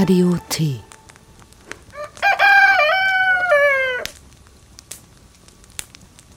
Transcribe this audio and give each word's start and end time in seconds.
Radio 0.00 0.34
T. 0.48 0.80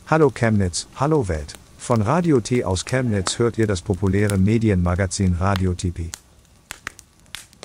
Hallo 0.08 0.30
Chemnitz, 0.32 0.88
hallo 0.96 1.30
Welt. 1.30 1.54
Von 1.78 2.02
Radio 2.02 2.42
T 2.42 2.66
aus 2.66 2.84
Chemnitz 2.84 3.40
hört 3.40 3.58
ihr 3.58 3.66
das 3.66 3.82
populäre 3.82 4.38
Medienmagazin 4.38 5.36
Radio 5.40 5.74
TP. 5.76 6.10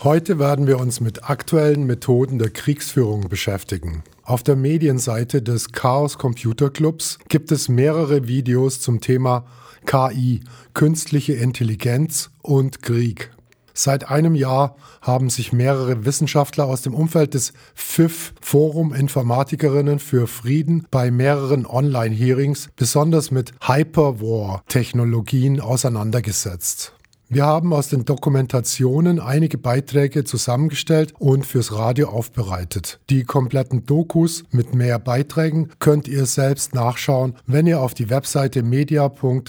Heute 0.04 0.38
werden 0.38 0.68
wir 0.68 0.78
uns 0.78 1.00
mit 1.00 1.28
aktuellen 1.28 1.84
Methoden 1.84 2.38
der 2.38 2.50
Kriegsführung 2.50 3.28
beschäftigen. 3.28 4.04
Auf 4.22 4.44
der 4.44 4.54
Medienseite 4.54 5.42
des 5.42 5.72
Chaos 5.72 6.16
Computer 6.16 6.70
Clubs 6.70 7.18
gibt 7.28 7.50
es 7.50 7.68
mehrere 7.68 8.28
Videos 8.28 8.80
zum 8.80 9.00
Thema 9.00 9.46
KI, 9.84 10.42
künstliche 10.74 11.32
Intelligenz 11.32 12.30
und 12.42 12.82
Krieg. 12.82 13.32
Seit 13.80 14.10
einem 14.10 14.34
Jahr 14.34 14.74
haben 15.02 15.30
sich 15.30 15.52
mehrere 15.52 16.04
Wissenschaftler 16.04 16.64
aus 16.64 16.82
dem 16.82 16.94
Umfeld 16.94 17.34
des 17.34 17.52
FIF 17.76 18.34
Forum 18.40 18.92
Informatikerinnen 18.92 20.00
für 20.00 20.26
Frieden 20.26 20.88
bei 20.90 21.12
mehreren 21.12 21.64
Online-Hearings 21.64 22.70
besonders 22.74 23.30
mit 23.30 23.52
Hyperwar-Technologien 23.60 25.60
auseinandergesetzt. 25.60 26.97
Wir 27.30 27.44
haben 27.44 27.74
aus 27.74 27.88
den 27.88 28.06
Dokumentationen 28.06 29.20
einige 29.20 29.58
Beiträge 29.58 30.24
zusammengestellt 30.24 31.12
und 31.18 31.44
fürs 31.44 31.74
Radio 31.74 32.08
aufbereitet. 32.08 33.00
Die 33.10 33.24
kompletten 33.24 33.84
Dokus 33.84 34.44
mit 34.50 34.74
mehr 34.74 34.98
Beiträgen 34.98 35.68
könnt 35.78 36.08
ihr 36.08 36.24
selbst 36.24 36.74
nachschauen, 36.74 37.34
wenn 37.46 37.66
ihr 37.66 37.82
auf 37.82 37.92
die 37.92 38.08
Webseite 38.08 38.62
media.ccc.de 38.62 39.46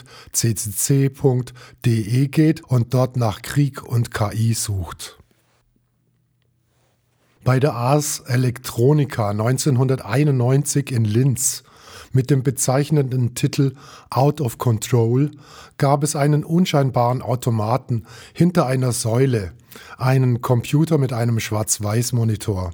geht 2.28 2.62
und 2.66 2.94
dort 2.94 3.16
nach 3.16 3.42
Krieg 3.42 3.82
und 3.82 4.14
KI 4.14 4.54
sucht. 4.56 5.18
Bei 7.46 7.62
der 7.62 7.76
Ars 7.76 8.20
Electronica 8.28 9.30
1991 9.30 10.92
in 10.92 11.06
Linz 11.06 11.64
mit 12.12 12.30
dem 12.30 12.44
bezeichnenden 12.44 13.36
Titel 13.36 13.74
Out 14.10 14.42
of 14.42 14.58
Control 14.58 15.32
gab 15.78 16.04
es 16.04 16.16
einen 16.16 16.44
unscheinbaren 16.44 17.22
Automaten 17.22 18.06
hinter 18.34 18.66
einer 18.66 18.92
Säule, 18.92 19.54
einen 19.98 20.42
Computer 20.42 20.98
mit 20.98 21.14
einem 21.14 21.40
Schwarz-Weiß-Monitor. 21.40 22.72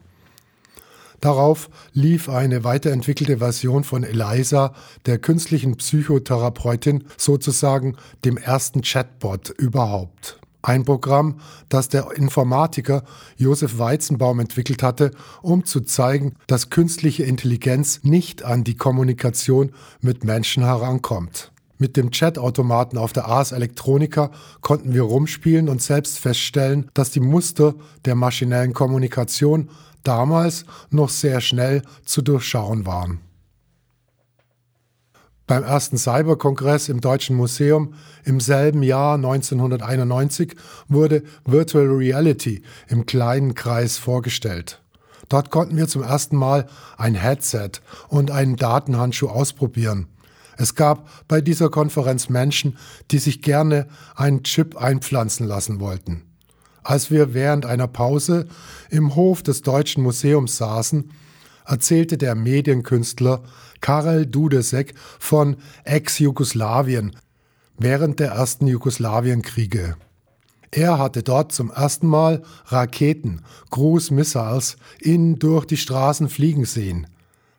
Darauf 1.22 1.70
lief 1.94 2.30
eine 2.30 2.64
weiterentwickelte 2.64 3.38
Version 3.38 3.84
von 3.84 4.04
Eliza, 4.04 4.74
der 5.06 5.18
künstlichen 5.18 5.78
Psychotherapeutin, 5.78 7.06
sozusagen 7.18 7.96
dem 8.24 8.38
ersten 8.38 8.82
Chatbot 8.82 9.50
überhaupt. 9.50 10.40
Ein 10.66 10.84
Programm, 10.84 11.36
das 11.70 11.90
der 11.90 12.10
Informatiker 12.16 13.04
Josef 13.38 13.78
Weizenbaum 13.78 14.40
entwickelt 14.40 14.82
hatte, 14.82 15.12
um 15.44 15.64
zu 15.64 15.82
zeigen, 15.82 16.34
dass 16.48 16.72
künstliche 16.72 17.24
Intelligenz 17.24 18.00
nicht 18.02 18.44
an 18.44 18.64
die 18.64 18.74
Kommunikation 18.76 19.74
mit 20.02 20.24
Menschen 20.24 20.64
herankommt. 20.64 21.52
Mit 21.78 21.98
dem 21.98 22.10
Chatautomaten 22.10 22.98
auf 22.98 23.14
der 23.14 23.28
Ars 23.28 23.52
Electronica 23.52 24.32
konnten 24.62 24.96
wir 24.96 25.04
rumspielen 25.04 25.70
und 25.70 25.84
selbst 25.84 26.18
feststellen, 26.18 26.90
dass 26.96 27.12
die 27.12 27.20
Muster 27.20 27.76
der 28.06 28.16
maschinellen 28.16 28.74
Kommunikation 28.74 29.70
damals 30.04 30.66
noch 30.90 31.10
sehr 31.10 31.42
schnell 31.42 31.84
zu 32.06 32.24
durchschauen 32.24 32.88
waren. 32.88 33.20
Beim 35.48 35.64
ersten 35.64 35.98
Cyberkongress 36.00 36.90
im 36.90 37.02
Deutschen 37.02 37.36
Museum 37.36 37.94
im 38.24 38.40
selben 38.40 38.82
Jahr 38.82 39.14
1991 39.14 40.56
wurde 40.88 41.22
Virtual 41.46 41.86
Reality 41.86 42.64
im 42.88 43.06
kleinen 43.06 43.54
Kreis 43.54 44.00
vorgestellt. 44.00 44.82
Dort 45.30 45.52
konnten 45.52 45.78
wir 45.78 45.88
zum 45.88 46.02
ersten 46.02 46.36
Mal 46.36 46.66
ein 46.98 47.14
Headset 47.14 47.70
und 48.08 48.32
einen 48.32 48.56
Datenhandschuh 48.56 49.28
ausprobieren. 49.28 50.08
Es 50.58 50.74
gab 50.74 51.10
bei 51.28 51.42
dieser 51.42 51.70
Konferenz 51.70 52.28
Menschen, 52.28 52.80
die 53.12 53.20
sich 53.20 53.44
gerne 53.44 53.88
einen 54.16 54.42
Chip 54.44 54.76
einpflanzen 54.78 55.46
lassen 55.46 55.80
wollten. 55.80 56.24
Als 56.82 57.12
wir 57.12 57.36
während 57.36 57.68
einer 57.68 57.88
Pause 57.88 58.48
im 58.90 59.14
Hof 59.14 59.44
des 59.44 59.62
Deutschen 59.62 60.02
Museums 60.02 60.58
saßen, 60.58 61.12
erzählte 61.66 62.18
der 62.18 62.36
Medienkünstler 62.36 63.44
Karel 63.86 64.26
Dudesek 64.26 64.96
von 65.20 65.58
Ex-Jugoslawien 65.84 67.16
während 67.78 68.20
der 68.20 68.32
ersten 68.32 68.66
Jugoslawienkriege. 68.66 69.96
Er 70.72 70.98
hatte 70.98 71.22
dort 71.22 71.52
zum 71.52 71.70
ersten 71.70 72.08
Mal 72.08 72.42
Raketen, 72.66 73.44
Cruise 73.70 74.12
Missiles, 74.12 74.78
in 75.00 75.38
durch 75.38 75.66
die 75.66 75.78
Straßen 75.78 76.30
fliegen 76.30 76.66
sehen 76.66 77.06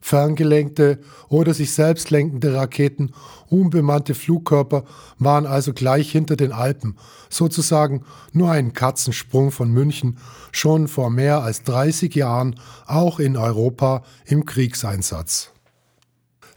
ferngelenkte 0.01 1.01
oder 1.29 1.53
sich 1.53 1.73
selbst 1.73 2.11
lenkende 2.11 2.55
Raketen, 2.55 3.13
unbemannte 3.49 4.15
Flugkörper 4.15 4.85
waren 5.19 5.47
also 5.47 5.73
gleich 5.73 6.13
hinter 6.13 6.37
den 6.37 6.53
Alpen, 6.53 6.97
sozusagen 7.29 8.05
nur 8.33 8.53
ein 8.53 8.73
Katzensprung 8.73 9.51
von 9.51 9.73
München, 9.73 10.19
schon 10.53 10.87
vor 10.87 11.11
mehr 11.11 11.43
als 11.43 11.65
30 11.65 12.15
Jahren 12.15 12.55
auch 12.87 13.19
in 13.19 13.37
Europa 13.37 14.05
im 14.27 14.45
Kriegseinsatz. 14.45 15.51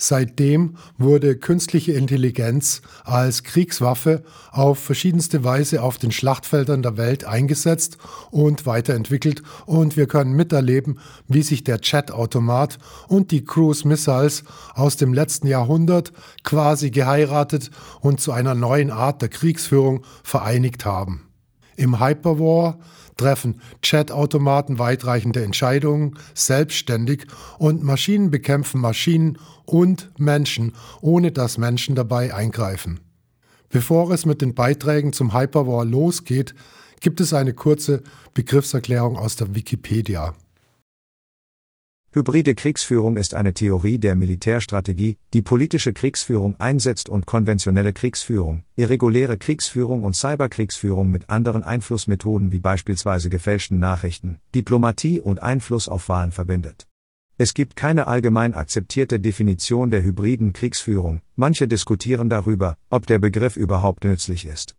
Seitdem 0.01 0.77
wurde 0.97 1.35
künstliche 1.35 1.91
Intelligenz 1.91 2.81
als 3.03 3.43
Kriegswaffe 3.43 4.23
auf 4.49 4.79
verschiedenste 4.79 5.43
Weise 5.43 5.83
auf 5.83 5.97
den 5.97 6.13
Schlachtfeldern 6.13 6.81
der 6.81 6.95
Welt 6.95 7.25
eingesetzt 7.25 7.97
und 8.31 8.65
weiterentwickelt 8.65 9.43
und 9.65 9.97
wir 9.97 10.07
können 10.07 10.31
miterleben, 10.31 10.99
wie 11.27 11.41
sich 11.41 11.65
der 11.65 11.81
Chat-Automat 11.81 12.77
und 13.09 13.31
die 13.31 13.43
Cruise 13.43 13.85
Missiles 13.85 14.45
aus 14.73 14.95
dem 14.95 15.13
letzten 15.13 15.47
Jahrhundert 15.47 16.13
quasi 16.45 16.91
geheiratet 16.91 17.69
und 17.99 18.21
zu 18.21 18.31
einer 18.31 18.55
neuen 18.55 18.91
Art 18.91 19.21
der 19.21 19.27
Kriegsführung 19.27 20.05
vereinigt 20.23 20.85
haben. 20.85 21.27
Im 21.75 21.99
Hyperwar 21.99 22.79
treffen 23.19 23.61
Chatautomaten 23.81 24.79
weitreichende 24.79 25.43
Entscheidungen 25.43 26.17
selbstständig 26.33 27.27
und 27.57 27.83
Maschinen 27.83 28.31
bekämpfen 28.31 28.81
Maschinen 28.81 29.37
und 29.65 30.09
Menschen, 30.17 30.73
ohne 31.01 31.31
dass 31.31 31.57
Menschen 31.57 31.95
dabei 31.95 32.33
eingreifen. 32.33 32.99
Bevor 33.69 34.09
es 34.11 34.25
mit 34.25 34.41
den 34.41 34.55
Beiträgen 34.55 35.13
zum 35.13 35.33
Hyperwar 35.33 35.85
losgeht, 35.85 36.55
gibt 37.01 37.21
es 37.21 37.33
eine 37.33 37.53
kurze 37.53 38.01
Begriffserklärung 38.33 39.15
aus 39.15 39.35
der 39.35 39.53
Wikipedia. 39.53 40.33
Hybride 42.11 42.55
Kriegsführung 42.55 43.17
ist 43.17 43.35
eine 43.35 43.53
Theorie 43.53 43.99
der 43.99 44.15
Militärstrategie, 44.15 45.17
die 45.35 45.43
politische 45.43 45.93
Kriegsführung 45.93 46.55
einsetzt 46.59 47.07
und 47.07 47.27
konventionelle 47.27 47.93
Kriegsführung, 47.93 48.63
irreguläre 48.75 49.37
Kriegsführung 49.37 50.03
und 50.03 50.15
Cyberkriegsführung 50.15 51.11
mit 51.11 51.29
anderen 51.29 51.61
Einflussmethoden 51.61 52.51
wie 52.51 52.57
beispielsweise 52.57 53.29
gefälschten 53.29 53.77
Nachrichten, 53.77 54.39
Diplomatie 54.55 55.19
und 55.19 55.43
Einfluss 55.43 55.87
auf 55.87 56.09
Wahlen 56.09 56.31
verbindet. 56.31 56.87
Es 57.37 57.53
gibt 57.53 57.75
keine 57.75 58.07
allgemein 58.07 58.55
akzeptierte 58.55 59.19
Definition 59.19 59.91
der 59.91 60.01
hybriden 60.01 60.51
Kriegsführung, 60.51 61.21
manche 61.35 61.67
diskutieren 61.67 62.27
darüber, 62.27 62.75
ob 62.89 63.05
der 63.05 63.19
Begriff 63.19 63.55
überhaupt 63.55 64.03
nützlich 64.03 64.47
ist. 64.47 64.78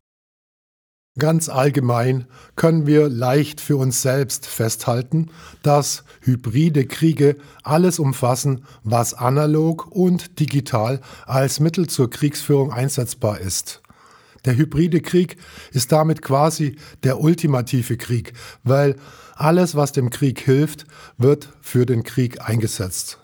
Ganz 1.18 1.48
allgemein 1.48 2.26
können 2.54 2.86
wir 2.86 3.08
leicht 3.08 3.60
für 3.60 3.76
uns 3.76 4.00
selbst 4.00 4.46
festhalten, 4.46 5.30
dass 5.64 6.04
hybride 6.20 6.86
Kriege 6.86 7.36
alles 7.64 7.98
umfassen, 7.98 8.64
was 8.84 9.14
analog 9.14 9.88
und 9.90 10.38
digital 10.38 11.00
als 11.26 11.58
Mittel 11.58 11.88
zur 11.88 12.10
Kriegsführung 12.10 12.72
einsetzbar 12.72 13.40
ist. 13.40 13.82
Der 14.44 14.56
hybride 14.56 15.00
Krieg 15.00 15.36
ist 15.72 15.90
damit 15.90 16.22
quasi 16.22 16.76
der 17.02 17.20
ultimative 17.20 17.96
Krieg, 17.96 18.32
weil 18.62 18.94
alles, 19.34 19.74
was 19.74 19.90
dem 19.90 20.10
Krieg 20.10 20.38
hilft, 20.40 20.86
wird 21.18 21.48
für 21.60 21.86
den 21.86 22.04
Krieg 22.04 22.48
eingesetzt. 22.48 23.18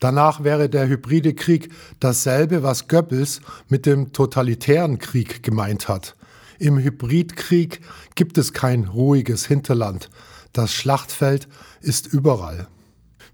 Danach 0.00 0.44
wäre 0.44 0.68
der 0.70 0.88
hybride 0.88 1.34
Krieg 1.34 1.70
dasselbe, 2.00 2.62
was 2.62 2.88
Goebbels 2.88 3.42
mit 3.68 3.84
dem 3.84 4.12
totalitären 4.12 4.98
Krieg 4.98 5.42
gemeint 5.42 5.88
hat. 5.88 6.16
Im 6.58 6.78
Hybridkrieg 6.78 7.80
gibt 8.16 8.36
es 8.36 8.52
kein 8.52 8.84
ruhiges 8.84 9.46
Hinterland. 9.46 10.10
Das 10.52 10.72
Schlachtfeld 10.72 11.46
ist 11.80 12.08
überall. 12.08 12.66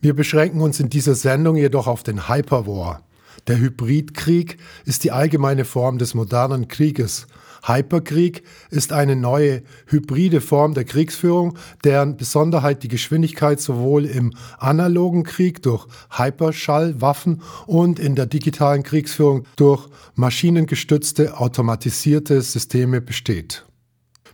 Wir 0.03 0.15
beschränken 0.15 0.61
uns 0.61 0.79
in 0.79 0.91
dieser 0.91 1.15
Sendung 1.15 1.57
jedoch 1.57 1.87
auf 1.87 2.03
den 2.03 2.29
Hyperwar. 2.29 3.03
Der 3.47 3.59
Hybridkrieg 3.59 4.59
ist 4.85 5.05
die 5.05 5.11
allgemeine 5.11 5.65
Form 5.65 5.97
des 5.97 6.13
modernen 6.13 6.69
Krieges. 6.69 7.27
Hyperkrieg 7.67 8.43
ist 8.71 8.93
eine 8.93 9.17
neue 9.17 9.63
hybride 9.87 10.41
Form 10.41 10.75
der 10.75 10.85
Kriegsführung, 10.85 11.59
deren 11.83 12.17
Besonderheit 12.17 12.83
die 12.83 12.89
Geschwindigkeit 12.89 13.61
sowohl 13.61 14.05
im 14.05 14.35
analogen 14.59 15.23
Krieg 15.23 15.63
durch 15.63 15.87
Hyperschallwaffen 16.11 17.43
und 17.67 17.99
in 17.99 18.15
der 18.15 18.27
digitalen 18.27 18.83
Kriegsführung 18.83 19.45
durch 19.57 19.89
maschinengestützte 20.15 21.39
automatisierte 21.39 22.43
Systeme 22.43 23.01
besteht. 23.01 23.65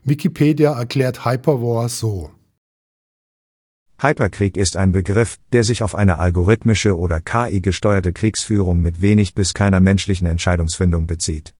Wikipedia 0.02 0.72
erklärt 0.72 1.24
Hyperwar 1.24 1.88
so. 1.88 2.30
Hyperkrieg 4.02 4.56
ist 4.56 4.76
ein 4.76 4.92
Begriff, 4.92 5.36
der 5.52 5.62
sich 5.62 5.82
auf 5.82 5.94
eine 5.94 6.18
algorithmische 6.18 6.96
oder 6.96 7.20
KI-gesteuerte 7.20 8.14
Kriegsführung 8.14 8.80
mit 8.80 9.02
wenig 9.02 9.34
bis 9.34 9.52
keiner 9.52 9.80
menschlichen 9.80 10.26
Entscheidungsfindung 10.26 11.06
bezieht. 11.06 11.54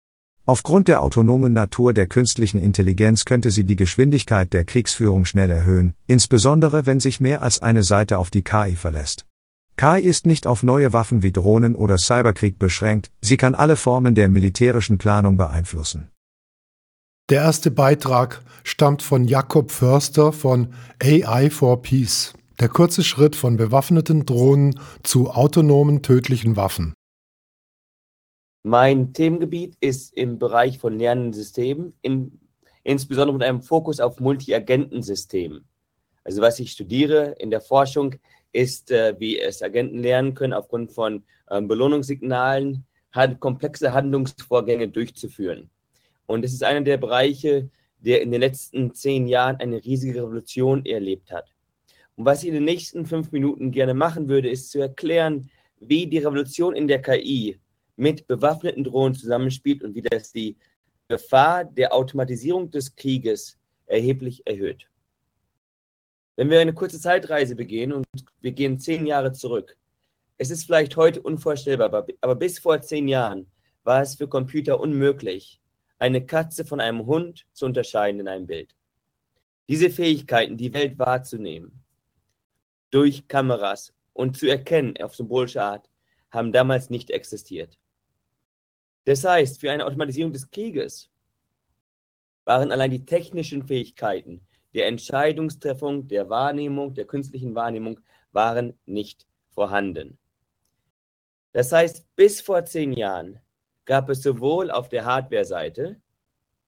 Aufgrund 0.51 0.89
der 0.89 1.01
autonomen 1.01 1.53
Natur 1.53 1.93
der 1.93 2.09
künstlichen 2.09 2.61
Intelligenz 2.61 3.25
könnte 3.25 3.53
sie 3.53 3.63
die 3.63 3.77
Geschwindigkeit 3.77 4.53
der 4.53 4.65
Kriegsführung 4.65 5.25
schnell 5.25 5.49
erhöhen, 5.49 5.95
insbesondere 6.09 6.87
wenn 6.87 6.99
sich 6.99 7.21
mehr 7.21 7.43
als 7.43 7.63
eine 7.63 7.85
Seite 7.85 8.19
auf 8.19 8.31
die 8.31 8.43
KI 8.43 8.75
verlässt. 8.75 9.27
KI 9.77 10.01
ist 10.01 10.27
nicht 10.27 10.49
auf 10.49 10.65
neue 10.65 10.93
Waffen 10.93 11.23
wie 11.23 11.31
Drohnen 11.31 11.77
oder 11.77 11.99
Cyberkrieg 11.99 12.59
beschränkt, 12.59 13.13
sie 13.21 13.37
kann 13.37 13.55
alle 13.55 13.77
Formen 13.77 14.17
der 14.17 14.29
militärischen 14.29 14.99
Planung 14.99 15.37
beeinflussen. 15.37 16.11
Der 17.29 17.43
erste 17.43 17.71
Beitrag 17.71 18.43
stammt 18.65 19.03
von 19.03 19.27
Jakob 19.27 19.71
Förster 19.71 20.33
von 20.33 20.75
AI 21.01 21.51
for 21.51 21.81
Peace. 21.81 22.35
Der 22.59 22.69
kurze 22.69 23.05
Schritt 23.05 23.37
von 23.37 23.57
bewaffneten 23.57 24.27
Drohnen 24.27 24.81
zu 25.05 25.31
autonomen 25.31 26.03
tödlichen 26.03 26.57
Waffen. 26.57 26.93
Mein 28.63 29.15
Themengebiet 29.15 29.77
ist 29.81 30.15
im 30.15 30.39
Bereich 30.39 30.79
von 30.79 30.99
lernenden 30.99 31.33
Systemen, 31.33 31.95
in, 32.03 32.39
insbesondere 32.83 33.39
mit 33.39 33.43
einem 33.43 33.63
Fokus 33.63 34.01
auf 34.01 34.21
Multi-Agenten-Systemen. 34.21 35.65
Also 36.25 36.43
was 36.43 36.61
ich 36.61 36.73
studiere 36.73 37.37
in 37.39 37.51
der 37.51 37.63
Forschung 37.63 38.17
ist, 38.53 38.91
äh, 38.91 39.15
wie 39.19 39.41
es 39.41 39.63
Agenten 39.63 40.01
lernen 40.01 40.35
können, 40.35 40.53
aufgrund 40.53 40.93
von 40.93 41.23
ähm, 41.51 41.69
Belohnungssignalen 41.69 42.85
halt 43.13 43.41
komplexe 43.41 43.95
Handlungsvorgänge 43.95 44.89
durchzuführen. 44.89 45.71
Und 46.27 46.45
es 46.45 46.53
ist 46.53 46.63
einer 46.63 46.83
der 46.83 46.99
Bereiche, 46.99 47.71
der 47.99 48.21
in 48.21 48.31
den 48.31 48.43
letzten 48.43 48.95
zehn 48.95 49.27
Jahren 49.27 49.57
eine 49.57 49.83
riesige 49.83 50.23
Revolution 50.23 50.85
erlebt 50.85 51.33
hat. 51.33 51.51
Und 52.15 52.27
was 52.27 52.43
ich 52.43 52.49
in 52.49 52.55
den 52.55 52.65
nächsten 52.65 53.07
fünf 53.07 53.33
Minuten 53.33 53.71
gerne 53.71 53.95
machen 53.95 54.29
würde, 54.29 54.51
ist 54.51 54.71
zu 54.71 54.81
erklären, 54.81 55.51
wie 55.81 56.07
die 56.07 56.19
Revolution 56.19 56.77
in 56.77 56.89
der 56.89 57.01
KI 57.01 57.59
mit 58.01 58.27
bewaffneten 58.27 58.83
Drohnen 58.83 59.15
zusammenspielt 59.15 59.85
und 59.85 59.95
wie 59.95 60.01
das 60.01 60.33
die 60.33 60.57
Gefahr 61.09 61.67
der 61.67 61.93
Automatisierung 61.93 62.71
des 62.71 62.97
Krieges 62.97 63.59
erheblich 63.85 64.47
erhöht. 64.47 64.89
Wenn 66.35 66.49
wir 66.49 66.61
eine 66.61 66.73
kurze 66.73 66.99
Zeitreise 66.99 67.55
begehen 67.57 67.93
und 67.93 68.07
wir 68.41 68.53
gehen 68.53 68.79
zehn 68.79 69.05
Jahre 69.05 69.33
zurück, 69.33 69.77
es 70.39 70.51
ist 70.51 70.65
vielleicht 70.65 70.97
heute 70.97 71.21
unvorstellbar, 71.21 72.07
aber 72.23 72.35
bis 72.35 72.59
vor 72.59 72.81
zehn 72.81 73.07
Jahren 73.07 73.51
war 73.85 74.01
es 74.01 74.15
für 74.15 74.29
Computer 74.29 74.81
unmöglich, 74.81 75.61
eine 75.99 76.25
Katze 76.25 76.65
von 76.65 76.81
einem 76.81 77.05
Hund 77.05 77.45
zu 77.53 77.67
unterscheiden 77.67 78.21
in 78.21 78.29
einem 78.29 78.47
Bild. 78.47 78.75
Diese 79.69 79.91
Fähigkeiten, 79.91 80.57
die 80.57 80.73
Welt 80.73 80.99
wahrzunehmen, 80.99 81.85
durch 82.91 83.29
Kameras 83.29 83.93
und 84.15 84.39
zu 84.39 84.49
erkennen 84.49 84.97
auf 85.03 85.15
symbolische 85.15 85.63
Art, 85.63 85.91
haben 86.31 86.53
damals 86.53 86.89
nicht 86.89 87.11
existiert. 87.11 87.80
Das 89.05 89.25
heißt, 89.25 89.61
für 89.61 89.71
eine 89.71 89.87
Automatisierung 89.87 90.33
des 90.33 90.51
Krieges 90.51 91.11
waren 92.45 92.73
allein 92.73 92.91
die 92.91 93.05
technischen 93.05 93.67
Fähigkeiten 93.67 94.47
der 94.75 94.87
Entscheidungstreffung, 94.87 96.07
der 96.07 96.29
Wahrnehmung, 96.29 96.95
der 96.95 97.05
künstlichen 97.05 97.55
Wahrnehmung 97.55 98.01
waren 98.33 98.79
nicht 98.87 99.27
vorhanden. 99.49 100.19
Das 101.53 101.73
heißt, 101.73 102.15
bis 102.15 102.41
vor 102.41 102.65
zehn 102.65 102.93
Jahren 102.93 103.41
gab 103.85 104.09
es 104.09 104.23
sowohl 104.23 104.71
auf 104.71 104.89
der 104.89 105.05
Hardware-Seite 105.05 106.01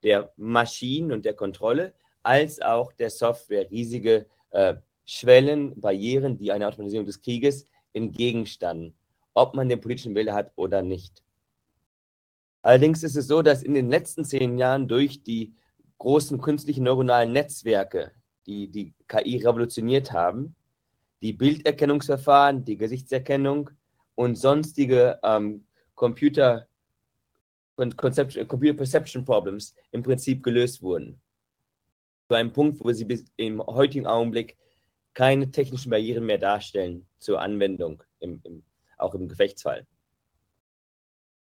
der 0.02 0.32
Maschinen 0.36 1.12
und 1.12 1.24
der 1.24 1.34
Kontrolle 1.34 1.94
als 2.24 2.60
auch 2.60 2.92
der 2.92 3.10
Software 3.10 3.70
riesige 3.70 4.26
äh, 4.50 4.74
Schwellen, 5.04 5.80
Barrieren, 5.80 6.36
die 6.36 6.50
einer 6.50 6.68
Automatisierung 6.68 7.06
des 7.06 7.20
Krieges 7.20 7.66
entgegenstanden, 7.92 8.96
ob 9.34 9.54
man 9.54 9.68
den 9.68 9.80
politischen 9.80 10.14
Wille 10.14 10.32
hat 10.32 10.52
oder 10.56 10.82
nicht. 10.82 11.22
Allerdings 12.62 13.02
ist 13.02 13.16
es 13.16 13.26
so, 13.26 13.42
dass 13.42 13.62
in 13.62 13.74
den 13.74 13.90
letzten 13.90 14.24
zehn 14.24 14.56
Jahren 14.56 14.86
durch 14.88 15.22
die 15.22 15.54
großen 15.98 16.40
künstlichen 16.40 16.84
neuronalen 16.84 17.32
Netzwerke, 17.32 18.12
die 18.46 18.68
die 18.68 18.94
KI 19.08 19.38
revolutioniert 19.38 20.12
haben, 20.12 20.54
die 21.22 21.32
Bilderkennungsverfahren, 21.32 22.64
die 22.64 22.76
Gesichtserkennung 22.76 23.70
und 24.14 24.36
sonstige 24.36 25.18
ähm, 25.22 25.66
Computer 25.94 26.66
Computer 27.76 28.74
Perception 28.74 29.24
Problems 29.24 29.74
im 29.90 30.02
Prinzip 30.02 30.42
gelöst 30.42 30.82
wurden. 30.82 31.20
Zu 32.28 32.34
einem 32.34 32.52
Punkt, 32.52 32.84
wo 32.84 32.92
sie 32.92 33.04
bis 33.04 33.24
im 33.36 33.60
heutigen 33.60 34.06
Augenblick 34.06 34.56
keine 35.14 35.50
technischen 35.50 35.90
Barrieren 35.90 36.24
mehr 36.24 36.38
darstellen 36.38 37.06
zur 37.18 37.40
Anwendung, 37.40 38.02
im, 38.20 38.40
im, 38.44 38.62
auch 38.98 39.14
im 39.14 39.28
Gefechtsfall. 39.28 39.86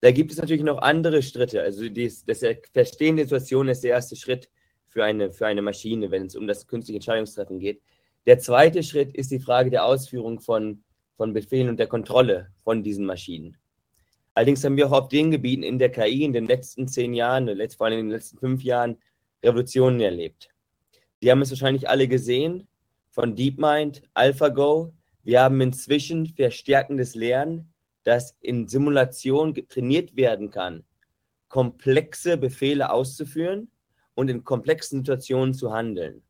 Da 0.00 0.12
gibt 0.12 0.30
es 0.30 0.38
natürlich 0.38 0.62
noch 0.62 0.78
andere 0.78 1.22
Schritte. 1.22 1.62
Also 1.62 1.88
dies, 1.88 2.24
das 2.24 2.44
Verstehen 2.72 3.16
der 3.16 3.26
Situation 3.26 3.68
ist 3.68 3.82
der 3.82 3.90
erste 3.90 4.16
Schritt 4.16 4.48
für 4.86 5.04
eine, 5.04 5.32
für 5.32 5.46
eine 5.46 5.62
Maschine, 5.62 6.10
wenn 6.10 6.26
es 6.26 6.36
um 6.36 6.46
das 6.46 6.66
künstliche 6.66 6.96
Entscheidungstreffen 6.96 7.58
geht. 7.58 7.82
Der 8.26 8.38
zweite 8.38 8.82
Schritt 8.82 9.14
ist 9.14 9.30
die 9.30 9.40
Frage 9.40 9.70
der 9.70 9.84
Ausführung 9.84 10.40
von, 10.40 10.82
von 11.16 11.32
Befehlen 11.32 11.68
und 11.68 11.78
der 11.78 11.86
Kontrolle 11.86 12.52
von 12.62 12.82
diesen 12.82 13.06
Maschinen. 13.06 13.56
Allerdings 14.34 14.62
haben 14.62 14.76
wir 14.76 14.86
auch 14.86 14.92
auf 14.92 15.08
den 15.08 15.32
Gebieten 15.32 15.64
in 15.64 15.78
der 15.78 15.90
KI 15.90 16.22
in 16.22 16.32
den 16.32 16.46
letzten 16.46 16.86
zehn 16.86 17.12
Jahren, 17.12 17.48
vor 17.76 17.86
allem 17.86 17.98
in 17.98 18.06
den 18.06 18.12
letzten 18.12 18.38
fünf 18.38 18.62
Jahren, 18.62 18.98
Revolutionen 19.42 20.00
erlebt. 20.00 20.48
Sie 21.20 21.30
haben 21.30 21.42
es 21.42 21.50
wahrscheinlich 21.50 21.88
alle 21.88 22.06
gesehen, 22.06 22.68
von 23.10 23.34
DeepMind, 23.34 24.02
AlphaGo. 24.14 24.92
Wir 25.24 25.42
haben 25.42 25.60
inzwischen 25.60 26.26
verstärkendes 26.26 27.16
Lernen, 27.16 27.72
das 28.08 28.34
in 28.40 28.66
Simulation 28.68 29.54
trainiert 29.68 30.16
werden 30.16 30.50
kann, 30.50 30.82
komplexe 31.48 32.38
Befehle 32.38 32.90
auszuführen 32.90 33.70
und 34.14 34.30
in 34.30 34.44
komplexen 34.44 35.00
Situationen 35.00 35.52
zu 35.52 35.74
handeln. 35.74 36.22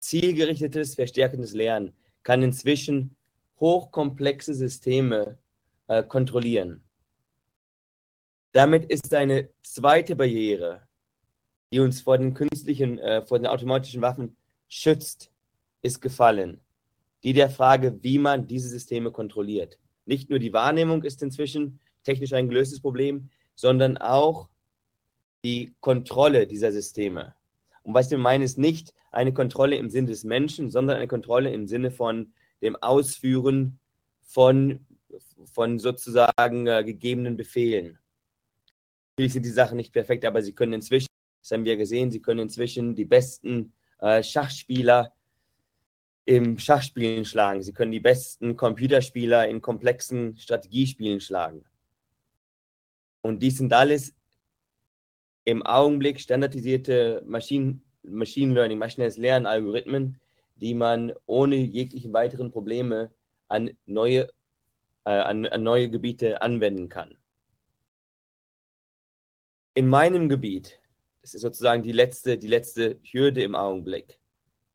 Zielgerichtetes, 0.00 0.96
verstärkendes 0.96 1.52
Lernen 1.52 1.94
kann 2.24 2.42
inzwischen 2.42 3.14
hochkomplexe 3.60 4.52
Systeme 4.52 5.38
äh, 5.86 6.02
kontrollieren. 6.02 6.82
Damit 8.50 8.86
ist 8.86 9.14
eine 9.14 9.50
zweite 9.62 10.16
Barriere, 10.16 10.82
die 11.72 11.78
uns 11.78 12.00
vor 12.00 12.18
den 12.18 12.34
künstlichen, 12.34 12.98
äh, 12.98 13.24
vor 13.24 13.38
den 13.38 13.46
automatischen 13.46 14.02
Waffen 14.02 14.36
schützt, 14.66 15.30
ist 15.82 16.00
gefallen. 16.00 16.60
Die 17.22 17.34
der 17.34 17.50
Frage, 17.50 18.02
wie 18.02 18.18
man 18.18 18.48
diese 18.48 18.68
Systeme 18.68 19.12
kontrolliert. 19.12 19.78
Nicht 20.10 20.28
nur 20.28 20.40
die 20.40 20.52
Wahrnehmung 20.52 21.04
ist 21.04 21.22
inzwischen 21.22 21.78
technisch 22.02 22.32
ein 22.32 22.48
gelöstes 22.48 22.80
Problem, 22.80 23.30
sondern 23.54 23.96
auch 23.96 24.48
die 25.44 25.72
Kontrolle 25.78 26.48
dieser 26.48 26.72
Systeme. 26.72 27.36
Und 27.84 27.94
was 27.94 28.10
wir 28.10 28.18
meinen, 28.18 28.42
ist 28.42 28.58
nicht 28.58 28.92
eine 29.12 29.32
Kontrolle 29.32 29.76
im 29.76 29.88
Sinne 29.88 30.08
des 30.08 30.24
Menschen, 30.24 30.68
sondern 30.68 30.96
eine 30.96 31.06
Kontrolle 31.06 31.52
im 31.52 31.68
Sinne 31.68 31.92
von 31.92 32.32
dem 32.60 32.74
Ausführen 32.74 33.78
von 34.20 34.84
von 35.52 35.78
sozusagen 35.78 36.66
äh, 36.66 36.82
gegebenen 36.84 37.36
Befehlen. 37.36 38.00
Natürlich 39.12 39.34
sind 39.34 39.46
die 39.46 39.50
Sachen 39.50 39.76
nicht 39.76 39.92
perfekt, 39.92 40.24
aber 40.24 40.42
sie 40.42 40.54
können 40.54 40.72
inzwischen, 40.72 41.08
das 41.40 41.52
haben 41.52 41.64
wir 41.64 41.76
gesehen, 41.76 42.10
sie 42.10 42.20
können 42.20 42.40
inzwischen 42.40 42.96
die 42.96 43.04
besten 43.04 43.74
äh, 44.00 44.24
Schachspieler 44.24 45.12
im 46.24 46.58
Schachspielen 46.58 47.24
schlagen. 47.24 47.62
Sie 47.62 47.72
können 47.72 47.92
die 47.92 48.00
besten 48.00 48.56
Computerspieler 48.56 49.48
in 49.48 49.60
komplexen 49.60 50.36
Strategiespielen 50.36 51.20
schlagen. 51.20 51.64
Und 53.22 53.42
dies 53.42 53.58
sind 53.58 53.72
alles 53.72 54.14
im 55.44 55.64
Augenblick 55.64 56.20
standardisierte 56.20 57.22
Maschinen, 57.26 57.82
Machine 58.02 58.54
Learning, 58.54 58.78
maschinelles 58.78 59.18
Lernen, 59.18 59.46
Algorithmen, 59.46 60.20
die 60.56 60.74
man 60.74 61.12
ohne 61.26 61.56
jegliche 61.56 62.12
weiteren 62.12 62.50
Probleme 62.50 63.10
an 63.48 63.70
neue 63.86 64.28
äh, 65.04 65.10
an, 65.10 65.46
an 65.46 65.62
neue 65.62 65.90
Gebiete 65.90 66.42
anwenden 66.42 66.88
kann. 66.88 67.16
In 69.74 69.88
meinem 69.88 70.28
Gebiet, 70.28 70.80
das 71.22 71.34
ist 71.34 71.42
sozusagen 71.42 71.82
die 71.82 71.92
letzte, 71.92 72.38
die 72.38 72.48
letzte 72.48 73.00
Hürde 73.02 73.42
im 73.42 73.54
Augenblick, 73.54 74.18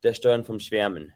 der 0.04 0.14
Steuern 0.14 0.46
vom 0.46 0.60
Schwärmen. 0.60 1.14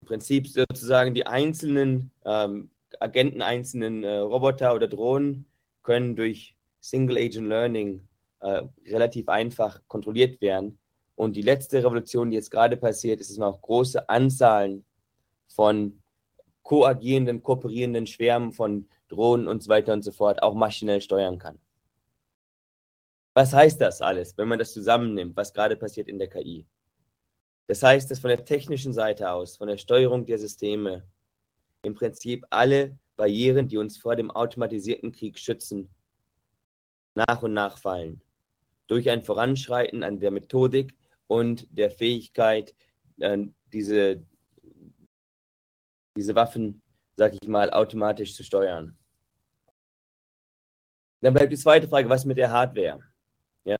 Im 0.00 0.08
Prinzip 0.08 0.48
sozusagen 0.48 1.14
die 1.14 1.26
einzelnen 1.26 2.10
ähm, 2.24 2.70
Agenten, 3.00 3.42
einzelnen 3.42 4.04
äh, 4.04 4.18
Roboter 4.18 4.74
oder 4.74 4.88
Drohnen 4.88 5.46
können 5.82 6.16
durch 6.16 6.54
Single 6.80 7.18
Agent 7.18 7.48
Learning 7.48 8.08
äh, 8.40 8.62
relativ 8.86 9.28
einfach 9.28 9.80
kontrolliert 9.88 10.40
werden. 10.40 10.78
Und 11.14 11.34
die 11.34 11.42
letzte 11.42 11.78
Revolution, 11.78 12.30
die 12.30 12.36
jetzt 12.36 12.50
gerade 12.50 12.76
passiert, 12.76 13.20
ist, 13.20 13.30
dass 13.30 13.38
man 13.38 13.52
auch 13.52 13.60
große 13.60 14.08
Anzahlen 14.08 14.84
von 15.48 16.00
koagierenden, 16.62 17.42
kooperierenden 17.42 18.06
Schwärmen 18.06 18.52
von 18.52 18.88
Drohnen 19.08 19.48
und 19.48 19.62
so 19.62 19.68
weiter 19.68 19.92
und 19.92 20.02
so 20.02 20.12
fort 20.12 20.42
auch 20.42 20.54
maschinell 20.54 21.00
steuern 21.00 21.38
kann. 21.38 21.58
Was 23.34 23.52
heißt 23.52 23.80
das 23.80 24.02
alles, 24.02 24.36
wenn 24.36 24.48
man 24.48 24.58
das 24.58 24.72
zusammennimmt, 24.72 25.36
was 25.36 25.52
gerade 25.52 25.76
passiert 25.76 26.08
in 26.08 26.18
der 26.18 26.28
KI? 26.28 26.66
Das 27.68 27.82
heißt, 27.82 28.10
dass 28.10 28.18
von 28.18 28.28
der 28.28 28.44
technischen 28.46 28.94
Seite 28.94 29.30
aus, 29.30 29.58
von 29.58 29.68
der 29.68 29.76
Steuerung 29.76 30.24
der 30.24 30.38
Systeme, 30.38 31.06
im 31.82 31.94
Prinzip 31.94 32.44
alle 32.50 32.98
Barrieren, 33.16 33.68
die 33.68 33.76
uns 33.76 33.98
vor 33.98 34.16
dem 34.16 34.30
automatisierten 34.30 35.12
Krieg 35.12 35.38
schützen, 35.38 35.90
nach 37.14 37.42
und 37.42 37.52
nach 37.52 37.76
fallen. 37.76 38.22
Durch 38.86 39.10
ein 39.10 39.22
Voranschreiten 39.22 40.02
an 40.02 40.18
der 40.18 40.30
Methodik 40.30 40.96
und 41.26 41.66
der 41.70 41.90
Fähigkeit, 41.90 42.74
äh, 43.18 43.38
diese, 43.70 44.24
diese 46.16 46.34
Waffen, 46.34 46.80
sag 47.16 47.34
ich 47.34 47.48
mal, 47.48 47.70
automatisch 47.70 48.34
zu 48.34 48.44
steuern. 48.44 48.96
Dann 51.20 51.34
bleibt 51.34 51.52
die 51.52 51.58
zweite 51.58 51.86
Frage, 51.86 52.08
was 52.08 52.24
mit 52.24 52.38
der 52.38 52.50
Hardware? 52.50 53.00
Ja? 53.64 53.76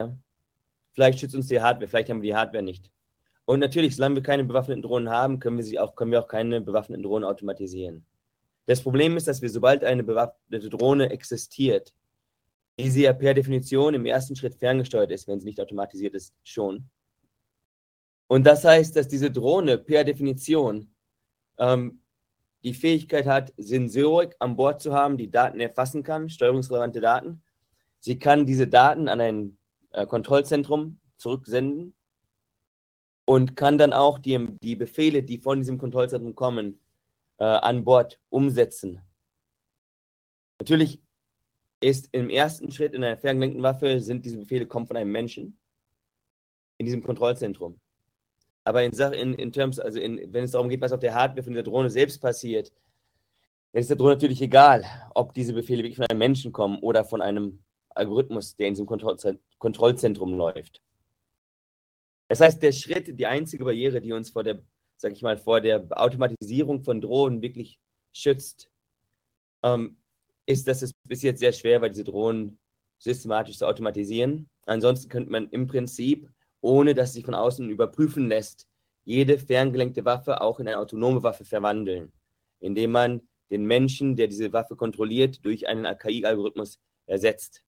Vielleicht 0.92 1.20
schützt 1.20 1.34
uns 1.34 1.46
die 1.46 1.60
Hardware, 1.60 1.88
vielleicht 1.88 2.10
haben 2.10 2.20
wir 2.20 2.32
die 2.32 2.36
Hardware 2.36 2.62
nicht. 2.62 2.90
Und 3.48 3.60
natürlich, 3.60 3.96
solange 3.96 4.16
wir 4.16 4.22
keine 4.22 4.44
bewaffneten 4.44 4.82
Drohnen 4.82 5.08
haben, 5.08 5.40
können 5.40 5.56
wir, 5.56 5.64
sie 5.64 5.78
auch, 5.78 5.96
können 5.96 6.10
wir 6.10 6.22
auch 6.22 6.28
keine 6.28 6.60
bewaffneten 6.60 7.02
Drohnen 7.02 7.24
automatisieren. 7.24 8.04
Das 8.66 8.82
Problem 8.82 9.16
ist, 9.16 9.26
dass 9.26 9.40
wir, 9.40 9.48
sobald 9.48 9.84
eine 9.84 10.04
bewaffnete 10.04 10.68
Drohne 10.68 11.08
existiert, 11.08 11.94
die 12.78 12.90
sie 12.90 13.04
ja 13.04 13.14
per 13.14 13.32
Definition 13.32 13.94
im 13.94 14.04
ersten 14.04 14.36
Schritt 14.36 14.56
ferngesteuert 14.56 15.10
ist, 15.12 15.28
wenn 15.28 15.40
sie 15.40 15.46
nicht 15.46 15.62
automatisiert 15.62 16.14
ist, 16.14 16.34
schon. 16.44 16.90
Und 18.26 18.44
das 18.44 18.66
heißt, 18.66 18.94
dass 18.94 19.08
diese 19.08 19.30
Drohne 19.30 19.78
per 19.78 20.04
Definition 20.04 20.92
ähm, 21.56 22.02
die 22.62 22.74
Fähigkeit 22.74 23.24
hat, 23.24 23.54
Sensorik 23.56 24.36
an 24.40 24.56
Bord 24.56 24.82
zu 24.82 24.92
haben, 24.92 25.16
die 25.16 25.30
Daten 25.30 25.58
erfassen 25.58 26.02
kann, 26.02 26.28
steuerungsrelevante 26.28 27.00
Daten. 27.00 27.42
Sie 27.98 28.18
kann 28.18 28.44
diese 28.44 28.68
Daten 28.68 29.08
an 29.08 29.22
ein 29.22 29.58
äh, 29.92 30.04
Kontrollzentrum 30.04 31.00
zurücksenden 31.16 31.94
und 33.28 33.56
kann 33.56 33.76
dann 33.76 33.92
auch 33.92 34.18
die, 34.18 34.56
die 34.62 34.74
Befehle, 34.74 35.22
die 35.22 35.36
von 35.36 35.58
diesem 35.58 35.76
Kontrollzentrum 35.76 36.34
kommen, 36.34 36.80
äh, 37.36 37.44
an 37.44 37.84
Bord 37.84 38.18
umsetzen. 38.30 39.02
Natürlich 40.58 41.02
ist 41.78 42.08
im 42.12 42.30
ersten 42.30 42.72
Schritt 42.72 42.94
in 42.94 43.04
einer 43.04 43.18
ferngelenkten 43.18 43.62
Waffe 43.62 44.00
sind 44.00 44.24
diese 44.24 44.38
Befehle 44.38 44.64
kommen 44.64 44.86
von 44.86 44.96
einem 44.96 45.12
Menschen 45.12 45.58
in 46.78 46.86
diesem 46.86 47.02
Kontrollzentrum. 47.02 47.78
Aber 48.64 48.82
in, 48.82 48.92
in, 48.92 49.34
in 49.34 49.52
Terms, 49.52 49.78
also 49.78 50.00
in, 50.00 50.32
wenn 50.32 50.44
es 50.44 50.52
darum 50.52 50.70
geht, 50.70 50.80
was 50.80 50.92
auf 50.92 51.00
der 51.00 51.14
Hardware 51.14 51.42
von 51.42 51.52
der 51.52 51.64
Drohne 51.64 51.90
selbst 51.90 52.22
passiert, 52.22 52.72
dann 53.72 53.80
ist 53.80 53.90
der 53.90 53.98
Drohne 53.98 54.14
natürlich 54.14 54.40
egal, 54.40 54.86
ob 55.14 55.34
diese 55.34 55.52
Befehle 55.52 55.82
wirklich 55.82 55.96
von 55.96 56.06
einem 56.06 56.18
Menschen 56.18 56.50
kommen 56.50 56.78
oder 56.78 57.04
von 57.04 57.20
einem 57.20 57.58
Algorithmus, 57.90 58.56
der 58.56 58.68
in 58.68 58.72
diesem 58.72 58.86
Kontrollzentrum 59.58 60.32
läuft. 60.32 60.80
Das 62.28 62.40
heißt, 62.40 62.62
der 62.62 62.72
Schritt, 62.72 63.18
die 63.18 63.26
einzige 63.26 63.64
Barriere, 63.64 64.00
die 64.00 64.12
uns 64.12 64.30
vor 64.30 64.44
der, 64.44 64.62
sag 64.96 65.12
ich 65.12 65.22
mal, 65.22 65.36
vor 65.36 65.60
der 65.60 65.86
Automatisierung 65.90 66.82
von 66.82 67.00
Drohnen 67.00 67.42
wirklich 67.42 67.78
schützt, 68.12 68.70
ähm, 69.62 69.96
ist, 70.46 70.68
dass 70.68 70.82
es 70.82 70.92
bis 71.04 71.22
jetzt 71.22 71.40
sehr 71.40 71.52
schwer 71.52 71.80
war, 71.80 71.88
diese 71.88 72.04
Drohnen 72.04 72.58
systematisch 72.98 73.58
zu 73.58 73.66
automatisieren. 73.66 74.48
Ansonsten 74.66 75.08
könnte 75.08 75.30
man 75.30 75.48
im 75.50 75.66
Prinzip 75.66 76.30
ohne 76.60 76.94
dass 76.94 77.12
sich 77.14 77.24
von 77.24 77.34
außen 77.34 77.68
überprüfen 77.70 78.28
lässt, 78.28 78.66
jede 79.04 79.38
ferngelenkte 79.38 80.04
Waffe 80.04 80.40
auch 80.40 80.60
in 80.60 80.68
eine 80.68 80.78
autonome 80.78 81.22
Waffe 81.22 81.44
verwandeln, 81.44 82.12
indem 82.60 82.92
man 82.92 83.28
den 83.50 83.64
Menschen, 83.64 84.16
der 84.16 84.28
diese 84.28 84.52
Waffe 84.52 84.76
kontrolliert, 84.76 85.44
durch 85.44 85.66
einen 85.68 85.96
KI-Algorithmus 85.96 86.80
ersetzt. 87.06 87.62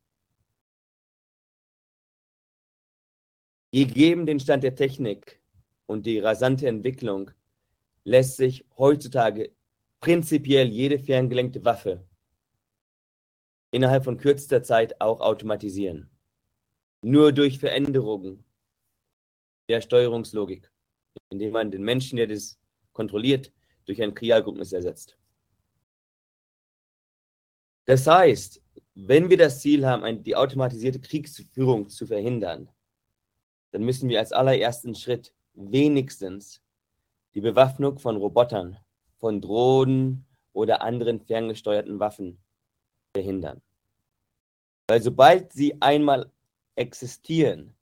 Gegeben 3.72 4.26
den 4.26 4.40
Stand 4.40 4.64
der 4.64 4.74
Technik 4.74 5.40
und 5.86 6.06
die 6.06 6.18
rasante 6.18 6.66
Entwicklung, 6.66 7.30
lässt 8.04 8.36
sich 8.36 8.64
heutzutage 8.76 9.52
prinzipiell 10.00 10.68
jede 10.68 10.98
ferngelenkte 10.98 11.64
Waffe 11.64 12.04
innerhalb 13.70 14.04
von 14.04 14.16
kürzester 14.16 14.62
Zeit 14.62 15.00
auch 15.00 15.20
automatisieren. 15.20 16.10
Nur 17.02 17.32
durch 17.32 17.58
Veränderungen 17.58 18.44
der 19.68 19.80
Steuerungslogik, 19.80 20.70
indem 21.30 21.52
man 21.52 21.70
den 21.70 21.82
Menschen, 21.82 22.16
der 22.16 22.26
das 22.26 22.58
kontrolliert, 22.92 23.52
durch 23.84 24.02
einen 24.02 24.14
Krialgruppnis 24.14 24.72
ersetzt. 24.72 25.16
Das 27.84 28.06
heißt, 28.06 28.62
wenn 28.94 29.30
wir 29.30 29.36
das 29.36 29.60
Ziel 29.60 29.86
haben, 29.86 30.22
die 30.22 30.36
automatisierte 30.36 31.00
Kriegsführung 31.00 31.88
zu 31.88 32.06
verhindern, 32.06 32.68
dann 33.70 33.82
müssen 33.84 34.08
wir 34.08 34.18
als 34.18 34.32
allerersten 34.32 34.94
Schritt 34.94 35.32
wenigstens 35.54 36.62
die 37.34 37.40
Bewaffnung 37.40 37.98
von 37.98 38.16
Robotern, 38.16 38.76
von 39.18 39.40
Drohnen 39.40 40.26
oder 40.52 40.82
anderen 40.82 41.20
ferngesteuerten 41.20 42.00
Waffen 42.00 42.38
verhindern. 43.12 43.60
Weil 44.88 45.02
sobald 45.02 45.52
sie 45.52 45.80
einmal 45.80 46.30
existieren, 46.74 47.74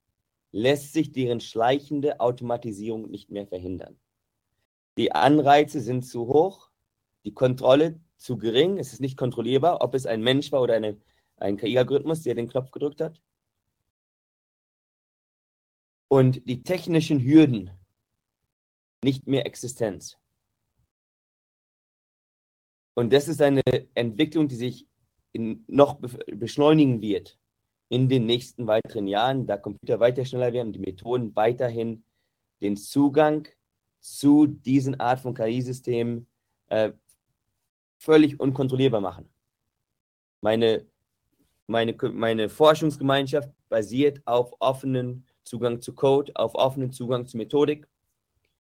lässt 0.52 0.92
sich 0.92 1.12
deren 1.12 1.40
schleichende 1.40 2.20
Automatisierung 2.20 3.10
nicht 3.10 3.30
mehr 3.30 3.46
verhindern. 3.46 3.98
Die 4.96 5.12
Anreize 5.12 5.80
sind 5.80 6.02
zu 6.02 6.26
hoch, 6.26 6.70
die 7.24 7.32
Kontrolle 7.32 8.00
zu 8.16 8.36
gering, 8.36 8.78
es 8.78 8.92
ist 8.92 9.00
nicht 9.00 9.16
kontrollierbar, 9.16 9.82
ob 9.82 9.94
es 9.94 10.06
ein 10.06 10.22
Mensch 10.22 10.50
war 10.50 10.60
oder 10.60 10.74
eine, 10.74 10.96
ein 11.36 11.56
KI-Algorithmus, 11.56 12.22
der 12.22 12.34
den 12.34 12.48
Knopf 12.48 12.72
gedrückt 12.72 13.00
hat. 13.00 13.20
Und 16.08 16.48
die 16.48 16.62
technischen 16.62 17.20
Hürden 17.20 17.70
nicht 19.04 19.26
mehr 19.26 19.46
Existenz. 19.46 20.18
Und 22.94 23.12
das 23.12 23.28
ist 23.28 23.40
eine 23.40 23.62
Entwicklung, 23.94 24.48
die 24.48 24.56
sich 24.56 24.88
noch 25.34 26.00
beschleunigen 26.26 27.00
wird 27.00 27.38
in 27.90 28.08
den 28.08 28.26
nächsten 28.26 28.66
weiteren 28.66 29.06
Jahren, 29.06 29.46
da 29.46 29.56
Computer 29.56 30.00
weiter 30.00 30.24
schneller 30.24 30.52
werden, 30.52 30.72
die 30.72 30.80
Methoden 30.80 31.34
weiterhin 31.36 32.04
den 32.60 32.76
Zugang 32.76 33.46
zu 34.00 34.46
diesen 34.46 34.98
Art 35.00 35.20
von 35.20 35.34
KI-Systemen 35.34 36.26
äh, 36.68 36.92
völlig 37.98 38.40
unkontrollierbar 38.40 39.00
machen. 39.00 39.28
Meine, 40.40 40.86
meine, 41.66 41.96
meine 42.12 42.48
Forschungsgemeinschaft 42.48 43.50
basiert 43.68 44.22
auf 44.26 44.54
offenen 44.60 45.27
Zugang 45.48 45.80
zu 45.80 45.94
Code, 45.94 46.32
auf 46.36 46.54
offenen 46.54 46.92
Zugang 46.92 47.26
zu 47.26 47.36
Methodik 47.36 47.88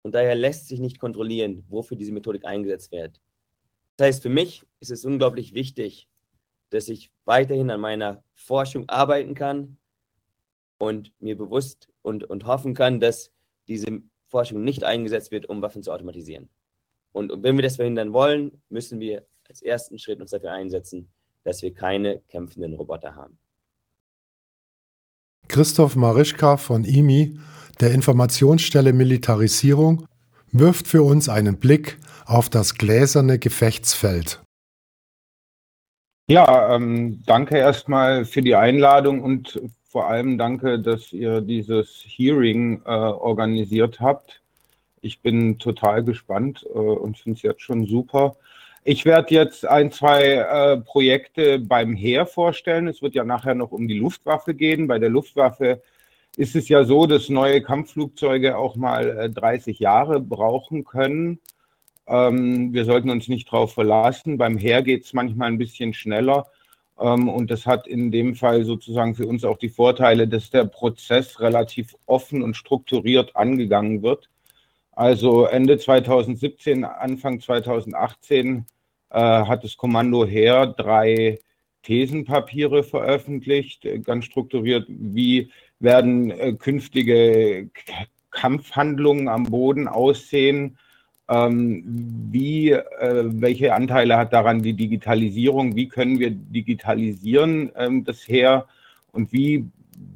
und 0.03 0.15
daher 0.15 0.35
lässt 0.35 0.69
sich 0.69 0.81
nicht 0.81 0.99
kontrollieren, 0.99 1.65
wofür 1.69 1.97
diese 1.97 2.13
Methodik 2.13 2.45
eingesetzt 2.45 2.93
wird. 2.93 3.21
Das 3.97 4.09
heißt, 4.09 4.23
für 4.23 4.29
mich 4.29 4.65
ist 4.81 4.91
es 4.91 5.05
unglaublich 5.05 5.55
wichtig, 5.55 6.09
dass 6.71 6.89
ich 6.89 7.13
weiterhin 7.25 7.71
an 7.71 7.81
meiner 7.81 8.25
Forschung 8.35 8.89
arbeiten 8.89 9.35
kann 9.35 9.79
und 10.79 11.13
mir 11.21 11.37
bewusst 11.37 11.89
und, 12.03 12.25
und 12.25 12.47
hoffen 12.47 12.75
kann, 12.75 13.01
dass 13.01 13.31
diese 13.69 14.03
Forschung 14.27 14.65
nicht 14.65 14.83
eingesetzt 14.83 15.31
wird, 15.31 15.49
um 15.49 15.63
Waffen 15.63 15.83
zu 15.83 15.93
automatisieren. 15.93 16.51
Und, 17.13 17.31
und 17.31 17.45
wenn 17.45 17.57
wir 17.57 17.63
das 17.63 17.77
verhindern 17.77 18.13
wollen, 18.13 18.61
müssen 18.69 18.99
wir 18.99 19.25
als 19.49 19.63
ersten 19.63 19.99
Schritt 19.99 20.21
uns 20.21 20.33
dafür 20.33 20.51
einsetzen, 20.51 21.09
dass 21.45 21.63
wir 21.63 21.73
keine 21.73 22.21
kämpfenden 22.29 22.75
Roboter 22.75 23.15
haben. 23.15 23.39
Christoph 25.49 25.97
Marischka 25.97 26.57
von 26.57 26.85
IMI, 26.85 27.39
der 27.81 27.93
Informationsstelle 27.93 28.93
Militarisierung, 28.93 30.07
wirft 30.53 30.89
für 30.89 31.03
uns 31.03 31.29
einen 31.29 31.59
Blick 31.59 31.99
auf 32.27 32.49
das 32.49 32.77
gläserne 32.77 33.39
Gefechtsfeld. 33.39 34.41
Ja, 36.29 36.75
ähm, 36.75 37.23
danke 37.27 37.59
erstmal 37.59 38.25
für 38.25 38.41
die 38.41 38.55
Einladung 38.55 39.23
und 39.23 39.61
vor 39.95 40.09
allem 40.09 40.39
danke, 40.39 40.81
dass 40.81 41.13
ihr 41.13 41.41
dieses 41.41 42.03
Hearing 42.07 42.81
äh, 42.85 42.89
organisiert 42.89 44.01
habt. 44.01 44.41
Ich 45.03 45.21
bin 45.21 45.59
total 45.59 46.03
gespannt 46.03 46.65
äh, 46.75 46.79
und 46.79 47.19
finde 47.19 47.37
es 47.37 47.43
jetzt 47.43 47.63
schon 47.63 47.87
super. 47.87 48.37
Ich 48.87 49.07
werde 49.07 49.35
jetzt 49.35 49.67
ein, 49.67 49.91
zwei 49.93 50.23
äh, 50.35 50.77
Projekte 50.77 51.59
beim 51.59 51.95
Heer 51.95 52.27
vorstellen. 52.27 52.87
Es 52.87 53.01
wird 53.01 53.15
ja 53.15 53.25
nachher 53.25 53.55
noch 53.55 53.73
um 53.73 53.89
die 53.89 53.99
Luftwaffe 53.99 54.55
gehen. 54.55 54.87
Bei 54.87 54.99
der 54.99 55.09
Luftwaffe 55.09 55.83
ist 56.37 56.55
es 56.55 56.69
ja 56.69 56.85
so, 56.85 57.07
dass 57.07 57.31
neue 57.31 57.63
Kampfflugzeuge 57.63 58.59
auch 58.59 58.77
mal 58.77 59.31
30 59.33 59.81
äh, 59.81 59.85
Jahre 59.85 60.21
brauchen 60.21 60.85
können. 60.85 61.41
Ähm, 62.07 62.75
wir 62.75 62.85
sollten 62.85 63.09
uns 63.09 63.27
nicht 63.29 63.51
darauf 63.51 63.73
verlassen. 63.73 64.37
Beim 64.37 64.59
Heer 64.59 64.83
geht 64.83 65.05
es 65.07 65.15
manchmal 65.15 65.49
ein 65.49 65.59
bisschen 65.59 65.95
schneller. 65.95 66.47
Ähm, 67.01 67.31
und 67.31 67.51
das 67.51 67.65
hat 67.67 67.87
in 67.87 68.11
dem 68.11 68.35
Fall 68.35 68.65
sozusagen 68.65 69.15
für 69.15 69.27
uns 69.27 69.45
auch 69.45 69.57
die 69.57 69.71
Vorteile, 69.71 70.29
dass 70.29 70.51
der 70.51 70.67
Prozess 70.67 71.41
relativ 71.41 71.97
offen 72.05 72.43
und 72.43 72.55
strukturiert 72.55 73.35
angegangen 73.35 74.03
wird. 74.03 74.29
Also 74.97 75.47
Ende 75.47 75.79
2017, 75.79 76.85
Anfang 76.85 77.41
2018 77.41 78.65
äh, 79.11 79.19
hat 79.19 79.65
das 79.65 79.77
Kommando 79.77 80.25
Heer 80.25 80.67
drei 80.69 81.39
Thesenpapiere 81.83 82.83
veröffentlicht, 82.83 83.87
ganz 84.05 84.25
strukturiert, 84.25 84.87
wie 84.89 85.51
werden 85.81 86.31
äh, 86.31 86.53
künftige 86.55 87.69
Kampfhandlungen 88.31 89.29
am 89.29 89.45
Boden 89.45 89.89
aussehen. 89.89 90.79
Ähm, 91.29 91.83
wie, 92.31 92.71
äh, 92.71 93.25
welche 93.27 93.75
Anteile 93.75 94.17
hat 94.17 94.33
daran 94.33 94.63
die 94.63 94.75
Digitalisierung? 94.75 95.75
Wie 95.75 95.89
können 95.89 96.21
wir 96.21 96.31
digitalisieren 96.31 97.73
ähm, 97.77 98.05
das 98.05 98.29
Heer? 98.29 98.67
Und 99.13 99.33
wie 99.33 99.67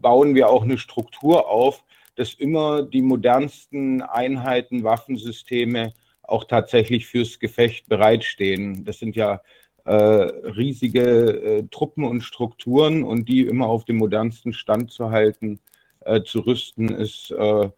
bauen 0.02 0.34
wir 0.34 0.48
auch 0.48 0.62
eine 0.62 0.78
Struktur 0.78 1.48
auf, 1.48 1.82
dass 2.18 2.34
immer 2.34 2.82
die 2.82 3.00
modernsten 3.00 4.02
Einheiten, 4.02 4.82
Waffensysteme 4.82 5.94
auch 6.22 6.44
tatsächlich 6.44 7.06
fürs 7.06 7.38
Gefecht 7.38 7.88
bereitstehen. 7.88 8.84
Das 8.84 8.98
sind 8.98 9.14
ja 9.14 9.40
äh, 9.84 9.94
riesige 9.94 11.00
äh, 11.00 11.62
Truppen 11.70 12.02
und 12.02 12.22
Strukturen 12.22 13.04
und 13.04 13.28
die 13.28 13.42
immer 13.42 13.68
auf 13.68 13.84
dem 13.84 13.98
modernsten 13.98 14.52
Stand 14.52 14.90
zu 14.90 15.10
halten, 15.10 15.60
äh, 16.00 16.22
zu 16.22 16.40
rüsten, 16.40 16.88
ist 16.88 17.30
äh, 17.30 17.70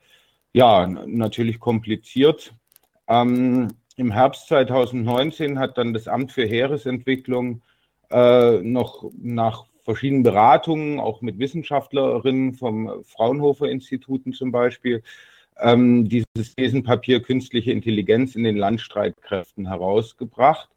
ja 0.54 0.86
natürlich 0.86 1.60
kompliziert. 1.60 2.54
Ähm, 3.08 3.68
Im 3.96 4.10
Herbst 4.10 4.48
2019 4.48 5.58
hat 5.58 5.76
dann 5.76 5.92
das 5.92 6.08
Amt 6.08 6.32
für 6.32 6.46
Heeresentwicklung 6.46 7.60
äh, 8.10 8.58
noch 8.62 9.04
nach 9.18 9.66
verschiedenen 9.82 10.22
Beratungen, 10.22 11.00
auch 11.00 11.20
mit 11.22 11.38
Wissenschaftlerinnen 11.38 12.54
vom 12.54 13.04
Fraunhofer-Instituten 13.04 14.32
zum 14.32 14.52
Beispiel, 14.52 15.02
ähm, 15.58 16.08
dieses 16.08 16.54
Thesenpapier 16.56 17.22
Künstliche 17.22 17.72
Intelligenz 17.72 18.34
in 18.34 18.44
den 18.44 18.56
Landstreitkräften 18.56 19.68
herausgebracht. 19.68 20.68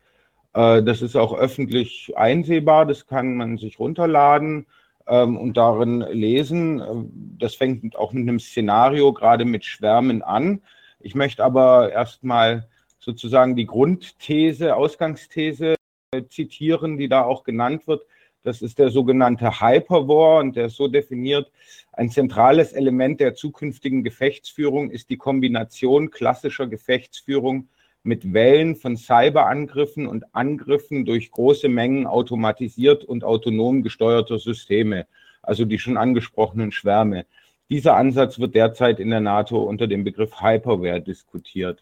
Äh, 0.53 0.83
das 0.83 1.01
ist 1.01 1.15
auch 1.15 1.33
öffentlich 1.33 2.13
einsehbar, 2.15 2.85
das 2.85 3.07
kann 3.07 3.35
man 3.35 3.57
sich 3.57 3.79
runterladen 3.79 4.65
ähm, 5.07 5.37
und 5.37 5.57
darin 5.57 6.01
lesen. 6.01 7.37
Das 7.39 7.55
fängt 7.55 7.95
auch 7.95 8.13
mit 8.13 8.23
einem 8.23 8.39
Szenario 8.39 9.13
gerade 9.13 9.45
mit 9.45 9.65
Schwärmen 9.65 10.21
an. 10.21 10.61
Ich 10.99 11.15
möchte 11.15 11.43
aber 11.43 11.91
erstmal 11.91 12.67
sozusagen 12.99 13.55
die 13.55 13.65
Grundthese, 13.65 14.75
Ausgangsthese 14.75 15.75
äh, 16.11 16.23
zitieren, 16.29 16.97
die 16.97 17.09
da 17.09 17.23
auch 17.23 17.43
genannt 17.43 17.87
wird. 17.87 18.05
Das 18.43 18.61
ist 18.61 18.77
der 18.77 18.89
sogenannte 18.89 19.61
Hyperwar 19.61 20.41
und 20.41 20.57
der 20.57 20.65
ist 20.65 20.75
so 20.75 20.89
definiert, 20.89 21.49
ein 21.93 22.09
zentrales 22.09 22.73
Element 22.73 23.21
der 23.21 23.35
zukünftigen 23.35 24.03
Gefechtsführung 24.03 24.91
ist 24.91 25.09
die 25.09 25.15
Kombination 25.15 26.11
klassischer 26.11 26.67
Gefechtsführung 26.67 27.69
mit 28.03 28.33
Wellen 28.33 28.75
von 28.75 28.97
Cyberangriffen 28.97 30.07
und 30.07 30.35
Angriffen 30.35 31.05
durch 31.05 31.31
große 31.31 31.69
Mengen 31.69 32.05
automatisiert 32.05 33.05
und 33.05 33.23
autonom 33.23 33.81
gesteuerter 33.81 34.39
Systeme, 34.39 35.07
also 35.41 35.63
die 35.63 35.79
schon 35.79 35.95
angesprochenen 35.95 36.73
Schwärme. 36.73 37.25
Dieser 37.69 37.95
Ansatz 37.95 38.39
wird 38.39 38.55
derzeit 38.55 38.99
in 38.99 39.09
der 39.09 39.21
NATO 39.21 39.63
unter 39.63 39.87
dem 39.87 40.03
Begriff 40.03 40.41
Hyperware 40.41 40.99
diskutiert. 40.99 41.81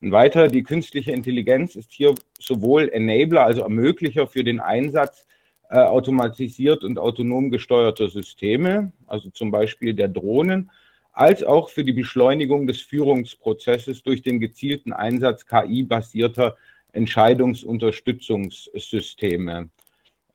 Und 0.00 0.10
weiter, 0.10 0.48
die 0.48 0.64
künstliche 0.64 1.12
Intelligenz 1.12 1.76
ist 1.76 1.92
hier 1.92 2.16
sowohl 2.40 2.88
Enabler, 2.88 3.44
also 3.44 3.62
Ermöglicher 3.62 4.26
für 4.26 4.42
den 4.42 4.58
Einsatz 4.58 5.28
äh, 5.72 5.78
automatisiert 5.78 6.84
und 6.84 6.98
autonom 6.98 7.50
gesteuerter 7.50 8.10
Systeme, 8.10 8.92
also 9.06 9.30
zum 9.30 9.50
Beispiel 9.50 9.94
der 9.94 10.08
Drohnen, 10.08 10.70
als 11.12 11.42
auch 11.42 11.70
für 11.70 11.82
die 11.82 11.94
Beschleunigung 11.94 12.66
des 12.66 12.82
Führungsprozesses 12.82 14.02
durch 14.02 14.20
den 14.20 14.38
gezielten 14.38 14.92
Einsatz 14.92 15.46
KI-basierter 15.46 16.58
Entscheidungsunterstützungssysteme. 16.92 19.70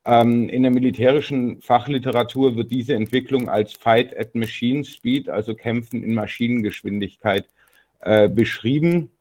Ähm, 0.06 0.50
in 0.50 0.64
der 0.64 0.72
militärischen 0.72 1.62
Fachliteratur 1.62 2.56
wird 2.56 2.72
diese 2.72 2.96
Entwicklung 2.96 3.48
als 3.48 3.74
Fight 3.74 4.18
at 4.18 4.34
Machine 4.34 4.84
Speed, 4.84 5.30
also 5.30 5.54
Kämpfen 5.54 6.04
in 6.04 6.16
Maschinengeschwindigkeit, 6.16 7.46
äh, 8.00 8.28
beschrieben. 8.28 9.12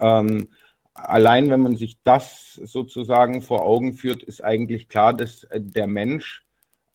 Ähm, 0.00 0.48
allein 0.94 1.50
wenn 1.50 1.60
man 1.60 1.76
sich 1.76 1.98
das 2.04 2.54
sozusagen 2.54 3.42
vor 3.42 3.64
Augen 3.64 3.94
führt, 3.94 4.22
ist 4.22 4.42
eigentlich 4.42 4.88
klar, 4.88 5.12
dass 5.12 5.44
äh, 5.44 5.60
der 5.60 5.86
Mensch 5.86 6.44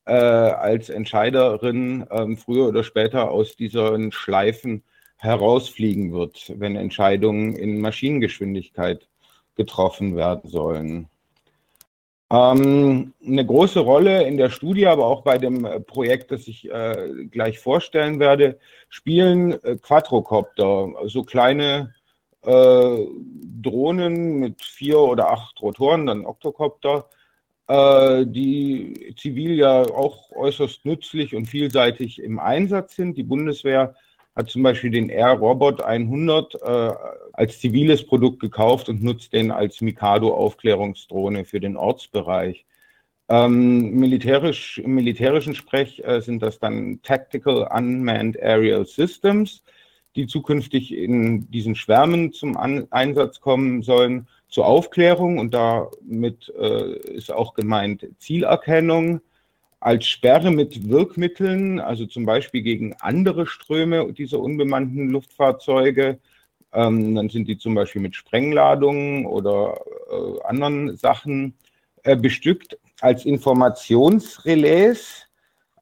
äh, 0.05 0.13
als 0.13 0.89
Entscheiderin 0.89 2.07
äh, 2.09 2.35
früher 2.35 2.67
oder 2.67 2.83
später 2.83 3.29
aus 3.31 3.55
diesen 3.55 4.11
Schleifen 4.11 4.83
herausfliegen 5.17 6.13
wird, 6.13 6.53
wenn 6.55 6.75
Entscheidungen 6.75 7.55
in 7.55 7.81
Maschinengeschwindigkeit 7.81 9.07
getroffen 9.55 10.15
werden 10.15 10.49
sollen. 10.49 11.09
Ähm, 12.31 13.13
eine 13.25 13.45
große 13.45 13.79
Rolle 13.79 14.23
in 14.23 14.37
der 14.37 14.51
Studie, 14.51 14.85
aber 14.85 15.07
auch 15.07 15.23
bei 15.23 15.37
dem 15.37 15.65
äh, 15.65 15.79
Projekt, 15.79 16.31
das 16.31 16.47
ich 16.47 16.71
äh, 16.71 17.25
gleich 17.29 17.59
vorstellen 17.59 18.19
werde, 18.19 18.59
spielen 18.87 19.61
äh, 19.63 19.77
Quadrocopter, 19.77 20.93
also 20.97 21.23
kleine 21.23 21.93
äh, 22.43 23.05
Drohnen 23.61 24.39
mit 24.39 24.61
vier 24.61 24.99
oder 24.99 25.31
acht 25.31 25.61
Rotoren, 25.61 26.05
dann 26.05 26.25
Oktokopter, 26.25 27.09
äh, 27.67 28.25
die 28.25 29.15
zivil 29.17 29.55
ja 29.55 29.81
auch 29.81 30.31
äußerst 30.31 30.85
nützlich 30.85 31.35
und 31.35 31.45
vielseitig 31.45 32.21
im 32.21 32.39
Einsatz 32.39 32.95
sind. 32.95 33.17
Die 33.17 33.23
Bundeswehr 33.23 33.95
hat 34.35 34.49
zum 34.49 34.63
Beispiel 34.63 34.91
den 34.91 35.09
Air-Robot 35.09 35.81
100 35.81 36.55
äh, 36.55 36.91
als 37.33 37.59
ziviles 37.59 38.05
Produkt 38.05 38.39
gekauft 38.39 38.89
und 38.89 39.03
nutzt 39.03 39.33
den 39.33 39.51
als 39.51 39.81
Mikado-Aufklärungsdrohne 39.81 41.45
für 41.45 41.59
den 41.59 41.75
Ortsbereich. 41.75 42.65
Ähm, 43.27 43.91
militärisch, 43.91 44.79
Im 44.79 44.95
militärischen 44.95 45.53
Sprech 45.53 46.01
äh, 46.03 46.21
sind 46.21 46.41
das 46.41 46.57
dann 46.57 47.01
Tactical 47.03 47.69
Unmanned 47.71 48.41
Aerial 48.41 48.85
Systems 48.85 49.61
die 50.15 50.27
zukünftig 50.27 50.93
in 50.93 51.49
diesen 51.51 51.75
Schwärmen 51.75 52.33
zum 52.33 52.57
An 52.57 52.87
Einsatz 52.91 53.39
kommen 53.39 53.83
sollen, 53.83 54.27
zur 54.49 54.65
Aufklärung 54.65 55.37
und 55.37 55.53
damit 55.53 56.51
äh, 56.59 56.93
ist 57.13 57.31
auch 57.31 57.53
gemeint 57.53 58.07
Zielerkennung 58.17 59.21
als 59.79 60.07
Sperre 60.07 60.51
mit 60.51 60.89
Wirkmitteln, 60.89 61.79
also 61.79 62.05
zum 62.05 62.25
Beispiel 62.25 62.63
gegen 62.63 62.95
andere 62.99 63.45
Ströme 63.45 64.11
dieser 64.11 64.39
unbemannten 64.39 65.09
Luftfahrzeuge. 65.09 66.19
Ähm, 66.73 67.15
dann 67.15 67.29
sind 67.29 67.47
die 67.47 67.57
zum 67.57 67.75
Beispiel 67.75 68.01
mit 68.01 68.15
Sprengladungen 68.15 69.25
oder 69.25 69.79
äh, 70.11 70.41
anderen 70.43 70.97
Sachen 70.97 71.53
äh, 72.03 72.15
bestückt 72.15 72.77
als 73.01 73.25
Informationsrelais 73.25 75.27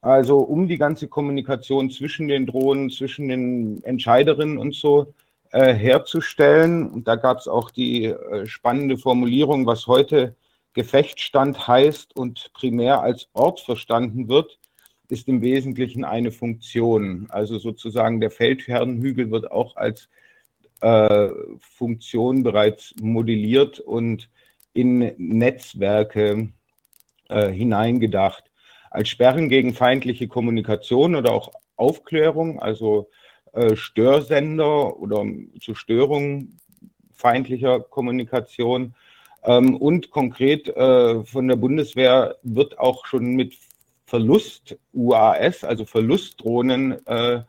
also 0.01 0.39
um 0.39 0.67
die 0.67 0.77
ganze 0.77 1.07
Kommunikation 1.07 1.89
zwischen 1.89 2.27
den 2.27 2.45
Drohnen, 2.45 2.89
zwischen 2.89 3.27
den 3.27 3.83
Entscheiderinnen 3.83 4.57
und 4.57 4.75
so 4.75 5.13
äh, 5.51 5.73
herzustellen. 5.73 6.89
Und 6.89 7.07
da 7.07 7.15
gab 7.15 7.39
es 7.39 7.47
auch 7.47 7.71
die 7.71 8.05
äh, 8.05 8.45
spannende 8.47 8.97
Formulierung, 8.97 9.65
was 9.65 9.87
heute 9.87 10.35
Gefechtsstand 10.73 11.67
heißt 11.67 12.15
und 12.15 12.51
primär 12.53 13.01
als 13.01 13.29
Ort 13.33 13.61
verstanden 13.61 14.29
wird, 14.29 14.59
ist 15.09 15.27
im 15.27 15.41
Wesentlichen 15.41 16.03
eine 16.03 16.31
Funktion. 16.31 17.27
Also 17.29 17.57
sozusagen 17.57 18.19
der 18.19 18.29
Feldherrenhügel 18.29 19.31
wird 19.31 19.49
auch 19.51 19.75
als 19.75 20.09
äh, 20.81 21.29
Funktion 21.59 22.43
bereits 22.43 22.93
modelliert 23.01 23.79
und 23.79 24.29
in 24.73 25.13
Netzwerke 25.17 26.49
äh, 27.29 27.49
hineingedacht 27.49 28.43
als 28.89 29.09
Sperren 29.09 29.49
gegen 29.49 29.73
feindliche 29.73 30.27
Kommunikation 30.27 31.15
oder 31.15 31.31
auch 31.31 31.51
Aufklärung, 31.75 32.59
also 32.59 33.09
äh, 33.53 33.75
Störsender 33.75 34.97
oder 34.99 35.25
zur 35.61 35.75
Störung 35.75 36.57
feindlicher 37.13 37.79
Kommunikation. 37.79 38.95
Ähm, 39.43 39.75
und 39.75 40.11
konkret 40.11 40.67
äh, 40.67 41.23
von 41.23 41.47
der 41.47 41.55
Bundeswehr 41.55 42.35
wird 42.43 42.79
auch 42.79 43.05
schon 43.05 43.35
mit 43.35 43.55
Verlust-UAS, 44.05 45.63
also 45.63 45.85
Verlustdrohnen, 45.85 47.05
äh, 47.05 47.41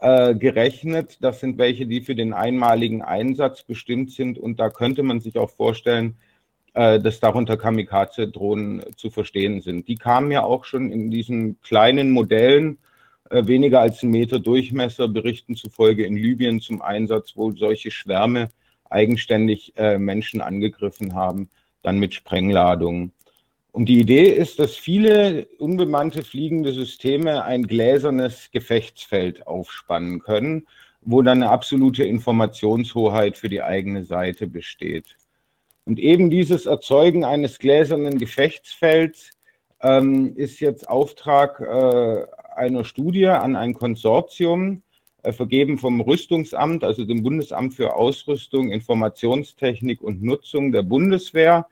äh, 0.00 0.34
gerechnet. 0.34 1.18
Das 1.20 1.40
sind 1.40 1.58
welche, 1.58 1.86
die 1.86 2.02
für 2.02 2.14
den 2.14 2.32
einmaligen 2.32 3.02
Einsatz 3.02 3.62
bestimmt 3.62 4.12
sind. 4.12 4.38
Und 4.38 4.60
da 4.60 4.70
könnte 4.70 5.02
man 5.02 5.20
sich 5.20 5.36
auch 5.38 5.50
vorstellen, 5.50 6.16
äh, 6.78 7.00
dass 7.00 7.18
darunter 7.18 7.56
Kamikaze-Drohnen 7.56 8.84
zu 8.96 9.10
verstehen 9.10 9.62
sind. 9.62 9.88
Die 9.88 9.96
kamen 9.96 10.30
ja 10.30 10.44
auch 10.44 10.64
schon 10.64 10.92
in 10.92 11.10
diesen 11.10 11.60
kleinen 11.60 12.12
Modellen, 12.12 12.78
äh, 13.30 13.44
weniger 13.48 13.80
als 13.80 14.04
einen 14.04 14.12
Meter 14.12 14.38
Durchmesser, 14.38 15.08
Berichten 15.08 15.56
zufolge 15.56 16.06
in 16.06 16.14
Libyen 16.14 16.60
zum 16.60 16.80
Einsatz, 16.80 17.32
wo 17.34 17.50
solche 17.50 17.90
Schwärme 17.90 18.50
eigenständig 18.90 19.72
äh, 19.76 19.98
Menschen 19.98 20.40
angegriffen 20.40 21.14
haben, 21.14 21.50
dann 21.82 21.98
mit 21.98 22.14
Sprengladungen. 22.14 23.10
Und 23.72 23.86
die 23.86 23.98
Idee 23.98 24.28
ist, 24.28 24.60
dass 24.60 24.76
viele 24.76 25.48
unbemannte 25.58 26.22
fliegende 26.22 26.72
Systeme 26.72 27.42
ein 27.42 27.64
gläsernes 27.66 28.52
Gefechtsfeld 28.52 29.48
aufspannen 29.48 30.20
können, 30.20 30.68
wo 31.00 31.22
dann 31.22 31.42
eine 31.42 31.50
absolute 31.50 32.04
Informationshoheit 32.04 33.36
für 33.36 33.48
die 33.48 33.64
eigene 33.64 34.04
Seite 34.04 34.46
besteht. 34.46 35.16
Und 35.88 35.98
eben 35.98 36.28
dieses 36.28 36.66
Erzeugen 36.66 37.24
eines 37.24 37.58
gläsernen 37.58 38.18
Gefechtsfelds 38.18 39.30
ähm, 39.80 40.36
ist 40.36 40.60
jetzt 40.60 40.86
Auftrag 40.86 41.60
äh, 41.60 42.26
einer 42.54 42.84
Studie 42.84 43.28
an 43.28 43.56
ein 43.56 43.72
Konsortium, 43.72 44.82
äh, 45.22 45.32
vergeben 45.32 45.78
vom 45.78 46.02
Rüstungsamt, 46.02 46.84
also 46.84 47.06
dem 47.06 47.22
Bundesamt 47.22 47.72
für 47.72 47.94
Ausrüstung, 47.94 48.70
Informationstechnik 48.70 50.02
und 50.02 50.22
Nutzung 50.22 50.72
der 50.72 50.82
Bundeswehr. 50.82 51.66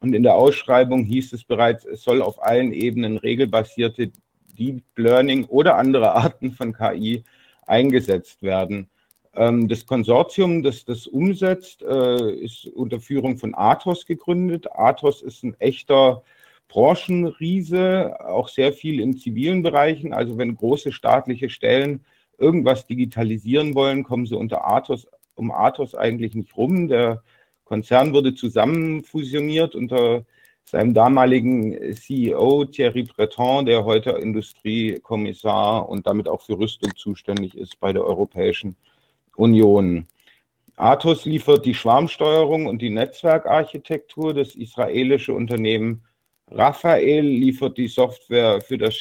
Und 0.00 0.14
in 0.14 0.24
der 0.24 0.34
Ausschreibung 0.34 1.04
hieß 1.04 1.32
es 1.32 1.44
bereits, 1.44 1.86
es 1.86 2.02
soll 2.02 2.20
auf 2.20 2.42
allen 2.42 2.74
Ebenen 2.74 3.16
regelbasierte 3.16 4.12
Deep 4.58 4.82
Learning 4.96 5.46
oder 5.46 5.78
andere 5.78 6.12
Arten 6.12 6.52
von 6.52 6.74
KI 6.74 7.24
eingesetzt 7.66 8.42
werden. 8.42 8.90
Ähm, 9.36 9.68
das 9.68 9.86
Konsortium, 9.86 10.62
das 10.62 10.84
das 10.84 11.06
umsetzt, 11.06 11.82
äh, 11.82 12.32
ist 12.32 12.66
unter 12.66 13.00
Führung 13.00 13.36
von 13.36 13.54
Athos 13.54 14.06
gegründet. 14.06 14.66
Athos 14.72 15.22
ist 15.22 15.42
ein 15.42 15.56
echter 15.58 16.22
Branchenriese, 16.68 18.16
auch 18.20 18.48
sehr 18.48 18.72
viel 18.72 19.00
in 19.00 19.16
zivilen 19.16 19.62
Bereichen. 19.62 20.12
Also 20.12 20.38
wenn 20.38 20.56
große 20.56 20.92
staatliche 20.92 21.50
Stellen 21.50 22.04
irgendwas 22.38 22.86
digitalisieren 22.86 23.74
wollen, 23.74 24.04
kommen 24.04 24.26
sie 24.26 24.36
unter 24.36 24.66
Athos, 24.66 25.06
um 25.34 25.50
Athos 25.50 25.94
eigentlich 25.94 26.34
nicht 26.34 26.56
rum. 26.56 26.88
Der 26.88 27.22
Konzern 27.64 28.12
wurde 28.12 28.34
zusammen 28.34 29.02
fusioniert 29.02 29.74
unter 29.74 30.24
seinem 30.64 30.94
damaligen 30.94 31.94
CEO 31.94 32.64
Thierry 32.66 33.02
Breton, 33.02 33.66
der 33.66 33.84
heute 33.84 34.10
Industriekommissar 34.10 35.88
und 35.88 36.06
damit 36.06 36.28
auch 36.28 36.40
für 36.40 36.58
Rüstung 36.58 36.94
zuständig 36.96 37.56
ist 37.56 37.78
bei 37.80 37.92
der 37.92 38.04
Europäischen 38.04 38.68
Union. 38.68 38.93
Athos 40.76 41.24
liefert 41.24 41.64
die 41.64 41.74
Schwarmsteuerung 41.74 42.66
und 42.66 42.82
die 42.82 42.90
Netzwerkarchitektur. 42.90 44.34
Das 44.34 44.54
israelische 44.54 45.32
Unternehmen 45.32 46.02
Raphael 46.50 47.24
liefert 47.24 47.78
die 47.78 47.88
Software 47.88 48.60
für 48.60 48.76
das 48.78 49.00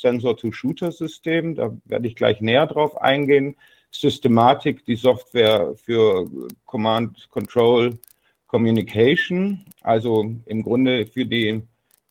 Sensor-to-Shooter-System. 0.00 1.54
Da 1.54 1.76
werde 1.84 2.08
ich 2.08 2.14
gleich 2.14 2.40
näher 2.40 2.66
drauf 2.66 3.00
eingehen. 3.00 3.56
Systematik, 3.90 4.84
die 4.86 4.96
Software 4.96 5.74
für 5.76 6.26
Command 6.64 7.28
Control 7.30 7.98
Communication, 8.46 9.64
also 9.80 10.34
im 10.46 10.62
Grunde 10.62 11.06
für 11.06 11.26
die 11.26 11.62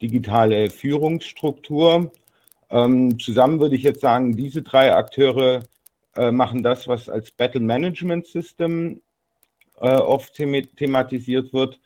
digitale 0.01 0.69
Führungsstruktur. 0.69 2.11
Ähm, 2.69 3.19
zusammen 3.19 3.59
würde 3.59 3.75
ich 3.75 3.83
jetzt 3.83 4.01
sagen, 4.01 4.35
diese 4.35 4.61
drei 4.61 4.93
Akteure 4.93 5.63
äh, 6.15 6.31
machen 6.31 6.63
das, 6.63 6.87
was 6.87 7.09
als 7.09 7.31
Battle 7.31 7.61
Management 7.61 8.27
System 8.27 9.01
äh, 9.79 9.95
oft 9.95 10.33
thematisiert 10.35 11.53
wird. 11.53 11.79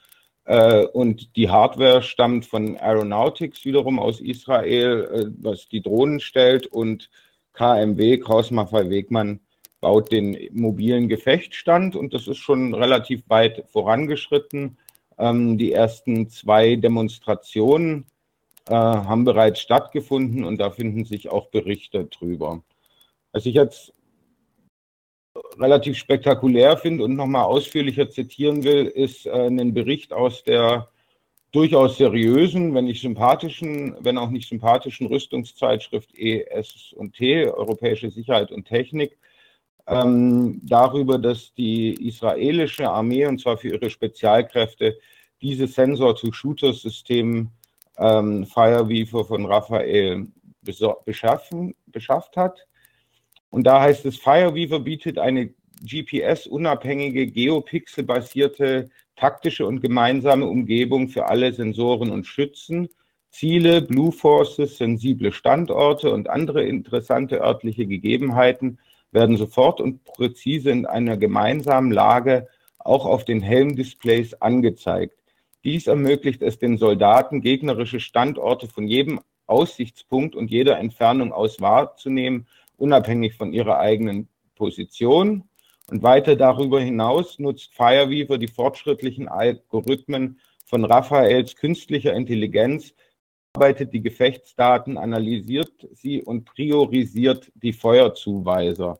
Äh, 0.46 0.86
und 0.86 1.36
die 1.36 1.50
Hardware 1.50 2.02
stammt 2.02 2.46
von 2.46 2.78
Aeronautics 2.78 3.66
wiederum 3.66 4.00
aus 4.00 4.22
Israel, 4.22 5.10
äh, 5.12 5.44
was 5.44 5.68
die 5.70 5.82
Drohnen 5.82 6.20
stellt. 6.20 6.68
Und 6.68 7.10
KMW, 7.54 8.18
Kraus 8.20 8.52
Maffei 8.52 8.90
Wegmann, 8.90 9.40
baut 9.82 10.12
den 10.12 10.38
mobilen 10.52 11.10
Gefechtsstand. 11.10 11.96
Und 11.96 12.14
das 12.14 12.28
ist 12.28 12.38
schon 12.38 12.74
relativ 12.74 13.24
weit 13.28 13.66
vorangeschritten. 13.68 14.78
Ähm, 15.18 15.58
die 15.58 15.72
ersten 15.72 16.30
zwei 16.30 16.76
Demonstrationen 16.76 18.06
äh, 18.68 18.74
haben 18.74 19.26
bereits 19.26 19.60
stattgefunden 19.60 20.44
und 20.44 20.58
da 20.58 20.72
finden 20.72 21.06
sich 21.06 21.30
auch 21.30 21.48
Berichte 21.48 22.06
drüber. 22.06 22.64
Was 23.32 23.46
ich 23.46 23.56
jetzt 23.56 23.94
relativ 25.60 25.98
spektakulär 25.98 26.78
finde 26.78 27.04
und 27.04 27.16
nochmal 27.16 27.44
ausführlicher 27.44 28.10
zitieren 28.10 28.64
will, 28.64 28.86
ist 28.86 29.26
äh, 29.26 29.48
ein 29.48 29.74
Bericht 29.74 30.14
aus 30.14 30.44
der 30.44 30.90
durchaus 31.52 31.98
seriösen, 31.98 32.74
wenn 32.74 32.86
nicht 32.86 33.02
sympathischen, 33.02 33.96
wenn 34.02 34.18
auch 34.18 34.30
nicht 34.30 34.50
sympathischen 34.50 35.08
Rüstungszeitschrift 35.08 36.14
ES&T, 36.14 37.48
Europäische 37.50 38.12
Sicherheit 38.12 38.52
und 38.52 38.66
Technik, 38.66 39.18
ähm, 39.88 40.60
darüber, 40.64 41.18
dass 41.18 41.54
die 41.54 42.08
israelische 42.08 42.90
Armee, 42.90 43.26
und 43.26 43.40
zwar 43.40 43.58
für 43.58 43.70
ihre 43.70 43.90
Spezialkräfte, 43.90 44.98
dieses 45.42 45.76
Sensor-to-Shooter-System 45.76 47.50
ähm, 47.98 48.46
Fireweaver 48.46 49.24
von 49.24 49.46
Raphael 49.46 50.28
beschaffen, 51.06 51.76
beschafft 51.86 52.36
hat. 52.36 52.68
Und 53.56 53.64
da 53.64 53.80
heißt 53.80 54.06
es, 54.06 54.18
Fireweaver 54.18 54.82
bietet 54.82 55.18
eine 55.18 55.54
GPS-unabhängige, 55.82 57.28
geopixelbasierte 57.28 58.90
taktische 59.16 59.66
und 59.66 59.80
gemeinsame 59.80 60.46
Umgebung 60.46 61.08
für 61.08 61.28
alle 61.30 61.54
Sensoren 61.54 62.12
und 62.12 62.28
Schützen, 62.28 62.90
Ziele, 63.30 63.82
Blue 63.82 64.12
Forces, 64.12 64.78
sensible 64.78 65.32
Standorte 65.32 66.12
und 66.12 66.30
andere 66.30 66.66
interessante 66.66 67.40
örtliche 67.40 67.86
Gegebenheiten 67.88 68.78
werden 69.14 69.38
sofort 69.38 69.80
und 69.80 70.04
präzise 70.04 70.72
in 70.72 70.86
einer 70.86 71.16
gemeinsamen 71.16 71.94
Lage 71.94 72.50
auch 72.78 73.06
auf 73.06 73.24
den 73.24 73.42
Helmdisplays 73.42 74.34
angezeigt. 74.42 75.18
Dies 75.64 75.88
ermöglicht 75.88 76.42
es 76.42 76.60
den 76.60 76.78
Soldaten, 76.78 77.40
gegnerische 77.40 78.02
Standorte 78.02 78.68
von 78.68 78.86
jedem 78.86 79.22
Aussichtspunkt 79.48 80.36
und 80.36 80.52
jeder 80.52 80.78
Entfernung 80.78 81.32
aus 81.32 81.62
wahrzunehmen 81.62 82.48
unabhängig 82.78 83.36
von 83.36 83.54
ihrer 83.54 83.80
eigenen 83.80 84.28
Position. 84.56 85.44
Und 85.90 86.02
weiter 86.02 86.36
darüber 86.36 86.80
hinaus 86.82 87.38
nutzt 87.40 87.74
Fireweaver 87.74 88.38
die 88.38 88.48
fortschrittlichen 88.48 89.28
Algorithmen 89.28 90.40
von 90.66 90.84
Raphaels 90.84 91.56
künstlicher 91.56 92.14
Intelligenz, 92.14 92.94
arbeitet 93.54 93.94
die 93.94 94.02
Gefechtsdaten, 94.02 94.98
analysiert 94.98 95.88
sie 95.94 96.22
und 96.22 96.46
priorisiert 96.46 97.52
die 97.56 97.72
Feuerzuweiser. 97.72 99.00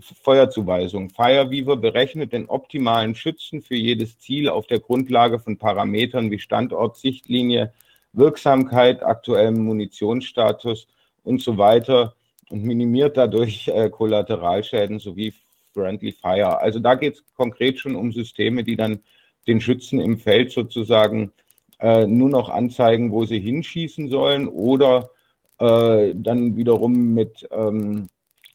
Feuerzuweisung. 0.00 1.10
Fireweaver 1.10 1.76
berechnet 1.76 2.32
den 2.32 2.48
optimalen 2.48 3.16
Schützen 3.16 3.62
für 3.62 3.74
jedes 3.74 4.18
Ziel 4.18 4.48
auf 4.48 4.66
der 4.68 4.78
Grundlage 4.78 5.40
von 5.40 5.58
Parametern 5.58 6.30
wie 6.30 6.38
Standort, 6.38 6.96
Sichtlinie, 6.96 7.72
Wirksamkeit, 8.12 9.02
aktuellem 9.02 9.64
Munitionsstatus 9.64 10.86
und 11.24 11.42
so 11.42 11.58
weiter 11.58 12.14
und 12.50 12.64
minimiert 12.64 13.16
dadurch 13.16 13.68
äh, 13.68 13.90
Kollateralschäden 13.90 14.98
sowie 14.98 15.34
Friendly 15.72 16.12
Fire. 16.12 16.58
Also 16.60 16.78
da 16.78 16.94
geht 16.94 17.14
es 17.14 17.24
konkret 17.34 17.78
schon 17.78 17.94
um 17.94 18.12
Systeme, 18.12 18.64
die 18.64 18.76
dann 18.76 19.00
den 19.46 19.60
Schützen 19.60 20.00
im 20.00 20.18
Feld 20.18 20.50
sozusagen 20.50 21.32
äh, 21.80 22.06
nur 22.06 22.28
noch 22.28 22.48
anzeigen, 22.48 23.12
wo 23.12 23.24
sie 23.24 23.40
hinschießen 23.40 24.08
sollen 24.08 24.48
oder 24.48 25.10
äh, 25.58 26.12
dann 26.14 26.56
wiederum 26.56 27.14
mit 27.14 27.48
ähm, 27.50 28.08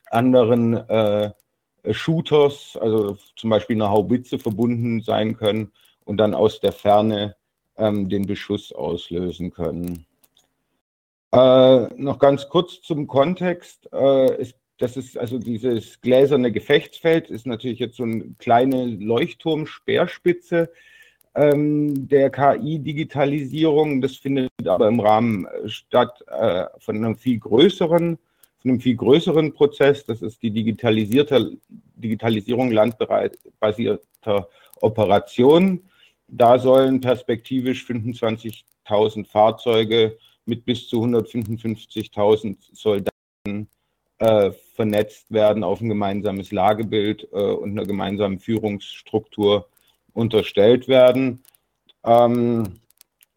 anderen 0.10 0.74
äh, 0.90 1.32
Shooters, 1.90 2.78
also 2.80 3.18
zum 3.36 3.50
Beispiel 3.50 3.76
eine 3.76 3.90
Haubitze 3.90 4.40
verbunden 4.40 5.02
sein 5.02 5.36
können 5.36 5.72
und 6.06 6.18
dann 6.18 6.34
aus 6.34 6.60
der 6.60 6.72
Ferne 6.72 7.36
ähm, 7.78 8.10
den 8.10 8.26
Beschuss 8.26 8.72
auslösen 8.72 9.52
können. 9.52 10.06
Äh, 11.34 11.88
noch 11.98 12.20
ganz 12.20 12.48
kurz 12.48 12.82
zum 12.82 13.08
Kontext. 13.08 13.90
Äh, 13.92 14.40
ist, 14.40 14.56
das 14.78 14.98
ist 14.98 15.18
also 15.18 15.40
dieses 15.40 16.00
gläserne 16.02 16.52
Gefechtsfeld, 16.52 17.32
ist 17.32 17.48
natürlich 17.48 17.80
jetzt 17.80 17.98
so 17.98 18.04
eine 18.04 18.36
kleine 18.38 18.86
Leuchtturm-Speerspitze 18.86 20.70
ähm, 21.34 22.08
der 22.08 22.30
KI-Digitalisierung. 22.30 24.00
Das 24.00 24.18
findet 24.18 24.52
aber 24.64 24.88
im 24.88 25.00
Rahmen 25.00 25.48
äh, 25.48 25.70
statt 25.70 26.24
äh, 26.28 26.66
von 26.78 26.98
einem 26.98 27.16
viel 27.16 27.40
größeren, 27.40 28.20
von 28.62 28.70
einem 28.70 28.80
viel 28.80 28.96
größeren 28.96 29.54
Prozess. 29.54 30.06
Das 30.06 30.22
ist 30.22 30.44
die 30.44 30.52
digitalisierte 30.52 31.58
Digitalisierung 31.96 32.70
landbasierter 32.70 34.50
Operationen. 34.82 35.90
Da 36.28 36.60
sollen 36.60 37.02
perspektivisch 37.02 37.86
25.000 37.88 39.26
Fahrzeuge 39.26 40.20
mit 40.46 40.66
bis 40.66 40.88
zu 40.88 41.04
155.000 41.04 42.58
Soldaten 42.74 43.68
äh, 44.20 44.52
vernetzt 44.76 45.32
werden, 45.32 45.64
auf 45.64 45.82
ein 45.82 45.90
gemeinsames 45.90 46.52
Lagebild 46.52 47.28
äh, 47.32 47.36
und 47.36 47.72
einer 47.72 47.86
gemeinsamen 47.86 48.40
Führungsstruktur 48.40 49.68
unterstellt 50.14 50.88
werden. 50.88 51.44
Ähm, 52.04 52.80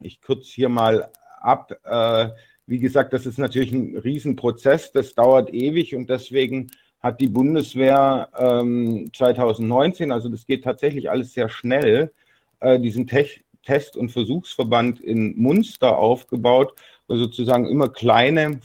ich 0.00 0.20
kürze 0.20 0.52
hier 0.52 0.68
mal 0.68 1.10
ab. 1.40 1.72
Äh, 1.84 2.30
wie 2.66 2.78
gesagt, 2.80 3.12
das 3.12 3.26
ist 3.26 3.38
natürlich 3.38 3.72
ein 3.72 3.96
Riesenprozess, 3.96 4.90
das 4.90 5.14
dauert 5.14 5.54
ewig 5.54 5.94
und 5.94 6.10
deswegen 6.10 6.70
hat 7.00 7.20
die 7.20 7.28
Bundeswehr 7.28 8.28
ähm, 8.36 9.10
2019, 9.14 10.10
also 10.10 10.28
das 10.28 10.46
geht 10.46 10.64
tatsächlich 10.64 11.08
alles 11.08 11.32
sehr 11.32 11.48
schnell, 11.48 12.12
äh, 12.58 12.80
diesen 12.80 13.06
Tech 13.06 13.44
Test- 13.62 13.96
und 13.96 14.10
Versuchsverband 14.10 15.00
in 15.00 15.36
Munster 15.36 15.98
aufgebaut, 15.98 16.74
sozusagen 17.08 17.66
immer 17.66 17.88
kleine 17.88 18.60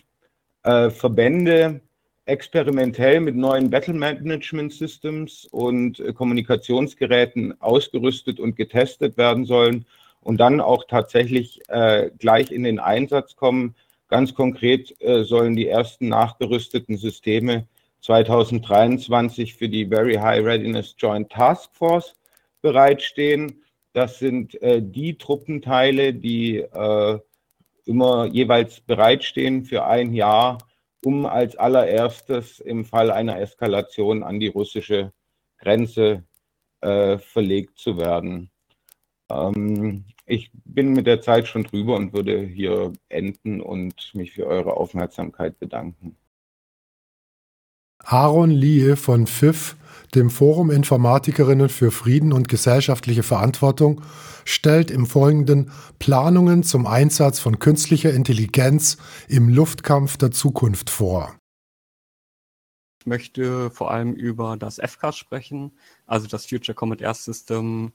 äh, 0.63 0.89
Verbände 0.89 1.82
experimentell 2.25 3.19
mit 3.19 3.36
neuen 3.36 3.69
Battle 3.69 3.93
Management 3.93 4.73
Systems 4.73 5.45
und 5.51 5.99
äh, 5.99 6.13
Kommunikationsgeräten 6.13 7.60
ausgerüstet 7.62 8.39
und 8.39 8.56
getestet 8.56 9.17
werden 9.17 9.45
sollen 9.45 9.86
und 10.21 10.38
dann 10.38 10.62
auch 10.62 10.86
tatsächlich 10.88 11.62
äh, 11.69 12.12
gleich 12.19 12.51
in 12.51 12.63
den 12.63 12.80
Einsatz 12.80 13.36
kommen. 13.36 13.75
Ganz 14.08 14.34
konkret 14.34 14.95
äh, 15.01 15.23
sollen 15.23 15.56
die 15.56 15.67
ersten 15.67 16.10
nachgerüsteten 16.10 16.97
Systeme 16.97 17.67
2023 18.01 19.56
für 19.56 19.69
die 19.69 19.88
Very 19.88 20.15
High 20.15 20.43
Readiness 20.45 20.95
Joint 20.97 21.30
Task 21.32 21.69
Force 21.73 22.15
bereitstehen. 22.62 23.63
Das 23.93 24.19
sind 24.19 24.62
äh, 24.62 24.82
die 24.82 25.17
Truppenteile, 25.17 26.13
die 26.13 26.58
äh, 26.58 27.19
immer 27.91 28.25
jeweils 28.25 28.80
bereitstehen 28.80 29.65
für 29.65 29.86
ein 29.86 30.13
Jahr, 30.13 30.58
um 31.04 31.25
als 31.25 31.56
allererstes 31.58 32.60
im 32.60 32.86
Fall 32.86 33.12
einer 33.12 33.39
Eskalation 33.39 34.23
an 34.23 34.39
die 34.39 34.47
russische 34.47 35.12
Grenze 35.58 36.23
äh, 36.82 37.17
verlegt 37.17 37.77
zu 37.77 37.97
werden. 37.97 38.49
Ähm, 39.30 40.06
ich 40.25 40.51
bin 40.54 40.93
mit 40.93 41.08
der 41.08 41.21
Zeit 41.21 41.47
schon 41.47 41.63
drüber 41.63 41.95
und 41.97 42.13
würde 42.13 42.39
hier 42.41 42.93
enden 43.10 43.62
und 43.62 44.13
mich 44.13 44.32
für 44.32 44.47
eure 44.47 44.77
Aufmerksamkeit 44.77 45.60
bedanken. 45.60 46.15
Aaron 47.99 48.49
Lie 48.49 48.95
von 48.95 49.27
FIF, 49.27 49.75
dem 50.15 50.30
Forum 50.30 50.71
Informatikerinnen 50.71 51.69
für 51.69 51.91
Frieden 51.91 52.34
und 52.34 52.47
gesellschaftliche 52.47 53.24
Verantwortung, 53.24 54.02
stellt 54.45 54.91
im 54.91 55.06
Folgenden 55.06 55.71
Planungen 56.00 56.63
zum 56.63 56.88
Einsatz 56.88 57.39
von 57.39 57.60
künstlicher 57.60 58.13
Intelligenz 58.13 58.97
im 59.28 59.50
Luftkampf 59.50 60.17
der 60.17 60.32
Zukunft 60.32 60.89
vor. 60.89 61.36
Ich 63.00 63.08
möchte 63.08 63.71
vor 63.71 63.91
allem 63.91 64.13
über 64.13 64.58
das 64.58 64.76
FCAS 64.76 65.17
sprechen, 65.17 65.71
also 66.06 66.28
das 66.28 66.45
Future 66.45 66.76
Combat 66.76 67.02
Air 67.02 67.13
System. 67.15 67.93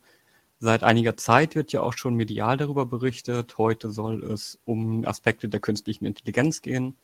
Seit 0.58 0.82
einiger 0.82 1.16
Zeit 1.16 1.54
wird 1.54 1.72
ja 1.72 1.82
auch 1.82 1.92
schon 1.92 2.14
medial 2.14 2.56
darüber 2.56 2.86
berichtet. 2.86 3.58
Heute 3.58 3.90
soll 3.90 4.24
es 4.24 4.58
um 4.64 5.06
Aspekte 5.06 5.48
der 5.48 5.60
künstlichen 5.60 6.06
Intelligenz 6.06 6.62
gehen 6.62 6.96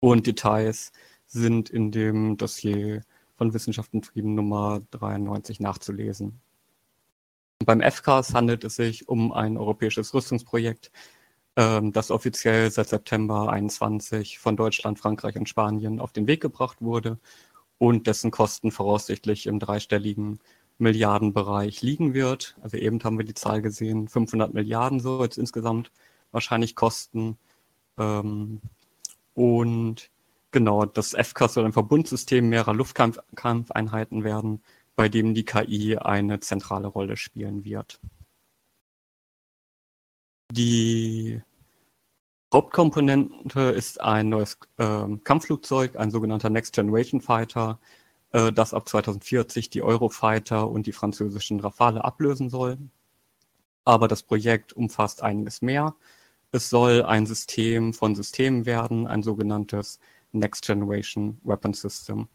und 0.00 0.26
Details 0.26 0.92
sind 1.26 1.70
in 1.70 1.90
dem 1.90 2.36
Dossier 2.36 3.02
von 3.38 3.54
Wissenschaft 3.54 3.94
und 3.94 4.04
Frieden 4.04 4.34
Nummer 4.34 4.82
93 4.90 5.60
nachzulesen. 5.60 6.40
Beim 7.64 7.80
FCAS 7.80 8.34
handelt 8.34 8.64
es 8.64 8.76
sich 8.76 9.08
um 9.08 9.32
ein 9.32 9.56
europäisches 9.56 10.12
Rüstungsprojekt, 10.12 10.90
ähm, 11.56 11.92
das 11.92 12.10
offiziell 12.10 12.70
seit 12.70 12.88
September 12.88 13.50
21 13.50 14.38
von 14.38 14.56
Deutschland, 14.56 14.98
Frankreich 14.98 15.36
und 15.36 15.48
Spanien 15.48 16.00
auf 16.00 16.12
den 16.12 16.26
Weg 16.26 16.40
gebracht 16.40 16.82
wurde 16.82 17.18
und 17.78 18.06
dessen 18.06 18.30
Kosten 18.30 18.70
voraussichtlich 18.70 19.46
im 19.46 19.60
dreistelligen 19.60 20.40
Milliardenbereich 20.78 21.82
liegen 21.82 22.14
wird. 22.14 22.56
Also 22.60 22.76
eben 22.76 23.02
haben 23.02 23.18
wir 23.18 23.24
die 23.24 23.34
Zahl 23.34 23.62
gesehen, 23.62 24.08
500 24.08 24.54
Milliarden 24.54 25.00
so 25.00 25.22
jetzt 25.22 25.38
insgesamt 25.38 25.90
wahrscheinlich 26.32 26.74
kosten. 26.74 27.38
Ähm, 27.98 28.60
und 29.34 30.10
Genau, 30.50 30.86
das 30.86 31.14
FCAS 31.14 31.54
soll 31.54 31.66
ein 31.66 31.72
Verbundsystem 31.72 32.48
mehrerer 32.48 32.74
Luftkampfeinheiten 32.74 34.24
werden, 34.24 34.62
bei 34.96 35.08
dem 35.08 35.34
die 35.34 35.44
KI 35.44 35.98
eine 35.98 36.40
zentrale 36.40 36.88
Rolle 36.88 37.16
spielen 37.16 37.64
wird. 37.64 38.00
Die 40.50 41.42
Hauptkomponente 42.52 43.60
ist 43.60 44.00
ein 44.00 44.30
neues 44.30 44.58
äh, 44.78 45.06
Kampfflugzeug, 45.22 45.96
ein 45.96 46.10
sogenannter 46.10 46.48
Next 46.48 46.74
Generation 46.74 47.20
Fighter, 47.20 47.78
äh, 48.32 48.50
das 48.52 48.72
ab 48.72 48.88
2040 48.88 49.68
die 49.68 49.82
Eurofighter 49.82 50.68
und 50.70 50.86
die 50.86 50.92
französischen 50.92 51.60
Rafale 51.60 52.04
ablösen 52.04 52.48
soll. 52.48 52.78
Aber 53.84 54.08
das 54.08 54.22
Projekt 54.22 54.72
umfasst 54.72 55.22
einiges 55.22 55.60
mehr. 55.62 55.94
Es 56.52 56.70
soll 56.70 57.02
ein 57.02 57.26
System 57.26 57.92
von 57.92 58.14
Systemen 58.14 58.64
werden, 58.66 59.06
ein 59.06 59.22
sogenanntes 59.22 60.00
Next 60.32 60.66
Generation 60.66 61.40
Weapon 61.44 61.74
System, 61.74 62.28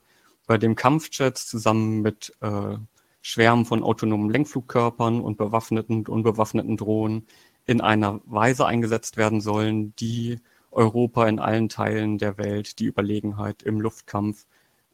bei 0.47 0.57
dem 0.57 0.75
Kampfjets 0.75 1.47
zusammen 1.47 2.01
mit 2.01 2.33
äh, 2.41 2.77
Schwärmen 3.21 3.65
von 3.65 3.83
autonomen 3.83 4.29
Lenkflugkörpern 4.29 5.21
und 5.21 5.37
bewaffneten 5.37 5.97
und 5.97 6.09
unbewaffneten 6.09 6.75
Drohnen 6.77 7.25
in 7.65 7.79
einer 7.79 8.19
Weise 8.25 8.65
eingesetzt 8.65 9.15
werden 9.15 9.39
sollen, 9.39 9.95
die 9.95 10.39
Europa 10.71 11.27
in 11.27 11.39
allen 11.39 11.69
Teilen 11.69 12.17
der 12.17 12.37
Welt 12.37 12.79
die 12.79 12.85
Überlegenheit 12.85 13.63
im 13.63 13.79
Luftkampf 13.79 14.45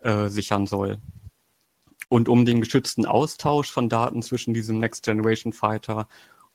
äh, 0.02 0.28
sichern 0.28 0.68
soll. 0.68 1.00
Und 2.10 2.30
um 2.30 2.46
den 2.46 2.60
geschützten 2.60 3.06
Austausch 3.06 3.72
von 3.72 3.90
Daten 3.90 4.22
zwischen 4.22 4.54
diesem 4.54 4.80
Next 4.80 5.04
Generation 5.06 5.54
Fighter 5.54 6.08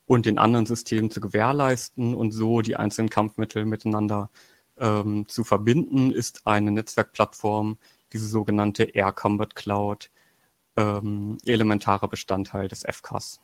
und 0.07 0.27
den 0.27 0.39
anderen 0.39 0.67
Systemen 0.67 1.11
zu 1.11 1.21
gewährleisten 1.21 2.15
und 2.15 2.33
so 2.33 2.61
die 2.61 2.77
einzelnen 2.77 3.09
Kampfmittel 3.09 3.65
miteinander 3.65 4.31
ähm, 4.79 5.29
zu 5.29 5.45
verbinden, 5.45 6.11
ist 6.11 6.47
eine 6.47 6.71
Netzwerkplattform, 6.71 7.79
diese 8.13 8.27
sogenannte 8.27 8.85
Air 8.85 9.13
Combat 9.13 9.55
Cloud, 9.55 10.11
ähm, 10.77 11.39
elementarer 11.45 12.09
Bestandteil 12.09 12.69
des 12.69 12.83
FCAS. 12.83 13.41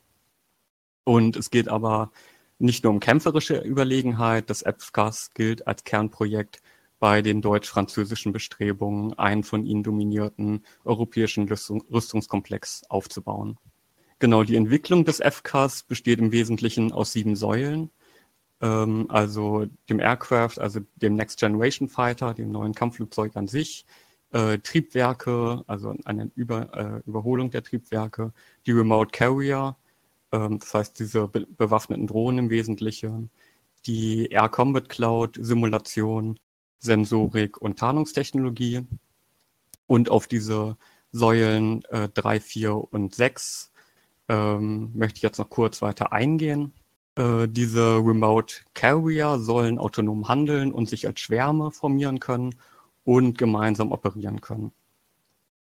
Und 1.04 1.36
es 1.36 1.50
geht 1.50 1.68
aber 1.68 2.10
nicht 2.58 2.84
nur 2.84 2.92
um 2.92 3.00
kämpferische 3.00 3.58
Überlegenheit. 3.58 4.50
Das 4.50 4.62
FCAS 4.62 5.30
gilt 5.34 5.66
als 5.66 5.84
Kernprojekt 5.84 6.60
bei 6.98 7.22
den 7.22 7.40
deutsch-französischen 7.40 8.32
Bestrebungen, 8.32 9.18
einen 9.18 9.42
von 9.42 9.64
ihnen 9.64 9.82
dominierten 9.82 10.64
europäischen 10.84 11.48
Rüstung, 11.48 11.82
Rüstungskomplex 11.90 12.82
aufzubauen. 12.90 13.58
Genau, 14.18 14.44
die 14.44 14.56
Entwicklung 14.56 15.06
des 15.06 15.16
FCAS 15.18 15.82
besteht 15.84 16.18
im 16.18 16.30
Wesentlichen 16.30 16.92
aus 16.92 17.12
sieben 17.12 17.36
Säulen 17.36 17.90
ähm, 18.60 19.06
also 19.08 19.66
dem 19.88 20.00
Aircraft, 20.00 20.58
also 20.58 20.80
dem 20.96 21.14
Next 21.16 21.38
Generation 21.40 21.88
Fighter, 21.88 22.34
dem 22.34 22.50
neuen 22.52 22.74
Kampfflugzeug 22.74 23.36
an 23.36 23.48
sich, 23.48 23.86
äh, 24.32 24.58
Triebwerke, 24.58 25.64
also 25.66 25.94
eine 26.04 26.30
Über, 26.34 26.74
äh, 26.76 27.08
Überholung 27.08 27.50
der 27.50 27.62
Triebwerke, 27.62 28.32
die 28.66 28.72
Remote 28.72 29.10
Carrier, 29.12 29.76
ähm, 30.32 30.58
das 30.58 30.74
heißt 30.74 30.98
diese 30.98 31.28
be 31.28 31.46
bewaffneten 31.46 32.06
Drohnen 32.06 32.46
im 32.46 32.50
Wesentlichen, 32.50 33.30
die 33.86 34.26
Air 34.26 34.48
Combat 34.48 34.88
Cloud, 34.88 35.38
Simulation, 35.40 36.38
Sensorik 36.78 37.58
und 37.60 37.78
Tarnungstechnologie. 37.78 38.86
Und 39.86 40.10
auf 40.10 40.26
diese 40.28 40.76
Säulen 41.12 41.84
äh, 41.86 42.08
3, 42.08 42.40
4 42.40 42.74
und 42.92 43.14
6 43.14 43.72
ähm, 44.28 44.92
möchte 44.94 45.18
ich 45.18 45.22
jetzt 45.22 45.38
noch 45.38 45.50
kurz 45.50 45.82
weiter 45.82 46.12
eingehen. 46.12 46.72
Äh, 47.20 47.48
diese 47.48 47.96
Remote 47.98 48.54
Carrier 48.72 49.38
sollen 49.38 49.78
autonom 49.78 50.28
handeln 50.28 50.72
und 50.72 50.88
sich 50.88 51.06
als 51.06 51.20
Schwärme 51.20 51.70
formieren 51.70 52.18
können 52.18 52.54
und 53.04 53.36
gemeinsam 53.36 53.92
operieren 53.92 54.40
können. 54.40 54.72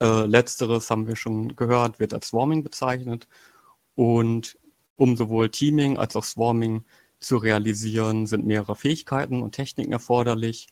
Äh, 0.01 0.25
letzteres 0.25 0.89
haben 0.89 1.07
wir 1.07 1.17
schon 1.17 1.55
gehört, 1.55 1.99
wird 1.99 2.13
als 2.13 2.29
Swarming 2.29 2.63
bezeichnet. 2.63 3.27
Und 3.95 4.57
um 4.95 5.17
sowohl 5.17 5.49
Teaming 5.49 5.97
als 5.97 6.15
auch 6.15 6.23
Swarming 6.23 6.85
zu 7.19 7.37
realisieren, 7.37 8.27
sind 8.27 8.45
mehrere 8.45 8.75
Fähigkeiten 8.75 9.41
und 9.41 9.53
Techniken 9.53 9.91
erforderlich, 9.91 10.67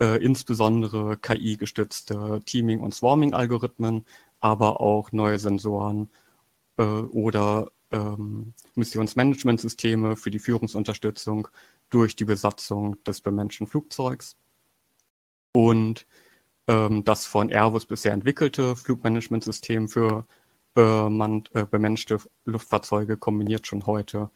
äh, 0.00 0.22
insbesondere 0.24 1.18
KI-gestützte 1.18 2.42
Teaming- 2.46 2.80
und 2.80 2.94
Swarming-Algorithmen, 2.94 4.06
aber 4.40 4.80
auch 4.80 5.12
neue 5.12 5.38
Sensoren 5.38 6.10
äh, 6.78 6.82
oder 6.84 7.70
ähm, 7.90 8.54
Missionsmanagementsysteme 8.74 10.16
für 10.16 10.30
die 10.30 10.38
Führungsunterstützung 10.38 11.48
durch 11.90 12.16
die 12.16 12.24
Besatzung 12.24 13.02
des 13.04 13.20
bemenschten 13.20 13.66
Flugzeugs. 13.66 14.36
Und 15.52 16.06
ähm, 16.66 17.04
das 17.04 17.26
von 17.26 17.50
Airbus 17.50 17.86
bisher 17.86 18.12
entwickelte 18.12 18.76
Flugmanagementsystem 18.76 19.88
für 19.88 20.26
bemannt, 20.74 21.50
äh, 21.54 21.64
bemenschte 21.64 22.18
Luftfahrzeuge 22.44 23.16
kombiniert 23.16 23.66
schon 23.66 23.86
heute 23.86 24.30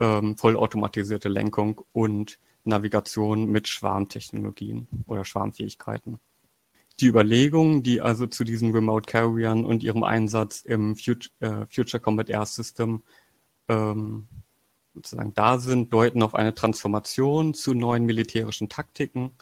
ähm, 0.00 0.36
vollautomatisierte 0.36 1.28
Lenkung 1.28 1.80
und 1.92 2.38
Navigation 2.64 3.46
mit 3.46 3.68
Schwarmtechnologien 3.68 4.88
oder 5.06 5.24
Schwarmfähigkeiten 5.24 6.20
die 7.00 7.06
Überlegungen, 7.06 7.82
die 7.82 8.00
also 8.00 8.26
zu 8.26 8.44
diesen 8.44 8.72
Remote 8.72 9.10
Carriern 9.10 9.64
und 9.64 9.82
ihrem 9.82 10.02
Einsatz 10.02 10.62
im 10.62 10.96
Future, 10.96 11.30
äh, 11.40 11.66
Future 11.70 12.00
Combat 12.00 12.28
Air 12.28 12.46
System 12.46 13.02
ähm, 13.68 14.28
sozusagen 14.94 15.34
da 15.34 15.58
sind, 15.58 15.92
deuten 15.92 16.22
auf 16.22 16.34
eine 16.34 16.54
Transformation 16.54 17.54
zu 17.54 17.74
neuen 17.74 18.04
militärischen 18.04 18.68
Taktiken, 18.68 19.32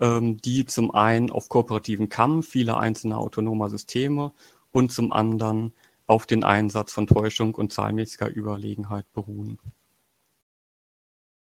ähm, 0.00 0.36
die 0.38 0.66
zum 0.66 0.94
einen 0.94 1.30
auf 1.30 1.48
kooperativen 1.48 2.08
Kampf 2.08 2.48
vieler 2.48 2.78
einzelner 2.78 3.18
autonomer 3.18 3.70
Systeme 3.70 4.32
und 4.70 4.92
zum 4.92 5.12
anderen 5.12 5.72
auf 6.06 6.26
den 6.26 6.44
Einsatz 6.44 6.92
von 6.92 7.06
Täuschung 7.06 7.54
und 7.54 7.72
zahlmäßiger 7.72 8.28
Überlegenheit 8.28 9.10
beruhen. 9.12 9.58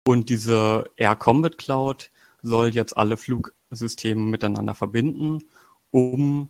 Und 0.05 0.29
diese 0.29 0.89
Air 0.95 1.15
Combat 1.15 1.57
Cloud 1.57 2.11
soll 2.41 2.69
jetzt 2.69 2.97
alle 2.97 3.17
Flugsysteme 3.17 4.21
miteinander 4.21 4.75
verbinden, 4.75 5.43
um 5.91 6.49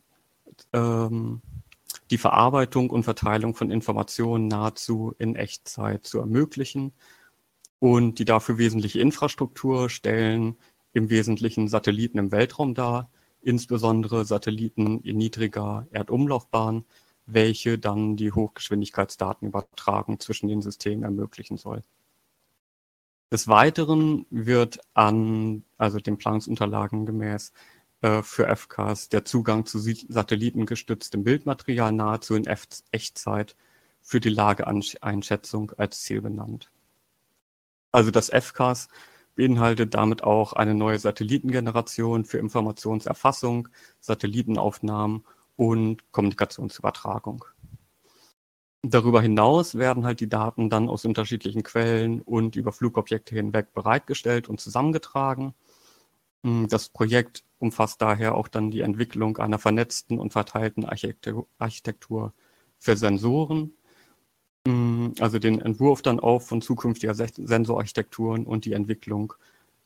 ähm, 0.74 1.42
die 2.12 2.18
Verarbeitung 2.18 2.90
und 2.90 3.04
Verteilung 3.04 3.56
von 3.56 3.72
Informationen 3.72 4.48
nahezu 4.48 5.14
in 5.18 5.36
Echtzeit 5.36 6.06
zu 6.06 6.20
ermöglichen. 6.20 6.94
Und 7.80 8.20
die 8.20 8.26
dafür 8.26 8.58
wesentliche 8.58 9.00
Infrastruktur 9.00 9.90
stellen 9.90 10.58
im 10.94 11.10
Wesentlichen 11.10 11.68
Satelliten 11.68 12.18
im 12.18 12.32
Weltraum 12.32 12.74
dar, 12.74 13.10
insbesondere 13.42 14.26
Satelliten 14.26 15.00
in 15.02 15.18
niedriger 15.18 15.88
Erdumlaufbahn, 15.92 16.84
welche 17.26 17.78
dann 17.78 18.18
die 18.18 18.32
Hochgeschwindigkeitsdatenübertragung 18.32 20.20
zwischen 20.20 20.50
den 20.50 20.62
Systemen 20.62 21.04
ermöglichen 21.04 21.58
soll. 21.58 21.84
Des 23.32 23.48
Weiteren 23.48 24.26
wird 24.32 24.80
an, 24.96 25.64
also 25.78 26.00
den 26.00 26.18
Planungsunterlagen 26.18 27.06
gemäß, 27.06 27.54
äh, 28.02 28.24
für 28.24 28.48
FCAS 28.56 29.10
der 29.10 29.26
Zugang 29.26 29.66
zu 29.66 29.78
satellitengestütztem 29.80 31.24
Bildmaterial 31.24 31.92
nahezu 31.92 32.36
in 32.36 32.46
F 32.48 32.68
Echtzeit 32.92 33.56
für 34.02 34.20
die 34.20 34.30
Lageeinschätzung 34.30 35.72
als 35.78 36.02
Ziel 36.02 36.22
benannt. 36.22 36.72
Also 37.92 38.10
das 38.12 38.30
FCAS 38.30 38.88
beinhaltet 39.36 39.94
damit 39.94 40.24
auch 40.24 40.54
eine 40.54 40.74
neue 40.74 41.00
Satellitengeneration 41.00 42.26
für 42.26 42.40
Informationserfassung, 42.40 43.70
Satellitenaufnahmen 44.00 45.24
und 45.56 46.12
Kommunikationsübertragung. 46.12 47.46
Darüber 48.82 49.22
hinaus 49.22 49.76
werden 49.76 50.06
halt 50.06 50.22
die 50.22 50.30
Daten 50.30 50.70
dann 50.70 50.88
aus 50.88 51.04
unterschiedlichen 51.04 51.64
Quellen 51.64 52.22
und 52.22 52.56
über 52.56 52.72
Flugobjekte 52.72 53.36
hinweg 53.36 53.74
bereitgestellt 53.74 54.48
und 54.48 54.62
zusammengetragen. 54.62 55.54
Hm, 56.44 56.68
das 56.70 56.90
Projekt 56.90 57.44
umfasst 57.60 58.02
daher 58.02 58.36
auch 58.36 58.48
dann 58.48 58.72
die 58.72 58.82
Entwicklung 58.82 59.38
einer 59.38 59.60
vernetzten 59.60 60.20
und 60.20 60.32
verteilten 60.34 60.86
Architektur 60.86 62.34
für 62.80 62.96
Sensoren, 62.98 63.74
hm, 64.68 65.14
also 65.20 65.40
den 65.40 65.62
Entwurf 65.62 66.02
dann 66.02 66.20
auch 66.20 66.42
von 66.42 66.62
zukünftiger 66.62 67.16
Sensorarchitekturen 67.16 68.46
und 68.46 68.66
die 68.66 68.74
Entwicklung 68.74 69.34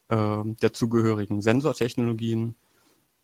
äh, 0.10 0.44
der 0.46 0.74
zugehörigen 0.74 1.42
Sensortechnologien. 1.42 2.56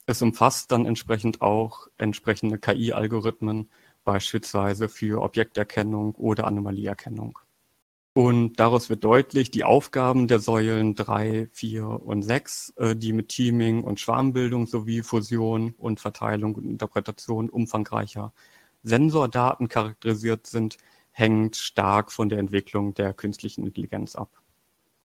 Es 0.08 0.21
umfasst 0.21 0.71
dann 0.71 0.86
entsprechend 0.86 1.41
auch 1.41 1.88
entsprechende 1.97 2.60
KI-Algorithmen, 2.60 3.69
beispielsweise 4.09 4.89
für 4.89 5.21
Objekterkennung 5.21 6.15
oder 6.15 6.47
Anomalieerkennung. 6.47 7.37
Und 8.13 8.59
daraus 8.59 8.89
wird 8.89 9.03
deutlich, 9.03 9.51
die 9.51 9.63
Aufgaben 9.63 10.27
der 10.27 10.39
Säulen 10.39 10.95
3, 10.95 11.47
4 11.51 11.85
und 11.85 12.23
6, 12.23 12.73
äh, 12.77 12.95
die 12.95 13.13
mit 13.13 13.29
Teaming 13.29 13.83
und 13.83 13.99
Schwarmbildung 13.99 14.65
sowie 14.65 15.03
Fusion 15.03 15.75
und 15.77 15.99
Verteilung 15.99 16.55
und 16.55 16.65
Interpretation 16.65 17.51
umfangreicher 17.51 18.33
Sensordaten 18.81 19.67
charakterisiert 19.67 20.47
sind, 20.47 20.77
hängt 21.11 21.55
stark 21.55 22.11
von 22.11 22.29
der 22.29 22.39
Entwicklung 22.39 22.95
der 22.95 23.13
künstlichen 23.13 23.63
Intelligenz 23.63 24.15
ab. 24.15 24.31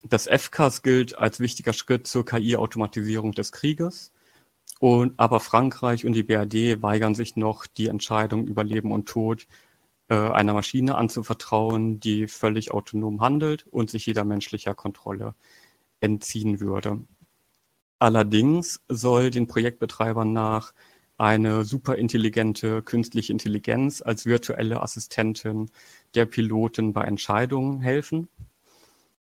Das 0.03 0.27
FCAS 0.27 0.81
gilt 0.81 1.17
als 1.17 1.39
wichtiger 1.39 1.71
Schritt 1.71 2.05
zur 2.05 2.25
KI-Automatisierung 2.25 3.31
des 3.31 3.53
Krieges 3.53 4.11
und, 4.79 5.13
aber 5.19 5.41
Frankreich 5.41 6.05
und 6.05 6.13
die 6.13 6.23
BRD 6.23 6.81
weigern 6.81 7.13
sich 7.13 7.35
noch, 7.35 7.67
die 7.67 7.87
Entscheidung 7.87 8.47
über 8.47 8.63
Leben 8.63 8.91
und 8.91 9.07
Tod 9.07 9.45
äh, 10.09 10.15
einer 10.15 10.53
Maschine 10.53 10.95
anzuvertrauen, 10.95 11.99
die 11.99 12.27
völlig 12.27 12.71
autonom 12.71 13.21
handelt 13.21 13.67
und 13.67 13.89
sich 13.89 14.05
jeder 14.05 14.23
menschlicher 14.25 14.75
Kontrolle 14.75 15.35
entziehen 15.99 16.61
würde. 16.61 17.01
Allerdings 17.99 18.81
soll 18.87 19.29
den 19.29 19.47
Projektbetreibern 19.47 20.31
nach 20.31 20.73
eine 21.17 21.65
superintelligente 21.65 22.81
künstliche 22.81 23.33
Intelligenz 23.33 24.01
als 24.01 24.25
virtuelle 24.25 24.81
Assistentin 24.81 25.69
der 26.15 26.25
Piloten 26.25 26.93
bei 26.93 27.03
Entscheidungen 27.03 27.81
helfen. 27.81 28.29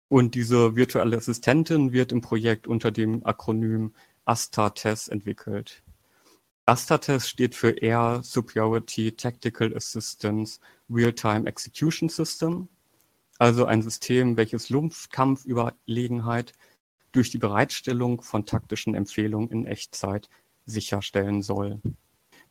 Und 0.08 0.36
diese 0.36 0.76
virtuelle 0.76 1.18
Assistentin 1.18 1.92
wird 1.94 2.12
im 2.12 2.22
Projekt 2.22 2.68
unter 2.68 2.92
dem 2.92 3.26
Akronym 3.26 3.94
ASTATES 4.26 5.08
entwickelt. 5.08 5.84
ASTATES 6.66 7.28
steht 7.28 7.56
für 7.56 7.72
Air 7.82 8.22
Superiority 8.24 9.12
Tactical 9.12 9.76
Assistance 9.76 10.60
Real-Time 10.90 11.48
Execution 11.48 12.08
System, 12.08 12.70
also 13.40 13.66
ein 13.66 13.82
System, 13.82 14.38
welches 14.38 14.70
Luftkampfüberlegenheit 14.70 16.54
durch 17.12 17.32
die 17.32 17.40
Bereitstellung 17.40 18.22
von 18.22 18.46
taktischen 18.46 18.96
Empfehlungen 18.96 19.50
in 19.50 19.66
Echtzeit 19.66 20.30
sicherstellen 20.66 21.42
soll. 21.42 21.82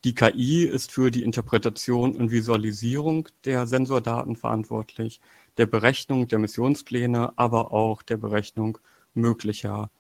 Die 0.05 0.15
KI 0.15 0.65
ist 0.65 0.93
für 0.93 1.11
die 1.11 1.23
Interpretation 1.23 2.17
und 2.17 2.31
Visualisierung 2.31 3.29
der 3.45 3.67
Sensordaten 3.67 4.35
verantwortlich, 4.35 5.21
der 5.59 5.67
Berechnung 5.67 6.27
der 6.27 6.39
Missionspläne, 6.39 7.35
aber 7.37 7.73
auch 7.73 8.03
der 8.03 8.17
Berechnung 8.17 8.79
möglicher 9.15 9.91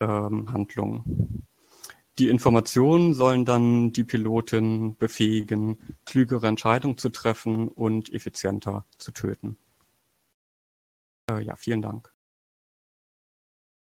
ähm, 0.00 0.52
Handlungen. 0.52 1.46
Die 2.18 2.28
Informationen 2.28 3.12
sollen 3.12 3.44
dann 3.44 3.92
die 3.92 4.04
Piloten 4.04 4.96
befähigen, 4.96 5.78
klügere 6.06 6.46
Entscheidungen 6.46 6.96
zu 6.96 7.10
treffen 7.10 7.68
und 7.68 8.12
effizienter 8.12 8.86
zu 8.96 9.12
töten. 9.12 9.58
Äh, 11.30 11.42
ja, 11.42 11.56
vielen 11.56 11.82
Dank. 11.82 12.12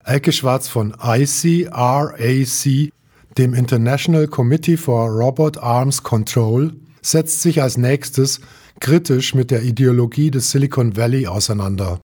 Elke 0.05 0.33
Schwarz 0.33 0.69
von 0.69 0.97
ICRAC, 1.03 2.93
dem 3.37 3.55
International 3.55 4.29
Committee 4.29 4.77
for 4.77 5.09
Robot 5.09 5.59
Arms 5.59 6.03
Control, 6.03 6.75
setzt 7.03 7.43
sich 7.43 7.63
als 7.63 7.77
nächstes 7.77 8.41
kritisch 8.81 9.35
mit 9.35 9.51
der 9.51 9.63
Ideologie 9.63 10.31
des 10.31 10.51
Silicon 10.51 10.97
Valley 10.97 11.27
auseinander. 11.27 12.01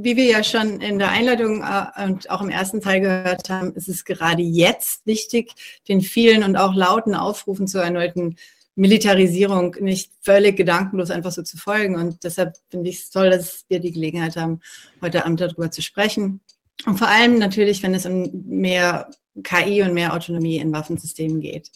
Wie 0.00 0.16
wir 0.16 0.24
ja 0.24 0.44
schon 0.44 0.80
in 0.80 0.98
der 0.98 1.10
Einleitung 1.10 1.62
äh, 1.62 2.04
und 2.04 2.30
auch 2.30 2.40
im 2.40 2.50
ersten 2.50 2.80
Teil 2.80 3.00
gehört 3.00 3.50
haben, 3.50 3.74
ist 3.74 3.88
es 3.88 4.04
gerade 4.04 4.42
jetzt 4.42 5.06
wichtig, 5.06 5.52
den 5.88 6.00
vielen 6.00 6.44
und 6.44 6.56
auch 6.56 6.74
lauten 6.74 7.14
Aufrufen 7.14 7.66
zur 7.66 7.82
erneuten 7.82 8.36
Militarisierung 8.76 9.74
nicht 9.80 10.12
völlig 10.20 10.56
gedankenlos 10.56 11.10
einfach 11.10 11.32
so 11.32 11.42
zu 11.42 11.56
folgen. 11.56 11.96
Und 11.96 12.22
deshalb 12.22 12.56
finde 12.70 12.90
ich 12.90 13.00
es 13.00 13.10
toll, 13.10 13.30
dass 13.30 13.64
wir 13.68 13.80
die 13.80 13.90
Gelegenheit 13.90 14.36
haben, 14.36 14.60
heute 15.02 15.24
Abend 15.24 15.40
darüber 15.40 15.70
zu 15.70 15.82
sprechen. 15.82 16.40
Und 16.86 16.96
vor 16.96 17.08
allem 17.08 17.38
natürlich, 17.38 17.82
wenn 17.82 17.94
es 17.94 18.06
um 18.06 18.30
mehr 18.46 19.10
KI 19.42 19.82
und 19.82 19.94
mehr 19.94 20.14
Autonomie 20.14 20.58
in 20.58 20.72
Waffensystemen 20.72 21.40
geht. 21.40 21.72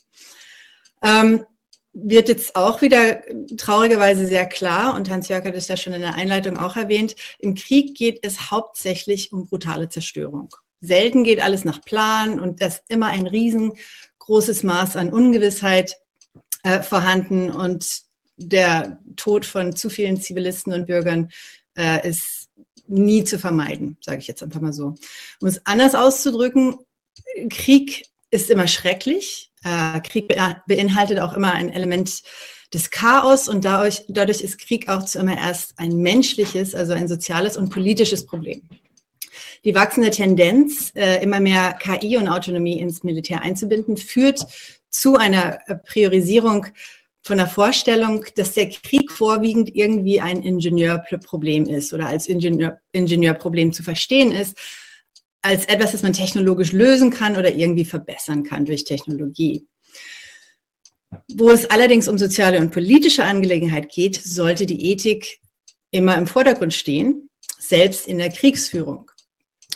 Ähm, 1.02 1.44
wird 1.92 2.28
jetzt 2.28 2.56
auch 2.56 2.80
wieder 2.80 3.22
traurigerweise 3.56 4.26
sehr 4.26 4.46
klar, 4.46 4.94
und 4.94 5.10
Hans-Jörg 5.10 5.44
hat 5.44 5.54
es 5.54 5.68
ja 5.68 5.76
schon 5.76 5.92
in 5.92 6.00
der 6.00 6.14
Einleitung 6.14 6.56
auch 6.56 6.76
erwähnt, 6.76 7.14
im 7.38 7.54
Krieg 7.54 7.96
geht 7.96 8.20
es 8.22 8.50
hauptsächlich 8.50 9.32
um 9.32 9.46
brutale 9.46 9.88
Zerstörung. 9.88 10.54
Selten 10.80 11.22
geht 11.22 11.40
alles 11.40 11.64
nach 11.64 11.82
Plan 11.82 12.40
und 12.40 12.60
es 12.60 12.74
ist 12.76 12.84
immer 12.88 13.06
ein 13.06 13.26
riesengroßes 13.26 14.62
Maß 14.62 14.96
an 14.96 15.12
Ungewissheit 15.12 15.96
äh, 16.64 16.82
vorhanden 16.82 17.50
und 17.50 18.02
der 18.36 18.98
Tod 19.16 19.44
von 19.44 19.76
zu 19.76 19.90
vielen 19.90 20.20
Zivilisten 20.20 20.72
und 20.72 20.86
Bürgern 20.86 21.30
äh, 21.76 22.08
ist 22.08 22.48
nie 22.88 23.22
zu 23.24 23.38
vermeiden, 23.38 23.96
sage 24.00 24.18
ich 24.18 24.26
jetzt 24.26 24.42
einfach 24.42 24.60
mal 24.60 24.72
so. 24.72 24.94
Um 25.40 25.48
es 25.48 25.64
anders 25.66 25.94
auszudrücken, 25.94 26.78
Krieg 27.50 28.06
ist 28.30 28.50
immer 28.50 28.66
schrecklich, 28.66 29.51
äh, 29.64 30.00
Krieg 30.00 30.28
beinhaltet 30.66 31.20
auch 31.20 31.34
immer 31.34 31.52
ein 31.52 31.70
Element 31.70 32.22
des 32.72 32.90
Chaos 32.90 33.48
und 33.48 33.64
dadurch, 33.64 34.04
dadurch 34.08 34.40
ist 34.40 34.58
Krieg 34.58 34.88
auch 34.88 35.04
zuerst 35.04 35.74
ein 35.78 35.96
menschliches, 35.96 36.74
also 36.74 36.94
ein 36.94 37.08
soziales 37.08 37.56
und 37.56 37.70
politisches 37.70 38.24
Problem. 38.24 38.62
Die 39.64 39.74
wachsende 39.74 40.10
Tendenz, 40.10 40.92
äh, 40.94 41.22
immer 41.22 41.40
mehr 41.40 41.74
KI 41.74 42.16
und 42.16 42.28
Autonomie 42.28 42.80
ins 42.80 43.04
Militär 43.04 43.42
einzubinden, 43.42 43.96
führt 43.96 44.44
zu 44.90 45.16
einer 45.16 45.60
äh, 45.66 45.76
Priorisierung 45.76 46.66
von 47.22 47.38
der 47.38 47.46
Vorstellung, 47.46 48.24
dass 48.34 48.54
der 48.54 48.68
Krieg 48.68 49.12
vorwiegend 49.12 49.74
irgendwie 49.74 50.20
ein 50.20 50.42
Ingenieurproblem 50.42 51.66
ist 51.66 51.92
oder 51.92 52.08
als 52.08 52.26
Ingenieur, 52.26 52.78
Ingenieurproblem 52.90 53.72
zu 53.72 53.84
verstehen 53.84 54.32
ist, 54.32 54.58
als 55.42 55.64
etwas, 55.66 55.92
das 55.92 56.02
man 56.02 56.12
technologisch 56.12 56.72
lösen 56.72 57.10
kann 57.10 57.36
oder 57.36 57.54
irgendwie 57.54 57.84
verbessern 57.84 58.44
kann 58.44 58.64
durch 58.64 58.84
Technologie. 58.84 59.66
Wo 61.28 61.50
es 61.50 61.68
allerdings 61.68 62.08
um 62.08 62.16
soziale 62.16 62.58
und 62.58 62.70
politische 62.70 63.24
Angelegenheit 63.24 63.90
geht, 63.90 64.16
sollte 64.16 64.66
die 64.66 64.90
Ethik 64.90 65.40
immer 65.90 66.16
im 66.16 66.26
Vordergrund 66.26 66.72
stehen, 66.72 67.28
selbst 67.58 68.08
in 68.08 68.18
der 68.18 68.30
Kriegsführung. 68.30 69.10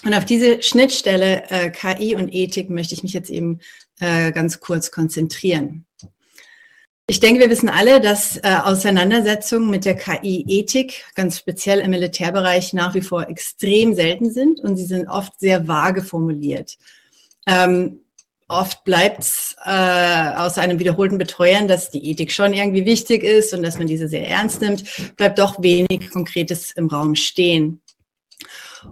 Und 0.05 0.14
auf 0.14 0.25
diese 0.25 0.62
Schnittstelle 0.62 1.51
äh, 1.51 1.71
KI 1.71 2.14
und 2.14 2.33
Ethik 2.33 2.71
möchte 2.71 2.95
ich 2.95 3.03
mich 3.03 3.12
jetzt 3.12 3.31
eben 3.31 3.61
äh, 4.01 4.33
ganz 4.33 4.61
kurz 4.61 4.91
konzentrieren. 4.91 5.86
Ich 7.09 7.20
denke, 7.20 7.38
wir 7.38 7.50
wissen 7.50 7.68
alle, 7.68 8.00
dass 8.00 8.36
äh, 8.38 8.57
Auseinandersetzungen 8.64 9.70
mit 9.70 9.84
der 9.84 9.94
KI-Ethik, 9.94 11.04
ganz 11.14 11.38
speziell 11.38 11.78
im 11.78 11.90
Militärbereich, 11.90 12.72
nach 12.72 12.94
wie 12.94 13.00
vor 13.00 13.28
extrem 13.28 13.94
selten 13.94 14.32
sind 14.32 14.59
und 14.59 14.76
sie 14.76 14.86
sind 14.86 15.07
oft 15.07 15.38
sehr 15.38 15.68
vage 15.68 16.02
formuliert. 16.02 16.76
Ähm, 17.46 18.00
oft 18.48 18.82
bleibt 18.82 19.20
es 19.20 19.54
äh, 19.64 20.32
aus 20.34 20.59
einem 20.59 20.80
wiederholten 20.80 21.16
Betreuern, 21.16 21.68
dass 21.68 21.92
die 21.92 22.11
Ethik 22.11 22.32
schon 22.32 22.52
irgendwie 22.52 22.84
wichtig 22.84 23.22
ist 23.22 23.54
und 23.54 23.62
dass 23.62 23.78
man 23.78 23.86
diese 23.86 24.09
sehr 24.09 24.26
ernst 24.28 24.61
nimmt, 24.61 25.16
bleibt 25.16 25.38
doch 25.38 25.62
wenig 25.62 26.11
Konkretes 26.11 26.72
im 26.72 26.88
Raum 26.88 27.14
stehen. 27.14 27.80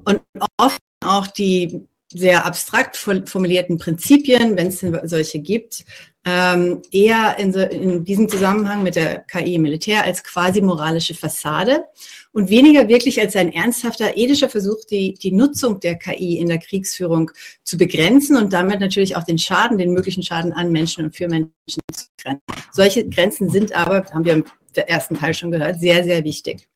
Und 0.04 0.20
oft 0.56 0.80
auch 1.04 1.26
die 1.26 1.80
sehr 2.12 2.46
abstrakt 2.46 2.96
formulierten 2.96 3.78
Prinzipien, 3.78 4.56
wenn 4.56 4.68
es 4.68 4.84
solche 5.10 5.40
gibt, 5.40 5.84
ähm, 6.24 6.82
eher 6.90 7.38
in, 7.38 7.52
so, 7.52 7.60
in 7.60 8.04
diesem 8.04 8.28
Zusammenhang 8.28 8.82
mit 8.82 8.96
der 8.96 9.20
KI 9.20 9.58
Militär 9.58 10.04
als 10.04 10.24
quasi 10.24 10.62
moralische 10.62 11.14
Fassade 11.14 11.84
und 12.32 12.48
weniger 12.48 12.88
wirklich 12.88 13.20
als 13.20 13.36
ein 13.36 13.52
ernsthafter 13.52 14.16
ethischer 14.16 14.48
Versuch, 14.48 14.84
die, 14.90 15.14
die 15.14 15.32
Nutzung 15.32 15.80
der 15.80 15.96
KI 15.96 16.38
in 16.38 16.48
der 16.48 16.58
Kriegsführung 16.58 17.30
zu 17.62 17.76
begrenzen 17.76 18.36
und 18.36 18.52
damit 18.52 18.80
natürlich 18.80 19.16
auch 19.16 19.24
den 19.24 19.38
Schaden, 19.38 19.78
den 19.78 19.92
möglichen 19.92 20.22
Schaden 20.22 20.52
an 20.52 20.72
Menschen 20.72 21.04
und 21.04 21.16
für 21.16 21.28
Menschen 21.28 21.52
zu 21.66 22.06
grenzen. 22.22 22.42
Solche 22.72 23.08
Grenzen 23.08 23.50
sind 23.50 23.72
aber, 23.74 24.04
haben 24.12 24.24
wir 24.24 24.32
im 24.32 24.44
ersten 24.74 25.16
Teil 25.16 25.34
schon 25.34 25.50
gehört, 25.50 25.78
sehr, 25.78 26.04
sehr 26.04 26.24
wichtig. 26.24 26.66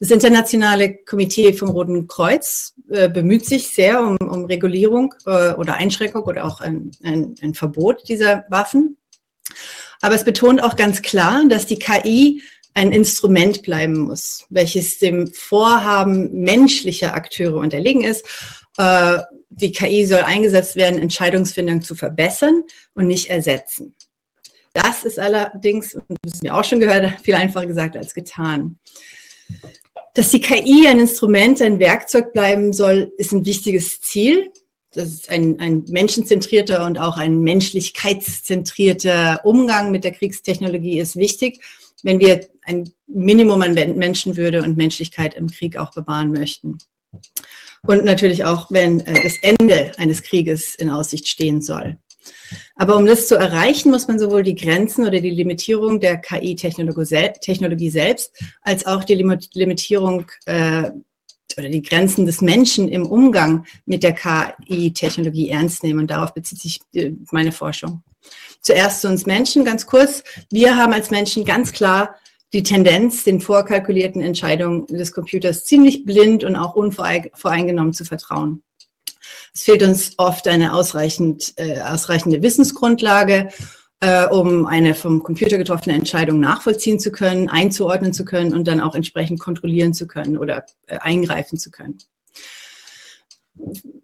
Das 0.00 0.10
Internationale 0.10 0.98
Komitee 1.04 1.52
vom 1.52 1.70
Roten 1.70 2.06
Kreuz 2.06 2.74
äh, 2.90 3.08
bemüht 3.08 3.46
sich 3.46 3.68
sehr 3.68 4.00
um, 4.00 4.16
um 4.16 4.44
Regulierung 4.44 5.14
äh, 5.26 5.52
oder 5.52 5.74
Einschränkung 5.74 6.22
oder 6.24 6.44
auch 6.44 6.60
ein, 6.60 6.90
ein, 7.02 7.34
ein 7.40 7.54
Verbot 7.54 8.08
dieser 8.08 8.44
Waffen. 8.48 8.96
Aber 10.00 10.14
es 10.14 10.24
betont 10.24 10.62
auch 10.62 10.76
ganz 10.76 11.02
klar, 11.02 11.44
dass 11.48 11.66
die 11.66 11.78
KI 11.78 12.42
ein 12.74 12.90
Instrument 12.92 13.62
bleiben 13.62 13.98
muss, 13.98 14.46
welches 14.50 14.98
dem 14.98 15.28
Vorhaben 15.32 16.40
menschlicher 16.40 17.14
Akteure 17.14 17.56
unterlegen 17.56 18.02
ist. 18.02 18.26
Äh, 18.76 19.18
die 19.50 19.70
KI 19.70 20.04
soll 20.04 20.22
eingesetzt 20.22 20.74
werden, 20.74 21.00
Entscheidungsfindung 21.00 21.82
zu 21.82 21.94
verbessern 21.94 22.64
und 22.94 23.06
nicht 23.06 23.30
ersetzen. 23.30 23.94
Das 24.72 25.04
ist 25.04 25.20
allerdings, 25.20 25.94
und 25.94 26.18
das 26.22 26.34
haben 26.34 26.42
wir 26.42 26.56
auch 26.56 26.64
schon 26.64 26.80
gehört, 26.80 27.20
viel 27.20 27.34
einfacher 27.34 27.66
gesagt 27.66 27.96
als 27.96 28.12
getan. 28.12 28.80
Dass 30.14 30.30
die 30.30 30.40
KI 30.40 30.86
ein 30.86 31.00
Instrument, 31.00 31.60
ein 31.60 31.80
Werkzeug 31.80 32.32
bleiben 32.32 32.72
soll, 32.72 33.12
ist 33.18 33.32
ein 33.32 33.44
wichtiges 33.44 34.00
Ziel. 34.00 34.52
Das 34.92 35.08
ist 35.08 35.28
ein, 35.28 35.58
ein 35.58 35.84
menschenzentrierter 35.88 36.86
und 36.86 36.98
auch 36.98 37.16
ein 37.16 37.40
menschlichkeitszentrierter 37.40 39.40
Umgang 39.44 39.90
mit 39.90 40.04
der 40.04 40.12
Kriegstechnologie 40.12 41.00
ist 41.00 41.16
wichtig, 41.16 41.60
wenn 42.04 42.20
wir 42.20 42.48
ein 42.64 42.92
Minimum 43.08 43.60
an 43.62 43.74
Menschenwürde 43.74 44.62
und 44.62 44.76
Menschlichkeit 44.76 45.34
im 45.34 45.50
Krieg 45.50 45.76
auch 45.76 45.90
bewahren 45.90 46.30
möchten. 46.30 46.78
Und 47.82 48.04
natürlich 48.04 48.44
auch, 48.44 48.70
wenn 48.70 49.00
äh, 49.00 49.22
das 49.22 49.38
Ende 49.42 49.92
eines 49.98 50.22
Krieges 50.22 50.76
in 50.76 50.90
Aussicht 50.90 51.26
stehen 51.26 51.60
soll. 51.60 51.98
Aber 52.76 52.96
um 52.96 53.06
das 53.06 53.28
zu 53.28 53.36
erreichen, 53.36 53.90
muss 53.90 54.08
man 54.08 54.18
sowohl 54.18 54.42
die 54.42 54.56
Grenzen 54.56 55.06
oder 55.06 55.20
die 55.20 55.30
Limitierung 55.30 56.00
der 56.00 56.16
KI-Technologie 56.16 57.90
selbst 57.90 58.32
als 58.62 58.84
auch 58.86 59.04
die 59.04 59.14
Limitierung 59.14 60.26
äh, 60.46 60.90
oder 61.56 61.68
die 61.68 61.82
Grenzen 61.82 62.26
des 62.26 62.40
Menschen 62.40 62.88
im 62.88 63.06
Umgang 63.06 63.64
mit 63.86 64.02
der 64.02 64.12
KI-Technologie 64.12 65.50
ernst 65.50 65.84
nehmen. 65.84 66.00
Und 66.00 66.10
darauf 66.10 66.34
bezieht 66.34 66.60
sich 66.60 66.80
äh, 66.94 67.12
meine 67.30 67.52
Forschung. 67.52 68.02
Zuerst 68.60 69.02
zu 69.02 69.08
uns 69.08 69.26
Menschen, 69.26 69.64
ganz 69.64 69.86
kurz. 69.86 70.24
Wir 70.50 70.76
haben 70.76 70.92
als 70.92 71.10
Menschen 71.10 71.44
ganz 71.44 71.72
klar 71.72 72.16
die 72.52 72.62
Tendenz, 72.62 73.24
den 73.24 73.40
vorkalkulierten 73.40 74.22
Entscheidungen 74.22 74.86
des 74.86 75.12
Computers 75.12 75.64
ziemlich 75.64 76.04
blind 76.04 76.44
und 76.44 76.56
auch 76.56 76.74
unvoreingenommen 76.74 77.92
zu 77.92 78.04
vertrauen. 78.04 78.62
Es 79.54 79.62
fehlt 79.62 79.84
uns 79.84 80.14
oft 80.16 80.48
eine 80.48 80.74
ausreichend, 80.74 81.54
äh, 81.56 81.80
ausreichende 81.80 82.42
Wissensgrundlage, 82.42 83.50
äh, 84.00 84.26
um 84.26 84.66
eine 84.66 84.96
vom 84.96 85.22
Computer 85.22 85.58
getroffene 85.58 85.94
Entscheidung 85.94 86.40
nachvollziehen 86.40 86.98
zu 86.98 87.12
können, 87.12 87.48
einzuordnen 87.48 88.12
zu 88.12 88.24
können 88.24 88.52
und 88.52 88.66
dann 88.66 88.80
auch 88.80 88.96
entsprechend 88.96 89.38
kontrollieren 89.38 89.94
zu 89.94 90.08
können 90.08 90.36
oder 90.36 90.66
äh, 90.88 90.98
eingreifen 90.98 91.56
zu 91.56 91.70
können. 91.70 91.98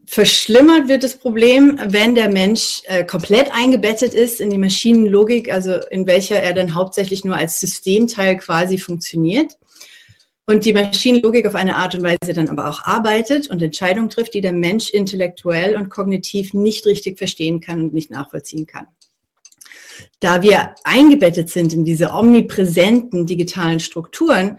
Verschlimmert 0.06 0.86
wird 0.86 1.02
das 1.02 1.18
Problem, 1.18 1.80
wenn 1.84 2.14
der 2.14 2.30
Mensch 2.30 2.82
äh, 2.84 3.04
komplett 3.04 3.52
eingebettet 3.52 4.14
ist 4.14 4.40
in 4.40 4.50
die 4.50 4.58
Maschinenlogik, 4.58 5.52
also 5.52 5.80
in 5.90 6.06
welcher 6.06 6.40
er 6.40 6.52
dann 6.52 6.76
hauptsächlich 6.76 7.24
nur 7.24 7.34
als 7.34 7.58
Systemteil 7.58 8.36
quasi 8.36 8.78
funktioniert 8.78 9.56
und 10.50 10.64
die 10.64 10.72
Maschinenlogik 10.72 11.46
auf 11.46 11.54
eine 11.54 11.76
Art 11.76 11.94
und 11.94 12.02
Weise 12.02 12.34
dann 12.34 12.48
aber 12.48 12.68
auch 12.68 12.82
arbeitet 12.82 13.48
und 13.50 13.62
Entscheidungen 13.62 14.10
trifft, 14.10 14.34
die 14.34 14.40
der 14.40 14.52
Mensch 14.52 14.90
intellektuell 14.90 15.76
und 15.76 15.90
kognitiv 15.90 16.54
nicht 16.54 16.86
richtig 16.86 17.18
verstehen 17.18 17.60
kann 17.60 17.80
und 17.80 17.94
nicht 17.94 18.10
nachvollziehen 18.10 18.66
kann. 18.66 18.88
Da 20.18 20.42
wir 20.42 20.74
eingebettet 20.82 21.50
sind 21.50 21.72
in 21.72 21.84
diese 21.84 22.10
omnipräsenten 22.12 23.26
digitalen 23.26 23.78
Strukturen, 23.78 24.58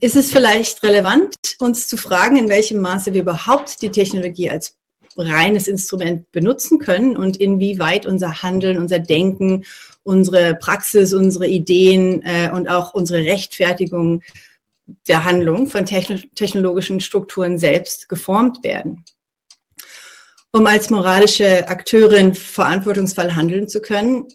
ist 0.00 0.16
es 0.16 0.32
vielleicht 0.32 0.82
relevant, 0.82 1.36
uns 1.58 1.88
zu 1.88 1.98
fragen, 1.98 2.36
in 2.36 2.48
welchem 2.48 2.80
Maße 2.80 3.12
wir 3.12 3.20
überhaupt 3.20 3.82
die 3.82 3.90
Technologie 3.90 4.48
als 4.48 4.78
reines 5.18 5.68
Instrument 5.68 6.32
benutzen 6.32 6.78
können 6.78 7.18
und 7.18 7.36
inwieweit 7.36 8.06
unser 8.06 8.42
Handeln, 8.42 8.78
unser 8.78 8.98
Denken, 8.98 9.64
unsere 10.04 10.54
Praxis, 10.54 11.12
unsere 11.12 11.46
Ideen 11.46 12.22
äh, 12.22 12.50
und 12.50 12.68
auch 12.68 12.94
unsere 12.94 13.20
Rechtfertigung 13.20 14.22
der 15.08 15.24
Handlung 15.24 15.66
von 15.68 15.84
technologischen 15.86 17.00
Strukturen 17.00 17.58
selbst 17.58 18.08
geformt 18.08 18.62
werden. 18.64 19.04
Um 20.54 20.66
als 20.66 20.90
moralische 20.90 21.66
Akteurin 21.66 22.34
verantwortungsvoll 22.34 23.34
handeln 23.34 23.68
zu 23.68 23.80
können, 23.80 24.26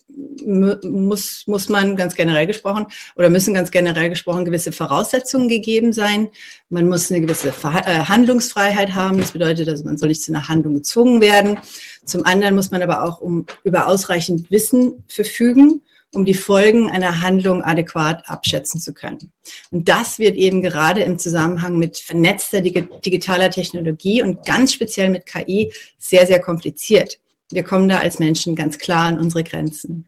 muss, 0.83 1.43
muss 1.45 1.69
man 1.69 1.95
ganz 1.95 2.15
generell 2.15 2.47
gesprochen 2.47 2.87
oder 3.15 3.29
müssen 3.29 3.53
ganz 3.53 3.69
generell 3.69 4.09
gesprochen 4.09 4.43
gewisse 4.43 4.71
Voraussetzungen 4.71 5.47
gegeben 5.47 5.93
sein. 5.93 6.29
Man 6.69 6.89
muss 6.89 7.11
eine 7.11 7.21
gewisse 7.21 7.49
äh, 7.49 7.51
Handlungsfreiheit 7.51 8.95
haben. 8.95 9.19
Das 9.19 9.33
bedeutet, 9.33 9.67
dass 9.67 9.83
man 9.83 9.99
soll 9.99 10.09
nicht 10.09 10.23
zu 10.23 10.31
einer 10.31 10.47
Handlung 10.47 10.73
gezwungen 10.73 11.21
werden. 11.21 11.59
Zum 12.03 12.25
anderen 12.25 12.55
muss 12.55 12.71
man 12.71 12.81
aber 12.81 13.03
auch 13.03 13.21
um, 13.21 13.45
über 13.63 13.85
ausreichend 13.85 14.49
Wissen 14.49 15.03
verfügen 15.07 15.83
um 16.13 16.25
die 16.25 16.33
Folgen 16.33 16.89
einer 16.89 17.21
Handlung 17.21 17.63
adäquat 17.63 18.29
abschätzen 18.29 18.79
zu 18.79 18.93
können. 18.93 19.31
Und 19.71 19.89
das 19.89 20.19
wird 20.19 20.35
eben 20.35 20.61
gerade 20.61 21.01
im 21.03 21.19
Zusammenhang 21.19 21.77
mit 21.77 21.97
vernetzter 21.97 22.61
digitaler 22.61 23.51
Technologie 23.51 24.21
und 24.21 24.45
ganz 24.45 24.73
speziell 24.73 25.09
mit 25.09 25.25
KI 25.25 25.73
sehr, 25.97 26.25
sehr 26.25 26.39
kompliziert. 26.39 27.19
Wir 27.51 27.63
kommen 27.63 27.87
da 27.87 27.99
als 27.99 28.19
Menschen 28.19 28.55
ganz 28.55 28.77
klar 28.77 29.05
an 29.05 29.19
unsere 29.19 29.43
Grenzen. 29.43 30.05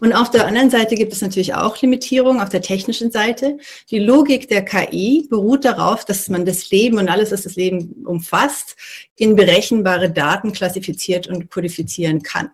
Und 0.00 0.12
auf 0.12 0.30
der 0.30 0.46
anderen 0.46 0.68
Seite 0.68 0.94
gibt 0.94 1.12
es 1.12 1.22
natürlich 1.22 1.54
auch 1.54 1.80
Limitierungen 1.80 2.42
auf 2.42 2.50
der 2.50 2.60
technischen 2.60 3.10
Seite. 3.10 3.56
Die 3.90 3.98
Logik 3.98 4.48
der 4.48 4.62
KI 4.62 5.26
beruht 5.30 5.64
darauf, 5.64 6.04
dass 6.04 6.28
man 6.28 6.44
das 6.44 6.70
Leben 6.70 6.98
und 6.98 7.08
alles, 7.08 7.32
was 7.32 7.42
das 7.42 7.56
Leben 7.56 8.04
umfasst, 8.04 8.76
in 9.16 9.36
berechenbare 9.36 10.10
Daten 10.10 10.52
klassifiziert 10.52 11.28
und 11.28 11.50
kodifizieren 11.50 12.22
kann. 12.22 12.50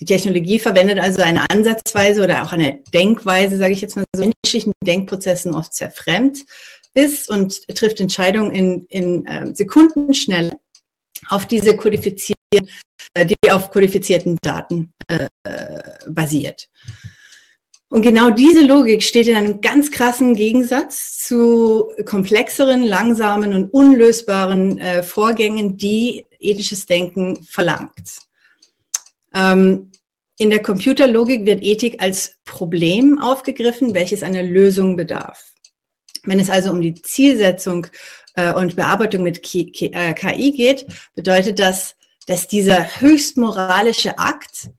Die 0.00 0.04
Technologie 0.04 0.58
verwendet 0.58 0.98
also 0.98 1.22
eine 1.22 1.48
Ansatzweise 1.50 2.24
oder 2.24 2.42
auch 2.42 2.52
eine 2.52 2.80
Denkweise, 2.92 3.56
sage 3.56 3.72
ich 3.72 3.80
jetzt 3.80 3.96
mal 3.96 4.04
so, 4.14 4.24
menschlichen 4.24 4.72
Denkprozessen 4.84 5.54
oft 5.54 5.72
sehr 5.72 5.90
fremd 5.90 6.44
ist 6.94 7.28
und 7.28 7.66
trifft 7.68 8.00
Entscheidungen 8.00 8.52
in, 8.52 8.86
in 8.86 9.26
äh, 9.26 9.54
Sekundenschnelle 9.54 10.58
auf 11.28 11.46
diese 11.46 11.76
kodifizierten, 11.76 12.68
äh, 13.14 13.26
die 13.26 13.50
auf 13.50 13.70
kodifizierten 13.70 14.38
Daten 14.42 14.92
äh, 15.08 15.28
basiert. 16.08 16.68
Und 17.88 18.02
genau 18.02 18.30
diese 18.30 18.66
Logik 18.66 19.04
steht 19.04 19.28
in 19.28 19.36
einem 19.36 19.60
ganz 19.60 19.90
krassen 19.90 20.34
Gegensatz 20.34 21.18
zu 21.18 21.92
komplexeren, 22.04 22.82
langsamen 22.82 23.54
und 23.54 23.72
unlösbaren 23.72 24.78
äh, 24.78 25.02
Vorgängen, 25.04 25.76
die 25.76 26.26
ethisches 26.40 26.86
Denken 26.86 27.42
verlangt. 27.44 28.24
Ähm, 29.34 29.90
in 30.36 30.50
der 30.50 30.62
Computerlogik 30.62 31.46
wird 31.46 31.62
Ethik 31.62 32.02
als 32.02 32.36
Problem 32.44 33.20
aufgegriffen, 33.20 33.94
welches 33.94 34.22
einer 34.22 34.42
Lösung 34.42 34.96
bedarf. 34.96 35.52
Wenn 36.24 36.40
es 36.40 36.50
also 36.50 36.70
um 36.70 36.80
die 36.80 36.94
Zielsetzung 36.94 37.86
äh, 38.34 38.52
und 38.52 38.76
Bearbeitung 38.76 39.22
mit 39.22 39.42
KI 39.42 39.90
äh, 39.92 40.50
geht, 40.50 40.86
bedeutet 41.14 41.58
das, 41.58 41.94
dass 42.26 42.48
dieser 42.48 43.00
höchst 43.00 43.36
moralische 43.36 44.18
Akt, 44.18 44.70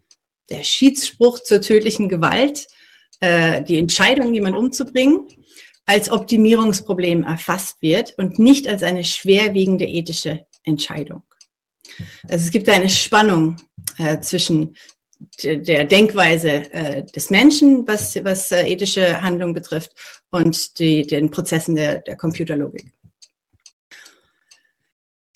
der 0.49 0.63
Schiedsspruch 0.63 1.39
zur 1.39 1.61
tödlichen 1.61 2.09
Gewalt, 2.09 2.67
äh, 3.19 3.63
die 3.63 3.77
Entscheidung, 3.77 4.33
jemanden 4.33 4.59
umzubringen, 4.59 5.27
als 5.85 6.09
Optimierungsproblem 6.11 7.23
erfasst 7.23 7.81
wird 7.81 8.17
und 8.17 8.39
nicht 8.39 8.67
als 8.67 8.83
eine 8.83 9.03
schwerwiegende 9.03 9.85
ethische 9.85 10.45
Entscheidung. 10.63 11.23
Also 12.27 12.45
es 12.45 12.51
gibt 12.51 12.69
eine 12.69 12.89
Spannung 12.89 13.57
äh, 13.97 14.19
zwischen 14.19 14.75
der 15.43 15.85
Denkweise 15.85 16.71
äh, 16.73 17.03
des 17.03 17.29
Menschen, 17.29 17.87
was, 17.87 18.15
was 18.23 18.51
äh, 18.51 18.67
ethische 18.67 19.21
Handlung 19.21 19.53
betrifft, 19.53 19.91
und 20.31 20.79
die, 20.79 21.07
den 21.07 21.31
Prozessen 21.31 21.75
der, 21.75 21.99
der 21.99 22.17
Computerlogik. 22.17 22.91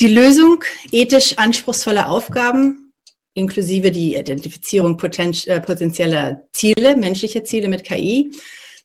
Die 0.01 0.07
Lösung 0.07 0.63
ethisch 0.91 1.37
anspruchsvoller 1.37 2.09
Aufgaben, 2.09 2.93
inklusive 3.33 3.91
die 3.91 4.15
Identifizierung 4.15 4.97
poten 4.97 5.35
äh, 5.45 5.61
potenzieller 5.61 6.43
Ziele, 6.51 6.95
menschlicher 6.95 7.43
Ziele 7.43 7.67
mit 7.67 7.83
KI, 7.83 8.31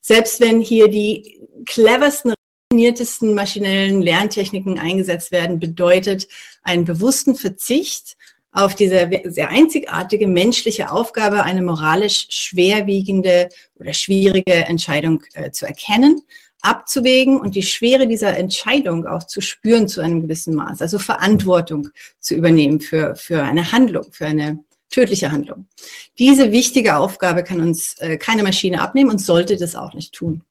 selbst 0.01 0.41
wenn 0.41 0.61
hier 0.61 0.89
die 0.89 1.41
cleversten 1.67 2.35
raffiniertesten 2.75 3.35
maschinellen 3.35 4.03
Lerntechniken 4.03 4.79
eingesetzt 4.79 5.31
werden, 5.31 5.61
bedeutet 5.61 6.27
einen 6.63 6.85
bewussten 6.85 7.37
Verzicht 7.37 8.17
auf 8.51 8.75
diese 8.75 9.09
sehr 9.25 9.49
einzigartige 9.49 10.27
menschliche 10.27 10.91
Aufgabe, 10.91 11.45
eine 11.45 11.63
moralisch 11.63 12.27
schwerwiegende 12.31 13.49
oder 13.77 13.93
schwierige 13.93 14.53
Entscheidung 14.53 15.23
äh, 15.35 15.51
zu 15.51 15.67
erkennen, 15.67 16.23
abzuwägen 16.63 17.41
und 17.41 17.55
die 17.55 17.63
Schwere 17.63 18.07
dieser 18.07 18.37
Entscheidung 18.37 19.07
auch 19.07 19.25
zu 19.25 19.41
spüren 19.41 19.87
zu 19.87 20.01
einem 20.01 20.23
gewissen 20.23 20.55
Maß, 20.55 20.83
also 20.83 20.99
Verantwortung 20.99 21.91
zu 22.21 22.35
übernehmen 22.35 22.81
für, 22.81 23.15
für 23.17 23.43
eine 23.43 23.71
Handlung, 23.71 24.07
für 24.11 24.27
eine 24.27 24.65
tödliche 24.91 25.31
Handlung. 25.31 25.67
Diese 26.19 26.53
wichtige 26.53 26.97
Aufgabe 26.97 27.45
kann 27.45 27.61
uns 27.61 27.95
äh, 27.99 28.17
keine 28.17 28.43
Maschine 28.43 28.81
abnehmen 28.81 29.11
und 29.11 29.19
sollte 29.19 29.57
das 29.57 29.75
auch 29.77 29.95
nicht 29.95 30.13
tun. 30.13 30.43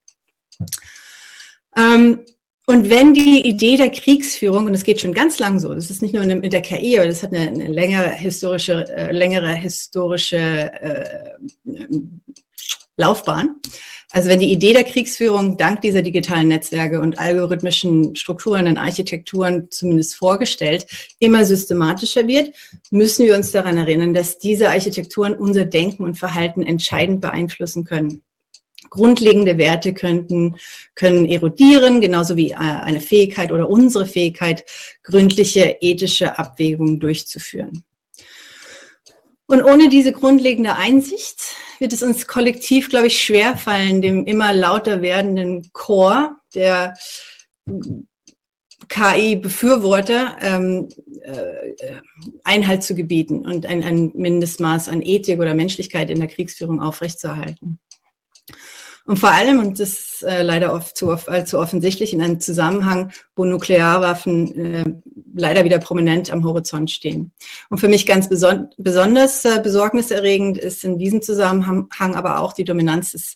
Ähm, 1.78 2.20
und 2.66 2.90
wenn 2.90 3.14
die 3.14 3.46
Idee 3.46 3.76
der 3.76 3.90
Kriegsführung, 3.90 4.68
und 4.68 4.74
es 4.74 4.86
geht 4.86 5.02
schon 5.02 5.14
ganz 5.14 5.38
lang 5.38 5.60
so, 5.60 5.74
das 5.74 5.90
ist 5.90 6.02
nicht 6.02 6.14
nur 6.14 6.24
mit 6.24 6.54
der 6.54 6.62
KI, 6.62 6.98
aber 6.98 7.08
das 7.08 7.22
hat 7.22 7.34
eine, 7.34 7.50
eine 7.50 7.68
längere 7.68 8.10
historische, 8.10 8.88
äh, 8.96 9.12
längere 9.12 9.54
historische 9.54 10.38
äh, 10.38 11.30
Laufbahn. 12.96 13.56
Also 14.12 14.30
wenn 14.30 14.40
die 14.40 14.52
Idee 14.52 14.74
der 14.74 14.84
Kriegsführung 14.84 15.58
dank 15.58 15.82
dieser 15.82 16.04
digitalen 16.04 16.48
Netzwerke 16.48 17.02
und 17.02 17.18
algorithmischen 17.18 18.16
Strukturen 18.16 18.68
und 18.68 18.78
Architekturen 18.78 19.70
zumindest 19.72 20.16
vorgestellt 20.16 20.86
immer 21.20 21.44
systematischer 21.46 22.28
wird, 22.28 22.54
müssen 22.92 23.26
wir 23.26 23.36
uns 23.36 23.52
daran 23.52 23.78
erinnern, 23.78 24.14
dass 24.14 24.38
diese 24.38 24.70
Architekturen 24.70 25.34
unser 25.34 25.66
Denken 25.66 26.04
und 26.04 26.16
Verhalten 26.16 26.62
entscheidend 26.62 27.22
beeinflussen 27.22 27.84
können 27.86 28.22
grundlegende 28.94 29.58
Werte 29.58 29.94
könnten, 29.94 30.56
können 30.94 31.26
erodieren, 31.26 32.00
genauso 32.00 32.38
wie 32.38 32.52
äh, 32.52 32.56
eine 32.56 33.02
Fähigkeit 33.02 33.52
oder 33.52 33.68
unsere 33.68 34.06
Fähigkeit, 34.06 34.66
gründliche 35.02 35.78
ethische 35.82 36.38
Abwägungen 36.38 37.00
durchzuführen. 37.00 37.84
Und 39.48 39.64
ohne 39.64 39.90
diese 39.90 40.12
grundlegende 40.12 40.76
Einsicht 40.76 41.42
wird 41.80 41.92
es 41.92 42.04
uns 42.04 42.28
kollektiv, 42.28 42.90
glaube 42.90 43.08
ich, 43.08 43.22
schwerfallen, 43.22 44.02
dem 44.02 44.26
immer 44.26 44.54
lauter 44.54 45.02
werdenden 45.02 45.70
Chor 45.74 46.38
der 46.54 46.94
KI-Befürworter 48.90 50.38
ähm, 50.40 50.90
äh, 51.24 51.96
Einhalt 52.44 52.84
zu 52.84 52.94
gebieten 52.94 53.46
und 53.46 53.66
ein, 53.66 53.84
ein 53.84 54.12
Mindestmaß 54.14 54.88
an 54.90 55.02
Ethik 55.02 55.40
oder 55.40 55.56
Menschlichkeit 55.56 56.12
in 56.12 56.20
der 56.20 56.30
Kriegsführung 56.30 56.80
aufrechtzuerhalten. 56.80 57.80
Und 59.06 59.20
vor 59.20 59.32
allem, 59.32 59.60
und 59.60 59.80
das 59.80 59.90
ist 59.90 60.24
äh, 60.24 60.44
leider 60.44 60.74
oft 60.74 60.96
zu, 60.96 61.12
allzu 61.12 61.60
offensichtlich, 61.60 62.14
in 62.14 62.22
einem 62.22 62.40
Zusammenhang, 62.40 63.12
wo 63.36 63.44
Nuklearwaffen 63.44 64.76
äh, 64.76 64.86
leider 65.36 65.66
wieder 65.66 65.80
prominent 65.80 66.32
am 66.32 66.46
Horizont 66.46 66.90
stehen. 66.90 67.34
Und 67.70 67.80
für 67.80 67.90
mich 67.90 68.06
ganz 68.06 68.30
beson 68.30 68.70
besonders 68.78 69.44
äh, 69.44 69.60
besorgniserregend 69.62 70.58
ist 70.58 70.86
in 70.86 70.98
diesem 70.98 71.22
Zusammenhang 71.22 72.16
aber 72.16 72.40
auch 72.40 72.54
die 72.54 72.64
Dominanz 72.64 73.12
des 73.12 73.36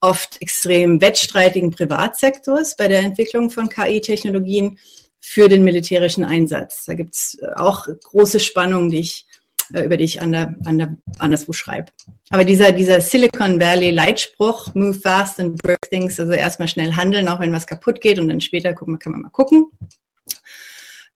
oft 0.00 0.42
extrem 0.42 1.00
wettstreitigen 1.00 1.70
Privatsektors 1.70 2.76
bei 2.76 2.88
der 2.88 3.00
Entwicklung 3.00 3.50
von 3.50 3.68
KI-Technologien 3.68 4.78
für 5.20 5.48
den 5.48 5.64
militärischen 5.64 6.24
Einsatz. 6.24 6.84
Da 6.84 6.94
gibt 6.94 7.14
es 7.14 7.38
auch 7.56 7.86
große 8.04 8.40
Spannungen, 8.40 8.90
die 8.90 9.00
ich 9.00 9.25
äh, 9.25 9.25
über 9.70 9.96
die 9.96 10.04
ich 10.04 10.20
an 10.20 10.32
der, 10.32 10.54
an 10.64 10.78
der, 10.78 10.96
anderswo 11.18 11.52
schreibe. 11.52 11.92
Aber 12.30 12.44
dieser, 12.44 12.72
dieser 12.72 13.00
Silicon 13.00 13.60
Valley 13.60 13.90
Leitspruch, 13.90 14.74
move 14.74 14.94
fast 14.94 15.40
and 15.40 15.60
break 15.62 15.80
things, 15.90 16.18
also 16.20 16.32
erstmal 16.32 16.68
schnell 16.68 16.94
handeln, 16.94 17.28
auch 17.28 17.40
wenn 17.40 17.52
was 17.52 17.66
kaputt 17.66 18.00
geht 18.00 18.18
und 18.18 18.28
dann 18.28 18.40
später 18.40 18.72
gucken, 18.74 18.98
kann 18.98 19.12
man 19.12 19.22
mal 19.22 19.30
gucken, 19.30 19.66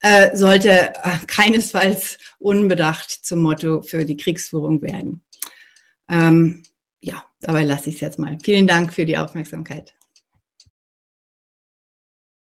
äh, 0.01 0.37
sollte 0.37 0.71
äh, 0.71 1.19
keinesfalls 1.27 2.19
unbedacht 2.39 3.11
zum 3.11 3.43
Motto 3.43 3.83
für 3.83 4.05
die 4.05 4.17
Kriegsführung 4.17 4.81
werden. 4.83 5.23
Ähm, 6.09 6.63
ja, 7.01 7.25
dabei 7.41 7.65
lasse 7.65 7.91
ich 7.91 7.97
es 7.97 8.01
jetzt 8.01 8.19
mal. 8.19 8.39
Vielen 8.43 8.67
Dank 8.67 8.93
für 8.93 9.07
die 9.07 9.19
Aufmerksamkeit. 9.19 9.95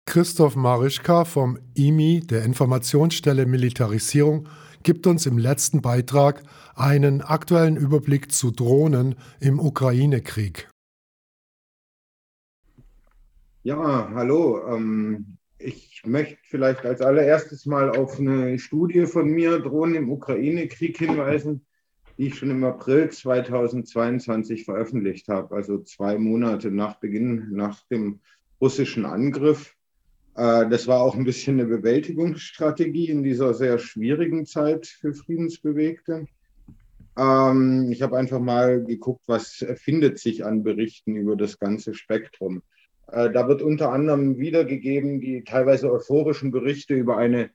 Christoph 0.05 0.55
Marischka 0.55 1.25
vom 1.25 1.57
IMI, 1.73 2.21
der 2.21 2.43
Informationsstelle 2.43 3.45
Militarisierung, 3.45 4.47
gibt 4.85 5.07
uns 5.07 5.25
im 5.25 5.39
letzten 5.39 5.81
Beitrag 5.81 6.43
einen 6.75 7.21
aktuellen 7.21 7.75
Überblick 7.75 8.31
zu 8.31 8.51
Drohnen 8.51 9.15
im 9.39 9.59
Ukraine-Krieg. 9.59 10.69
Ja, 13.63 14.11
hallo. 14.13 14.61
Ähm, 14.69 15.37
ich 15.57 16.03
möchte 16.05 16.37
vielleicht 16.43 16.85
als 16.85 17.01
allererstes 17.01 17.65
mal 17.65 17.89
auf 17.97 18.19
eine 18.19 18.59
Studie 18.59 19.07
von 19.07 19.27
mir, 19.27 19.59
Drohnen 19.59 19.95
im 19.95 20.11
Ukraine-Krieg, 20.11 20.99
hinweisen, 20.99 21.65
die 22.19 22.27
ich 22.27 22.35
schon 22.35 22.51
im 22.51 22.63
April 22.63 23.09
2022 23.09 24.65
veröffentlicht 24.65 25.29
habe, 25.29 25.55
also 25.55 25.81
zwei 25.81 26.19
Monate 26.19 26.69
nach 26.69 26.99
Beginn, 26.99 27.47
nach 27.53 27.81
dem 27.87 28.19
russischen 28.61 29.05
Angriff. 29.05 29.75
Äh, 30.35 30.69
das 30.69 30.87
war 30.87 31.01
auch 31.01 31.15
ein 31.15 31.23
bisschen 31.23 31.59
eine 31.59 31.67
Bewältigungsstrategie 31.67 33.09
in 33.09 33.23
dieser 33.23 33.53
sehr 33.53 33.79
schwierigen 33.79 34.45
Zeit 34.45 34.85
für 34.87 35.13
Friedensbewegte. 35.13 36.27
Ähm, 37.17 37.89
ich 37.91 38.01
habe 38.01 38.17
einfach 38.17 38.39
mal 38.39 38.83
geguckt, 38.83 39.23
was 39.27 39.65
findet 39.75 40.19
sich 40.19 40.45
an 40.45 40.63
Berichten 40.63 41.15
über 41.15 41.35
das 41.35 41.59
ganze 41.59 41.93
Spektrum. 41.93 42.61
Äh, 43.07 43.31
da 43.31 43.47
wird 43.47 43.61
unter 43.61 43.91
anderem 43.91 44.37
wiedergegeben 44.37 45.21
die 45.21 45.43
teilweise 45.43 45.91
euphorischen 45.91 46.51
Berichte 46.51 46.93
über 46.93 47.17
eine 47.17 47.49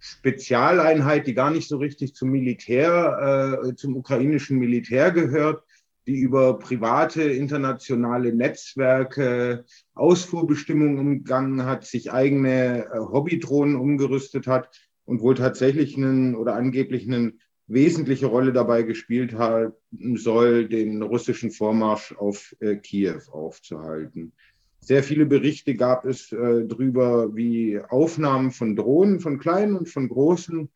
Spezialeinheit, 0.00 1.26
die 1.26 1.34
gar 1.34 1.50
nicht 1.50 1.68
so 1.68 1.78
richtig 1.78 2.14
zum 2.14 2.30
Militär, 2.30 3.62
äh, 3.64 3.74
zum 3.74 3.96
ukrainischen 3.96 4.58
Militär 4.58 5.10
gehört, 5.10 5.64
die 6.08 6.18
über 6.18 6.58
private 6.58 7.22
internationale 7.22 8.34
Netzwerke 8.34 9.66
Ausfuhrbestimmungen 9.94 10.98
umgangen 10.98 11.66
hat, 11.66 11.84
sich 11.84 12.10
eigene 12.10 12.86
äh, 12.86 12.98
Hobbydrohnen 12.98 13.76
umgerüstet 13.76 14.46
hat 14.46 14.70
und 15.04 15.20
wohl 15.20 15.34
tatsächlich 15.34 15.98
einen 15.98 16.34
oder 16.34 16.54
angeblich 16.54 17.06
eine 17.06 17.34
wesentliche 17.66 18.26
Rolle 18.26 18.54
dabei 18.54 18.84
gespielt 18.84 19.34
haben 19.34 19.74
soll, 20.16 20.66
den 20.66 21.02
russischen 21.02 21.50
Vormarsch 21.50 22.14
auf 22.16 22.56
äh, 22.60 22.76
Kiew 22.76 23.20
aufzuhalten. 23.30 24.32
Sehr 24.80 25.02
viele 25.02 25.26
Berichte 25.26 25.74
gab 25.74 26.06
es 26.06 26.32
äh, 26.32 26.64
darüber, 26.66 27.36
wie 27.36 27.78
Aufnahmen 27.86 28.50
von 28.50 28.76
Drohnen, 28.76 29.20
von 29.20 29.38
kleinen 29.38 29.76
und 29.76 29.90
von 29.90 30.08
großen, 30.08 30.70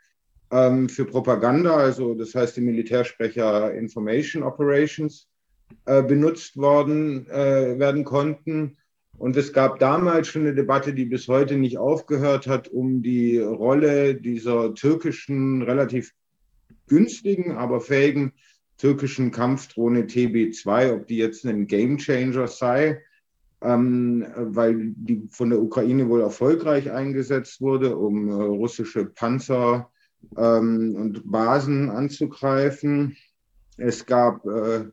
ähm, 0.52 0.88
für 0.88 1.06
Propaganda, 1.06 1.74
also 1.76 2.14
das 2.14 2.34
heißt 2.34 2.56
die 2.56 2.60
Militärsprecher 2.60 3.74
Information 3.74 4.42
Operations, 4.42 5.26
äh, 5.86 6.02
benutzt 6.02 6.56
worden 6.58 7.26
äh, 7.28 7.78
werden 7.78 8.04
konnten. 8.04 8.76
Und 9.18 9.36
es 9.36 9.52
gab 9.52 9.78
damals 9.78 10.28
schon 10.28 10.42
eine 10.42 10.54
Debatte, 10.54 10.94
die 10.94 11.06
bis 11.06 11.26
heute 11.28 11.56
nicht 11.56 11.78
aufgehört 11.78 12.46
hat, 12.46 12.68
um 12.68 13.02
die 13.02 13.38
Rolle 13.38 14.14
dieser 14.14 14.74
türkischen, 14.74 15.62
relativ 15.62 16.12
günstigen, 16.86 17.52
aber 17.52 17.80
fähigen 17.80 18.32
türkischen 18.76 19.30
Kampfdrohne 19.30 20.02
TB2, 20.02 20.92
ob 20.92 21.06
die 21.06 21.16
jetzt 21.16 21.46
ein 21.46 21.66
Gamechanger 21.66 22.48
sei, 22.48 23.00
ähm, 23.62 24.26
weil 24.36 24.92
die 24.96 25.28
von 25.30 25.50
der 25.50 25.62
Ukraine 25.62 26.08
wohl 26.08 26.20
erfolgreich 26.20 26.90
eingesetzt 26.90 27.60
wurde, 27.60 27.96
um 27.96 28.28
äh, 28.28 28.34
russische 28.34 29.06
Panzer 29.06 29.92
ähm, 30.36 30.96
und 30.96 31.30
Basen 31.30 31.90
anzugreifen. 31.90 33.16
Es 33.76 34.06
gab 34.06 34.44
äh, 34.46 34.86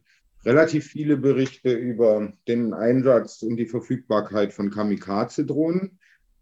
relativ 0.46 0.86
viele 0.86 1.18
Berichte 1.18 1.74
über 1.74 2.34
den 2.48 2.74
Einsatz 2.74 3.42
und 3.42 3.58
die 3.58 3.66
Verfügbarkeit 3.66 4.54
von 4.54 4.70
Kamikaze-Drohnen. 4.70 6.00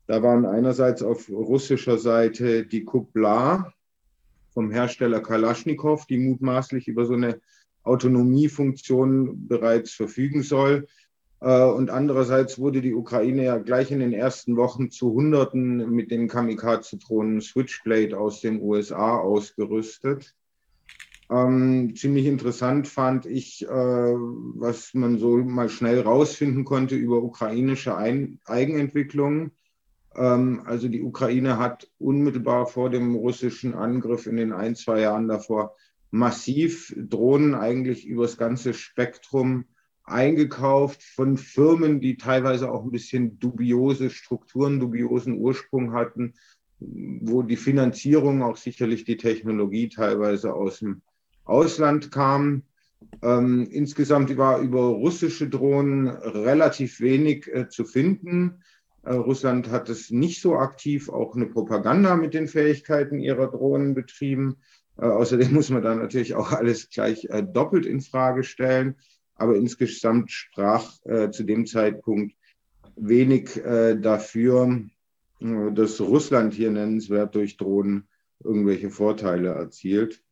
Da 0.07 0.23
waren 0.23 0.45
einerseits 0.45 1.03
auf 1.03 1.29
russischer 1.29 1.97
Seite 1.97 2.65
die 2.65 2.85
Kupla 2.85 3.73
vom 4.53 4.71
Hersteller 4.71 5.19
Kalaschnikow, 5.19 6.05
die 6.07 6.17
mutmaßlich 6.17 6.87
über 6.87 7.05
so 7.05 7.13
eine 7.13 7.41
Autonomiefunktion 7.83 9.47
bereits 9.47 9.91
verfügen 9.91 10.43
soll. 10.43 10.87
Äh, 11.39 11.63
und 11.63 11.89
andererseits 11.89 12.59
wurde 12.59 12.81
die 12.81 12.93
Ukraine 12.93 13.43
ja 13.43 13.57
gleich 13.57 13.91
in 13.91 13.99
den 13.99 14.13
ersten 14.13 14.57
Wochen 14.57 14.89
zu 14.89 15.13
Hunderten 15.13 15.89
mit 15.89 16.11
den 16.11 16.27
Kamikaze-Drohnen 16.27 17.41
Switchblade 17.41 18.17
aus 18.17 18.41
den 18.41 18.61
USA 18.61 19.17
ausgerüstet. 19.17 20.35
Ähm, 21.29 21.93
ziemlich 21.95 22.25
interessant 22.25 22.87
fand 22.87 23.25
ich, 23.25 23.65
äh, 23.65 23.67
was 23.67 24.93
man 24.93 25.17
so 25.19 25.37
mal 25.37 25.69
schnell 25.69 26.01
rausfinden 26.01 26.63
konnte 26.63 26.95
über 26.95 27.21
ukrainische 27.21 27.95
Ein 27.97 28.39
Eigenentwicklungen. 28.45 29.51
Ähm, 30.15 30.61
also 30.65 30.87
die 30.87 31.03
Ukraine 31.03 31.59
hat 31.59 31.89
unmittelbar 31.99 32.65
vor 32.65 32.89
dem 32.89 33.15
russischen 33.15 33.73
Angriff 33.73 34.25
in 34.25 34.37
den 34.37 34.53
ein, 34.53 34.75
zwei 34.75 35.01
Jahren 35.01 35.27
davor 35.27 35.75
massiv 36.11 36.95
Drohnen 36.97 37.53
eigentlich 37.53 38.07
über 38.07 38.23
das 38.23 38.37
ganze 38.37 38.73
Spektrum 38.73 39.65
eingekauft 40.07 41.03
von 41.03 41.37
Firmen, 41.37 41.99
die 41.99 42.17
teilweise 42.17 42.71
auch 42.71 42.83
ein 42.83 42.91
bisschen 42.91 43.39
dubiose 43.39 44.09
Strukturen, 44.09 44.79
dubiosen 44.79 45.37
Ursprung 45.37 45.93
hatten, 45.93 46.33
wo 46.79 47.41
die 47.43 47.57
Finanzierung, 47.57 48.41
auch 48.41 48.57
sicherlich 48.57 49.03
die 49.03 49.17
Technologie 49.17 49.89
teilweise 49.89 50.53
aus 50.53 50.79
dem 50.79 51.01
Ausland 51.43 52.11
kam. 52.11 52.63
Ähm, 53.21 53.67
insgesamt 53.69 54.35
war 54.37 54.59
über 54.59 54.81
russische 54.81 55.49
Drohnen 55.49 56.07
relativ 56.07 56.99
wenig 56.99 57.47
äh, 57.53 57.67
zu 57.67 57.83
finden. 57.83 58.63
Äh, 59.03 59.13
Russland 59.13 59.69
hat 59.69 59.89
es 59.89 60.09
nicht 60.09 60.41
so 60.41 60.55
aktiv 60.55 61.09
auch 61.09 61.35
eine 61.35 61.47
Propaganda 61.47 62.15
mit 62.15 62.33
den 62.33 62.47
Fähigkeiten 62.47 63.19
ihrer 63.19 63.47
Drohnen 63.47 63.93
betrieben. 63.93 64.57
Äh, 64.97 65.05
außerdem 65.05 65.53
muss 65.53 65.69
man 65.69 65.83
dann 65.83 65.99
natürlich 65.99 66.35
auch 66.35 66.51
alles 66.53 66.89
gleich 66.89 67.25
äh, 67.25 67.43
doppelt 67.43 67.85
in 67.85 68.01
Frage 68.01 68.43
stellen. 68.43 68.95
Aber 69.37 69.55
insgesamt 69.55 70.31
sprach 70.31 70.93
äh, 71.05 71.29
zu 71.29 71.43
dem 71.43 71.65
Zeitpunkt 71.65 72.35
wenig 72.95 73.57
äh, 73.57 73.95
dafür, 73.95 74.81
dass 75.39 76.01
Russland 76.01 76.53
hier 76.53 76.71
nennenswert 76.71 77.35
durch 77.35 77.57
Drohnen 77.57 78.07
irgendwelche 78.43 78.89
Vorteile 78.89 79.49
erzielt. 79.49 80.23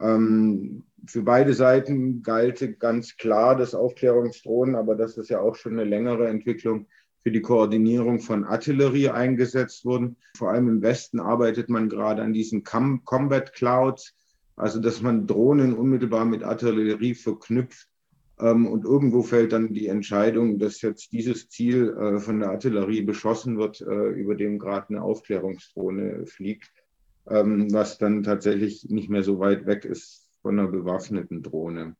Ähm, 0.00 0.84
für 1.06 1.22
beide 1.22 1.54
Seiten 1.54 2.22
galt 2.22 2.78
ganz 2.78 3.16
klar 3.16 3.56
das 3.56 3.74
Aufklärungsdrohnen, 3.74 4.74
aber 4.74 4.96
das 4.96 5.16
ist 5.16 5.30
ja 5.30 5.40
auch 5.40 5.56
schon 5.56 5.72
eine 5.72 5.84
längere 5.84 6.28
Entwicklung 6.28 6.86
für 7.22 7.30
die 7.30 7.42
Koordinierung 7.42 8.20
von 8.20 8.44
Artillerie 8.44 9.10
eingesetzt 9.10 9.84
wurden. 9.84 10.16
Vor 10.36 10.50
allem 10.50 10.68
im 10.68 10.82
Westen 10.82 11.20
arbeitet 11.20 11.68
man 11.68 11.88
gerade 11.88 12.22
an 12.22 12.32
diesen 12.32 12.64
Com 12.64 13.04
Combat 13.04 13.52
Clouds, 13.52 14.14
also 14.56 14.80
dass 14.80 15.02
man 15.02 15.26
Drohnen 15.26 15.74
unmittelbar 15.74 16.24
mit 16.24 16.42
Artillerie 16.42 17.14
verknüpft. 17.14 17.89
Ähm, 18.40 18.66
und 18.66 18.84
irgendwo 18.84 19.22
fällt 19.22 19.52
dann 19.52 19.74
die 19.74 19.88
Entscheidung, 19.88 20.58
dass 20.58 20.80
jetzt 20.80 21.12
dieses 21.12 21.48
Ziel 21.48 21.90
äh, 21.90 22.18
von 22.18 22.40
der 22.40 22.50
Artillerie 22.50 23.02
beschossen 23.02 23.58
wird, 23.58 23.80
äh, 23.80 24.08
über 24.10 24.34
dem 24.34 24.58
gerade 24.58 24.90
eine 24.90 25.02
Aufklärungsdrohne 25.02 26.26
fliegt 26.26 26.70
ähm, 27.28 27.72
was 27.72 27.98
dann 27.98 28.22
tatsächlich 28.22 28.88
nicht 28.88 29.10
mehr 29.10 29.22
so 29.22 29.38
weit 29.38 29.66
weg 29.66 29.84
ist 29.84 30.26
von 30.42 30.58
einer 30.58 30.68
bewaffneten 30.68 31.42
Drohne. 31.42 31.96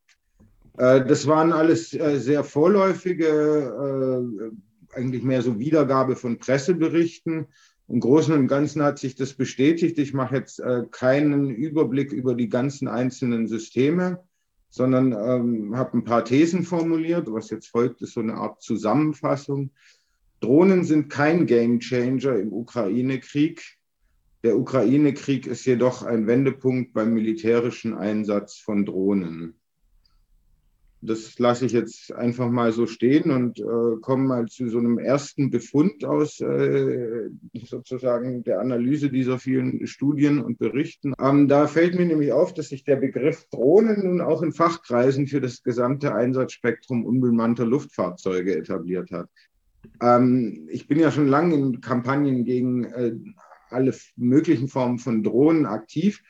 Äh, 0.78 1.04
das 1.04 1.26
waren 1.26 1.52
alles 1.52 1.90
sehr 1.90 2.42
vorläufige, 2.42 4.50
eigentlich 4.92 5.22
mehr 5.22 5.42
so 5.42 5.58
Wiedergabe 5.58 6.16
von 6.16 6.38
Presseberichten. 6.38 7.46
Im 7.86 8.00
Großen 8.00 8.34
und 8.34 8.48
Ganzen 8.48 8.82
hat 8.82 8.98
sich 8.98 9.14
das 9.14 9.34
bestätigt. 9.34 9.98
Ich 9.98 10.14
mache 10.14 10.36
jetzt 10.36 10.62
keinen 10.90 11.50
Überblick 11.50 12.12
über 12.12 12.34
die 12.34 12.48
ganzen 12.48 12.88
einzelnen 12.88 13.46
Systeme, 13.46 14.20
sondern 14.70 15.12
ähm, 15.12 15.76
habe 15.76 15.98
ein 15.98 16.04
paar 16.04 16.24
Thesen 16.24 16.62
formuliert. 16.62 17.30
Was 17.30 17.50
jetzt 17.50 17.68
folgt, 17.68 18.00
ist 18.02 18.14
so 18.14 18.20
eine 18.20 18.34
Art 18.34 18.62
Zusammenfassung. 18.62 19.70
Drohnen 20.40 20.84
sind 20.84 21.10
kein 21.10 21.46
Gamechanger 21.46 22.36
im 22.36 22.52
Ukraine-Krieg. 22.52 23.76
Der 24.42 24.56
Ukraine-Krieg 24.56 25.46
ist 25.46 25.66
jedoch 25.66 26.02
ein 26.02 26.26
Wendepunkt 26.26 26.94
beim 26.94 27.12
militärischen 27.12 27.94
Einsatz 27.94 28.56
von 28.56 28.86
Drohnen. 28.86 29.59
Das 31.02 31.38
lasse 31.38 31.64
ich 31.64 31.72
jetzt 31.72 32.12
einfach 32.12 32.50
mal 32.50 32.72
so 32.72 32.86
stehen 32.86 33.30
und 33.30 33.58
äh, 33.58 34.00
komme 34.02 34.24
mal 34.24 34.46
zu 34.46 34.68
so 34.68 34.78
einem 34.78 34.98
ersten 34.98 35.50
Befund 35.50 36.04
aus 36.04 36.40
äh, 36.40 37.30
sozusagen 37.64 38.44
der 38.44 38.60
Analyse 38.60 39.08
dieser 39.08 39.38
vielen 39.38 39.86
Studien 39.86 40.40
und 40.40 40.58
Berichten. 40.58 41.14
Ähm, 41.18 41.48
da 41.48 41.66
fällt 41.66 41.94
mir 41.94 42.04
nämlich 42.04 42.32
auf, 42.32 42.52
dass 42.52 42.68
sich 42.68 42.84
der 42.84 42.96
Begriff 42.96 43.46
Drohnen 43.50 44.04
nun 44.04 44.20
auch 44.20 44.42
in 44.42 44.52
Fachkreisen 44.52 45.26
für 45.26 45.40
das 45.40 45.62
gesamte 45.62 46.14
Einsatzspektrum 46.14 47.06
unbemannter 47.06 47.64
Luftfahrzeuge 47.64 48.54
etabliert 48.56 49.10
hat. 49.10 49.28
Ähm, 50.02 50.68
ich 50.70 50.86
bin 50.86 50.98
ja 50.98 51.10
schon 51.10 51.28
lange 51.28 51.54
in 51.54 51.80
Kampagnen 51.80 52.44
gegen 52.44 52.84
äh, 52.84 53.14
alle 53.70 53.94
möglichen 54.16 54.68
Formen 54.68 54.98
von 54.98 55.22
Drohnen 55.22 55.64
aktiv. 55.64 56.20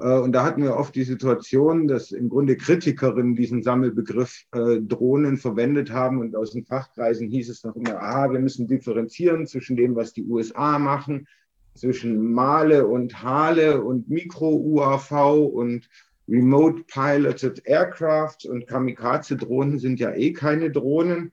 Äh, 0.00 0.18
und 0.18 0.32
da 0.32 0.44
hatten 0.44 0.62
wir 0.62 0.76
oft 0.76 0.94
die 0.94 1.04
Situation, 1.04 1.88
dass 1.88 2.12
im 2.12 2.28
Grunde 2.28 2.56
Kritikerinnen 2.56 3.36
diesen 3.36 3.62
Sammelbegriff 3.62 4.44
äh, 4.52 4.80
Drohnen 4.80 5.36
verwendet 5.36 5.92
haben. 5.92 6.20
Und 6.20 6.36
aus 6.36 6.52
den 6.52 6.64
Fachkreisen 6.64 7.28
hieß 7.28 7.48
es 7.50 7.64
noch 7.64 7.76
immer, 7.76 8.00
ah, 8.00 8.30
wir 8.30 8.40
müssen 8.40 8.66
differenzieren 8.66 9.46
zwischen 9.46 9.76
dem, 9.76 9.96
was 9.96 10.12
die 10.12 10.24
USA 10.24 10.78
machen, 10.78 11.26
zwischen 11.74 12.32
Male 12.32 12.86
und 12.86 13.22
Hale 13.22 13.82
und 13.82 14.08
Mikro-UAV 14.08 15.12
und 15.52 15.88
Remote 16.28 16.84
Piloted 16.86 17.62
Aircraft 17.66 18.46
und 18.48 18.66
Kamikaze-Drohnen 18.66 19.78
sind 19.78 19.98
ja 19.98 20.12
eh 20.12 20.32
keine 20.32 20.70
Drohnen. 20.70 21.32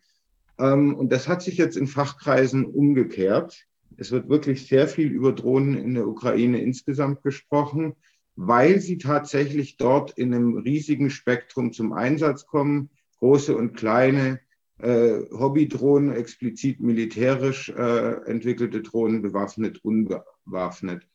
Ähm, 0.57 0.95
und 0.95 1.11
das 1.11 1.27
hat 1.27 1.41
sich 1.41 1.57
jetzt 1.57 1.77
in 1.77 1.87
Fachkreisen 1.87 2.65
umgekehrt. 2.65 3.65
Es 3.97 4.11
wird 4.11 4.29
wirklich 4.29 4.67
sehr 4.67 4.87
viel 4.87 5.09
über 5.09 5.33
Drohnen 5.33 5.75
in 5.75 5.93
der 5.93 6.07
Ukraine 6.07 6.61
insgesamt 6.61 7.21
gesprochen, 7.21 7.95
weil 8.41 8.79
sie 8.79 8.97
tatsächlich 8.97 9.75
dort 9.75 10.17
in 10.17 10.33
einem 10.33 10.55
riesigen 10.55 11.09
Spektrum 11.09 11.73
zum 11.73 11.91
Einsatz 11.91 12.45
kommen. 12.45 12.89
Große 13.17 13.53
und 13.53 13.75
kleine 13.75 14.39
äh, 14.77 15.19
Hobbydrohnen, 15.29 16.13
explizit 16.13 16.79
militärisch 16.79 17.67
äh, 17.67 18.13
entwickelte 18.23 18.81
Drohnen, 18.81 19.21
bewaffnet, 19.21 19.83
unbewaffnet. 19.83 21.05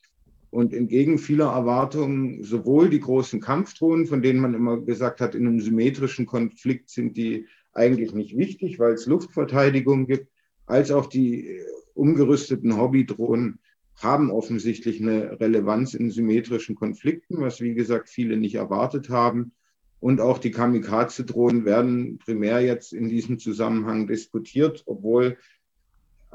Und 0.51 0.75
entgegen 0.75 1.16
vieler 1.16 1.47
Erwartungen, 1.47 2.45
sowohl 2.45 2.91
die 2.91 3.01
großen 3.01 3.41
Kampfdrohnen, 3.41 4.05
von 4.05 4.20
denen 4.20 4.41
man 4.41 4.53
immer 4.53 4.83
gesagt 4.83 5.22
hat, 5.22 5.35
in 5.35 5.47
einem 5.47 5.61
symmetrischen 5.61 6.27
Konflikt 6.27 6.91
sind 6.91 7.16
die 7.16 7.47
eigentlich 7.72 8.12
nicht 8.12 8.37
wichtig, 8.37 8.79
weil 8.79 8.93
es 8.93 9.07
Luftverteidigung 9.07 10.07
gibt, 10.07 10.29
als 10.66 10.91
auch 10.91 11.07
die 11.07 11.59
umgerüsteten 11.95 12.77
Hobbydrohnen 12.77 13.61
haben 13.97 14.30
offensichtlich 14.30 15.01
eine 15.01 15.40
Relevanz 15.40 15.95
in 15.95 16.11
symmetrischen 16.11 16.74
Konflikten, 16.74 17.40
was 17.40 17.61
wie 17.61 17.74
gesagt 17.74 18.09
viele 18.09 18.36
nicht 18.36 18.57
erwartet 18.57 19.09
haben. 19.09 19.53
Und 20.01 20.20
auch 20.20 20.38
die 20.38 20.51
Kamikaze-Drohnen 20.51 21.64
werden 21.64 22.18
primär 22.18 22.61
jetzt 22.61 22.92
in 22.92 23.09
diesem 23.09 23.38
Zusammenhang 23.38 24.07
diskutiert, 24.07 24.82
obwohl 24.86 25.38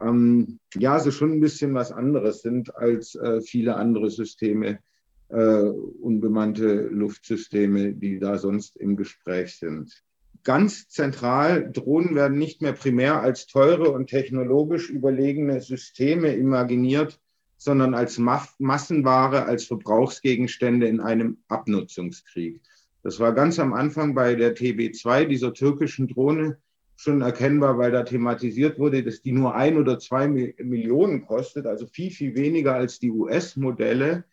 ähm, 0.01 0.59
ja 0.75 0.99
sie 0.99 1.11
schon 1.11 1.33
ein 1.33 1.41
bisschen 1.41 1.73
was 1.73 1.91
anderes 1.91 2.41
sind 2.41 2.75
als 2.75 3.15
äh, 3.15 3.41
viele 3.41 3.75
andere 3.75 4.09
Systeme, 4.09 4.79
äh, 5.27 5.61
unbemannte 5.61 6.87
Luftsysteme, 6.87 7.93
die 7.93 8.17
da 8.17 8.39
sonst 8.39 8.77
im 8.77 8.95
Gespräch 8.95 9.57
sind 9.57 10.03
ganz 10.43 10.87
zentral, 10.89 11.71
Drohnen 11.71 12.15
werden 12.15 12.37
nicht 12.37 12.61
mehr 12.61 12.73
primär 12.73 13.21
als 13.21 13.47
teure 13.47 13.91
und 13.91 14.07
technologisch 14.07 14.89
überlegene 14.89 15.61
Systeme 15.61 16.33
imaginiert, 16.33 17.19
sondern 17.59 17.93
als 17.93 18.17
Massenware, 18.17 19.45
als 19.45 19.65
Verbrauchsgegenstände 19.65 20.87
in 20.87 21.01
einem 21.01 21.37
Abnutzungskrieg. 21.49 22.61
Das 23.03 23.19
war 23.19 23.33
ganz 23.33 23.59
am 23.59 23.73
Anfang 23.73 24.15
bei 24.15 24.33
der 24.35 24.55
TB2, 24.55 25.25
dieser 25.25 25.53
türkischen 25.53 26.07
Drohne, 26.07 26.57
schon 26.95 27.21
erkennbar, 27.21 27.77
weil 27.77 27.91
da 27.91 28.03
thematisiert 28.03 28.79
wurde, 28.79 29.03
dass 29.03 29.21
die 29.21 29.31
nur 29.31 29.55
ein 29.55 29.77
oder 29.77 29.99
zwei 29.99 30.27
Millionen 30.27 31.25
kostet, 31.25 31.65
also 31.65 31.85
viel, 31.85 32.11
viel 32.11 32.35
weniger 32.35 32.75
als 32.75 32.99
die 32.99 33.11
US-Modelle 33.11 34.25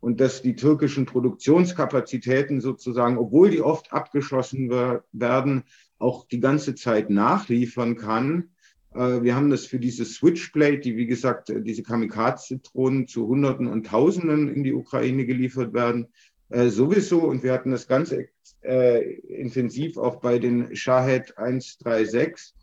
und 0.00 0.20
dass 0.20 0.42
die 0.42 0.56
türkischen 0.56 1.06
Produktionskapazitäten 1.06 2.60
sozusagen, 2.60 3.18
obwohl 3.18 3.50
die 3.50 3.60
oft 3.60 3.92
abgeschossen 3.92 4.70
werden, 5.12 5.64
auch 5.98 6.26
die 6.26 6.40
ganze 6.40 6.74
Zeit 6.74 7.10
nachliefern 7.10 7.96
kann. 7.96 8.50
Äh, 8.94 9.22
wir 9.22 9.34
haben 9.34 9.50
das 9.50 9.66
für 9.66 9.78
diese 9.78 10.04
Switchblade, 10.04 10.78
die 10.78 10.96
wie 10.96 11.06
gesagt 11.06 11.52
diese 11.62 11.82
Kamikaze-Drohnen 11.82 13.06
zu 13.06 13.26
Hunderten 13.26 13.66
und 13.66 13.86
Tausenden 13.86 14.52
in 14.54 14.64
die 14.64 14.74
Ukraine 14.74 15.26
geliefert 15.26 15.72
werden, 15.72 16.08
äh, 16.50 16.68
sowieso. 16.68 17.20
Und 17.20 17.42
wir 17.42 17.52
hatten 17.52 17.70
das 17.70 17.86
ganz 17.86 18.14
äh, 18.62 19.14
intensiv 19.14 19.96
auch 19.96 20.16
bei 20.16 20.38
den 20.38 20.74
Shahed 20.74 21.36
136, 21.36 22.54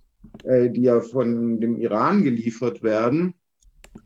die 0.44 0.82
ja 0.82 1.02
von 1.02 1.62
dem 1.62 1.78
Iran 1.78 2.24
geliefert 2.24 2.82
werden 2.82 3.36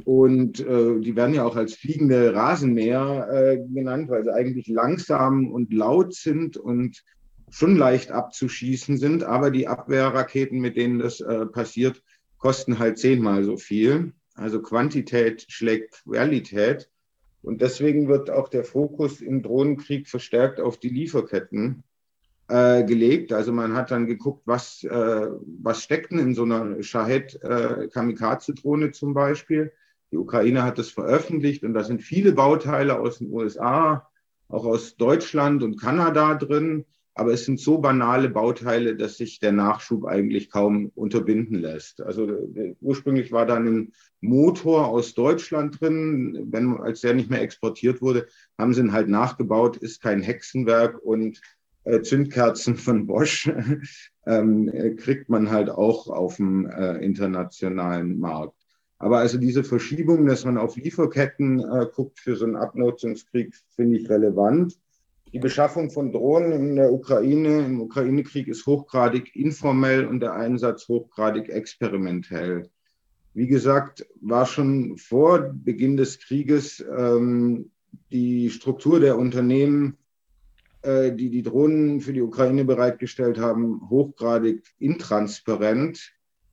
und 0.06 0.60
äh, 0.60 1.00
die 1.00 1.16
werden 1.16 1.36
ja 1.36 1.46
auch 1.46 1.56
als 1.56 1.76
fliegende 1.76 2.34
Rasenmäher 2.34 3.28
äh, 3.32 3.58
genannt, 3.74 4.10
weil 4.10 4.24
sie 4.24 4.34
eigentlich 4.34 4.68
langsam 4.68 5.52
und 5.52 5.74
laut 5.74 6.14
sind 6.14 6.58
und 6.58 7.04
schon 7.52 7.76
leicht 7.76 8.12
abzuschießen 8.12 8.98
sind. 8.98 9.24
Aber 9.24 9.52
die 9.52 9.68
Abwehrraketen, 9.68 10.60
mit 10.60 10.78
denen 10.78 11.00
das 11.00 11.20
äh, 11.22 11.46
passiert, 11.46 12.02
kosten 12.38 12.80
halt 12.80 12.98
zehnmal 12.98 13.44
so 13.44 13.58
viel. 13.58 14.14
Also 14.36 14.62
Quantität 14.62 15.46
schlägt 15.50 16.04
Realität. 16.08 16.90
Und 17.42 17.62
deswegen 17.62 18.08
wird 18.08 18.30
auch 18.30 18.50
der 18.50 18.64
Fokus 18.64 19.22
im 19.22 19.42
Drohnenkrieg 19.42 20.08
verstärkt 20.08 20.60
auf 20.60 20.78
die 20.78 20.90
Lieferketten 20.90 21.84
äh, 22.50 22.84
gelegt. 22.84 23.32
Also 23.32 23.52
man 23.54 23.74
hat 23.74 23.92
dann 23.92 24.08
geguckt, 24.08 24.42
was, 24.46 24.84
äh, 24.84 25.28
was 25.62 25.84
steckt 25.84 26.12
denn 26.12 26.20
in 26.20 26.34
so 26.34 26.44
einer 26.44 26.82
Shahed 26.84 27.40
äh, 27.44 27.90
zum 28.92 29.14
Beispiel. 29.14 29.72
Die 30.12 30.18
Ukraine 30.18 30.64
hat 30.64 30.80
das 30.80 30.90
veröffentlicht 30.90 31.64
und 31.64 31.74
da 31.74 31.84
sind 31.84 32.02
viele 32.02 32.32
Bauteile 32.32 33.00
aus 33.00 33.20
den 33.20 33.32
USA, 33.32 34.10
auch 34.48 34.66
aus 34.66 34.98
Deutschland 34.98 35.64
und 35.64 35.80
Kanada 35.80 36.34
drin. 36.34 36.86
Aber 37.14 37.34
es 37.34 37.46
sind 37.46 37.60
so 37.60 37.80
banale 37.80 38.30
Bauteile, 38.30 38.96
dass 38.96 39.18
sich 39.18 39.40
der 39.40 39.52
Nachschub 39.52 40.06
eigentlich 40.06 40.50
kaum 40.50 40.92
unterbinden 40.96 41.56
lässt. 41.56 42.02
Also 42.02 42.30
äh, 42.30 42.76
ursprünglich 42.82 43.32
war 43.32 43.46
da 43.46 43.56
ein 43.56 43.92
Motor 44.22 44.88
aus 44.88 45.14
Deutschland 45.14 45.80
drin, 45.82 46.48
wenn 46.52 46.78
als 46.78 47.02
der 47.02 47.14
nicht 47.14 47.30
mehr 47.30 47.42
exportiert 47.42 48.02
wurde, 48.02 48.28
haben 48.58 48.74
sie 48.74 48.82
ihn 48.82 48.94
halt 48.94 49.10
nachgebaut, 49.10 49.78
ist 49.78 50.02
kein 50.02 50.22
Hexenwerk 50.22 51.00
und 51.04 51.42
äh, 51.84 52.02
Zündkerzen 52.02 52.76
von 52.76 53.08
Bosch 53.08 53.50
ähm, 54.26 54.96
kriegt 54.98 55.30
man 55.30 55.50
halt 55.50 55.70
auch 55.70 56.08
auf 56.08 56.38
dem 56.38 56.68
äh, 56.68 56.98
internationalen 56.98 58.20
Markt. 58.20 58.56
Aber 58.98 59.20
also 59.20 59.38
diese 59.38 59.64
Verschiebung, 59.64 60.26
dass 60.26 60.44
man 60.44 60.58
auf 60.58 60.76
Lieferketten 60.76 61.60
äh, 61.60 61.88
guckt 61.94 62.20
für 62.20 62.36
so 62.36 62.46
einen 62.46 62.58
Abnutzungskrieg, 62.58 63.56
finde 63.76 63.98
ich 63.98 64.10
relevant. 64.10 64.78
Die 65.32 65.40
Beschaffung 65.40 65.92
von 65.92 66.12
Drohnen 66.12 66.52
in 66.52 66.76
der 66.76 66.92
Ukraine, 66.92 67.66
im 67.66 67.82
Ukraine-Krieg 67.82 68.48
ist 68.48 68.66
hochgradig 68.66 69.36
informell 69.36 70.06
und 70.06 70.22
der 70.22 70.34
Einsatz 70.34 70.88
hochgradig 70.88 71.50
experimentell. 71.50 72.70
Wie 73.36 73.48
gesagt, 73.48 74.08
war 74.22 74.48
schon 74.48 74.98
vor 74.98 75.54
Beginn 75.54 75.98
des 75.98 76.20
Krieges 76.20 76.84
ähm, 76.98 77.70
die 78.12 78.50
Struktur 78.50 79.00
der 79.00 79.20
Unternehmen, 79.20 79.98
äh, 80.82 81.12
die 81.12 81.30
die 81.30 81.44
Drohnen 81.44 82.02
für 82.02 82.14
die 82.14 82.24
Ukraine 82.24 82.66
bereitgestellt 82.66 83.38
haben, 83.38 83.88
hochgradig 83.88 84.64
intransparent. 84.80 86.12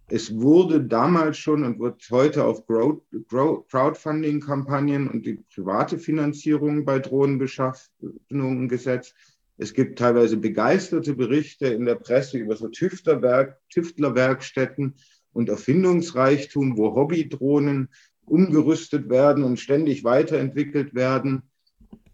Es 0.09 0.41
wurde 0.41 0.85
damals 0.85 1.37
schon 1.37 1.65
und 1.65 1.81
wird 1.81 2.07
heute 2.13 2.45
auf 2.45 2.65
Crowdfunding-Kampagnen 2.67 5.09
und 5.09 5.27
die 5.27 5.43
private 5.53 5.99
Finanzierung 5.99 6.85
bei 6.85 7.01
Drohnenbeschaffungen 7.01 8.69
gesetzt. 8.69 9.17
Es 9.59 9.75
gibt 9.75 9.99
teilweise 9.99 10.37
begeisterte 10.37 11.15
Berichte 11.15 11.67
in 11.67 11.87
der 11.87 11.97
Presse 11.97 12.39
über 12.39 12.55
so 12.55 12.69
Tüftlerwerk, 12.69 13.59
Tüftlerwerkstätten 13.71 14.95
und 15.33 15.49
Erfindungsreichtum, 15.49 16.79
wo 16.79 16.95
Hobbydrohnen 16.95 17.89
umgerüstet 18.27 19.09
werden 19.09 19.43
und 19.43 19.59
ständig 19.59 20.05
weiterentwickelt 20.05 20.95
werden. 20.95 21.51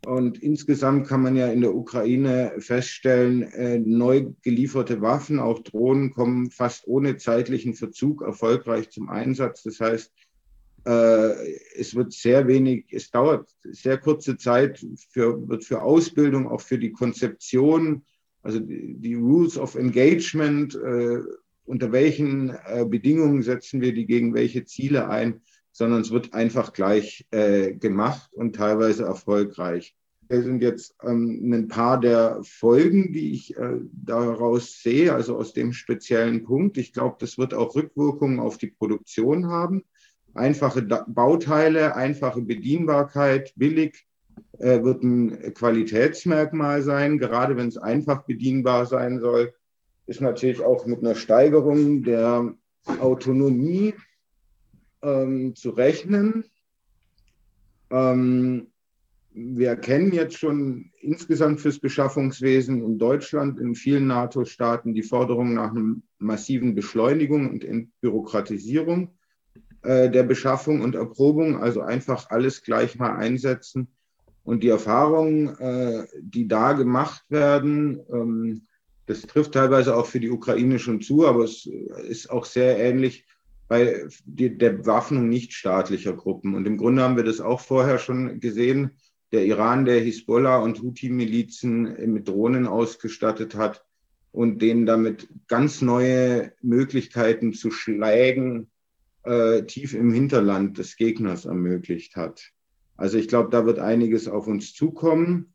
Und 0.04 0.42
insgesamt 0.42 1.06
kann 1.06 1.22
man 1.22 1.36
ja 1.36 1.46
in 1.48 1.60
der 1.60 1.74
Ukraine 1.74 2.54
feststellen, 2.58 3.42
äh, 3.42 3.78
neu 3.78 4.32
gelieferte 4.42 5.00
Waffen, 5.00 5.38
auch 5.38 5.60
Drohnen, 5.60 6.10
kommen 6.10 6.50
fast 6.50 6.88
ohne 6.88 7.18
zeitlichen 7.18 7.74
Verzug 7.74 8.22
erfolgreich 8.22 8.90
zum 8.90 9.08
Einsatz. 9.08 9.62
Das 9.62 9.78
heißt, 9.78 10.12
äh, 10.86 11.54
es 11.76 11.94
wird 11.94 12.12
sehr 12.12 12.48
wenig, 12.48 12.86
es 12.90 13.10
dauert 13.10 13.48
sehr 13.62 13.98
kurze 13.98 14.36
Zeit, 14.36 14.84
für, 15.10 15.48
wird 15.48 15.64
für 15.64 15.82
Ausbildung, 15.82 16.48
auch 16.48 16.60
für 16.60 16.78
die 16.78 16.90
Konzeption, 16.90 18.02
also 18.42 18.58
die, 18.58 18.94
die 18.98 19.14
Rules 19.14 19.56
of 19.56 19.76
Engagement, 19.76 20.74
äh, 20.74 21.20
unter 21.64 21.92
welchen 21.92 22.50
äh, 22.66 22.84
Bedingungen 22.84 23.42
setzen 23.42 23.80
wir 23.80 23.94
die 23.94 24.06
gegen 24.06 24.34
welche 24.34 24.64
Ziele 24.64 25.08
ein, 25.08 25.42
sondern 25.72 26.02
es 26.02 26.10
wird 26.10 26.34
einfach 26.34 26.72
gleich 26.72 27.26
äh, 27.30 27.72
gemacht 27.72 28.30
und 28.32 28.54
teilweise 28.54 29.04
erfolgreich. 29.04 29.96
Das 30.28 30.44
sind 30.44 30.62
jetzt 30.62 30.94
ähm, 31.02 31.52
ein 31.52 31.68
paar 31.68 31.98
der 31.98 32.40
Folgen, 32.42 33.12
die 33.12 33.32
ich 33.32 33.56
äh, 33.56 33.80
daraus 33.92 34.80
sehe, 34.82 35.12
also 35.12 35.36
aus 35.36 35.52
dem 35.52 35.72
speziellen 35.72 36.44
Punkt. 36.44 36.78
Ich 36.78 36.92
glaube, 36.92 37.16
das 37.18 37.36
wird 37.36 37.52
auch 37.52 37.74
Rückwirkungen 37.74 38.40
auf 38.40 38.56
die 38.56 38.68
Produktion 38.70 39.48
haben. 39.48 39.84
Einfache 40.34 40.84
da 40.84 41.04
Bauteile, 41.06 41.96
einfache 41.96 42.40
Bedienbarkeit, 42.40 43.52
billig 43.56 44.06
äh, 44.58 44.82
wird 44.82 45.02
ein 45.02 45.52
Qualitätsmerkmal 45.54 46.82
sein, 46.82 47.18
gerade 47.18 47.56
wenn 47.56 47.68
es 47.68 47.76
einfach 47.76 48.22
bedienbar 48.24 48.86
sein 48.86 49.20
soll, 49.20 49.52
ist 50.06 50.20
natürlich 50.20 50.62
auch 50.62 50.86
mit 50.86 51.00
einer 51.00 51.14
Steigerung 51.14 52.02
der 52.02 52.54
Autonomie 53.00 53.94
ähm, 55.02 55.54
zu 55.54 55.70
rechnen. 55.70 56.44
Ähm, 57.90 58.68
wir 59.34 59.76
kennen 59.76 60.12
jetzt 60.12 60.38
schon 60.38 60.90
insgesamt 61.00 61.60
fürs 61.60 61.78
Beschaffungswesen 61.78 62.84
in 62.84 62.98
Deutschland, 62.98 63.58
in 63.58 63.74
vielen 63.74 64.06
NATO-Staaten 64.06 64.94
die 64.94 65.02
Forderung 65.02 65.54
nach 65.54 65.70
einer 65.70 65.96
massiven 66.18 66.74
Beschleunigung 66.74 67.50
und 67.50 67.90
Bürokratisierung 68.00 69.14
äh, 69.82 70.10
der 70.10 70.22
Beschaffung 70.22 70.82
und 70.82 70.94
Erprobung, 70.94 71.60
also 71.60 71.80
einfach 71.80 72.30
alles 72.30 72.62
gleich 72.62 72.98
mal 72.98 73.16
einsetzen. 73.16 73.88
Und 74.44 74.62
die 74.62 74.68
Erfahrungen, 74.68 75.56
äh, 75.58 76.06
die 76.20 76.46
da 76.46 76.72
gemacht 76.72 77.24
werden, 77.28 78.00
ähm, 78.12 78.66
das 79.06 79.22
trifft 79.22 79.52
teilweise 79.52 79.96
auch 79.96 80.06
für 80.06 80.20
die 80.20 80.30
Ukraine 80.30 80.78
schon 80.78 81.00
zu, 81.00 81.26
aber 81.26 81.44
es 81.44 81.66
ist 82.06 82.30
auch 82.30 82.44
sehr 82.44 82.78
ähnlich 82.78 83.24
bei 83.68 84.06
der 84.24 84.70
Bewaffnung 84.70 85.28
nichtstaatlicher 85.28 86.12
Gruppen. 86.12 86.54
Und 86.54 86.66
im 86.66 86.76
Grunde 86.76 87.02
haben 87.02 87.16
wir 87.16 87.24
das 87.24 87.40
auch 87.40 87.60
vorher 87.60 87.98
schon 87.98 88.40
gesehen. 88.40 88.92
Der 89.32 89.46
Iran, 89.46 89.84
der 89.84 90.00
Hisbollah 90.00 90.58
und 90.58 90.82
Houthi-Milizen 90.82 92.12
mit 92.12 92.28
Drohnen 92.28 92.66
ausgestattet 92.66 93.54
hat 93.54 93.84
und 94.30 94.60
denen 94.60 94.86
damit 94.86 95.28
ganz 95.48 95.80
neue 95.80 96.52
Möglichkeiten 96.60 97.52
zu 97.52 97.70
Schlägen 97.70 98.70
äh, 99.24 99.62
tief 99.62 99.94
im 99.94 100.12
Hinterland 100.12 100.78
des 100.78 100.96
Gegners 100.96 101.44
ermöglicht 101.44 102.16
hat. 102.16 102.50
Also 102.96 103.18
ich 103.18 103.28
glaube, 103.28 103.50
da 103.50 103.66
wird 103.66 103.78
einiges 103.78 104.28
auf 104.28 104.46
uns 104.46 104.74
zukommen. 104.74 105.54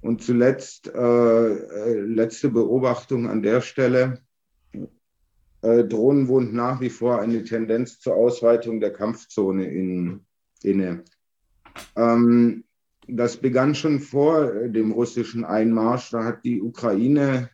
Und 0.00 0.22
zuletzt, 0.22 0.88
äh, 0.94 1.52
äh 1.54 2.00
letzte 2.00 2.50
Beobachtung 2.50 3.28
an 3.28 3.42
der 3.42 3.60
Stelle. 3.60 4.22
Äh, 5.62 5.84
Drohnen 5.84 6.28
wohnt 6.28 6.54
nach 6.54 6.80
wie 6.80 6.90
vor 6.90 7.20
eine 7.20 7.42
Tendenz 7.44 7.98
zur 8.00 8.14
Ausweitung 8.14 8.80
der 8.80 8.92
Kampfzone 8.92 9.66
in, 9.66 10.20
inne. 10.62 11.04
Ähm, 11.96 12.64
das 13.06 13.38
begann 13.38 13.74
schon 13.74 14.00
vor 14.00 14.68
dem 14.68 14.92
russischen 14.92 15.44
Einmarsch. 15.44 16.10
Da 16.10 16.24
hat 16.24 16.44
die 16.44 16.60
Ukraine 16.60 17.50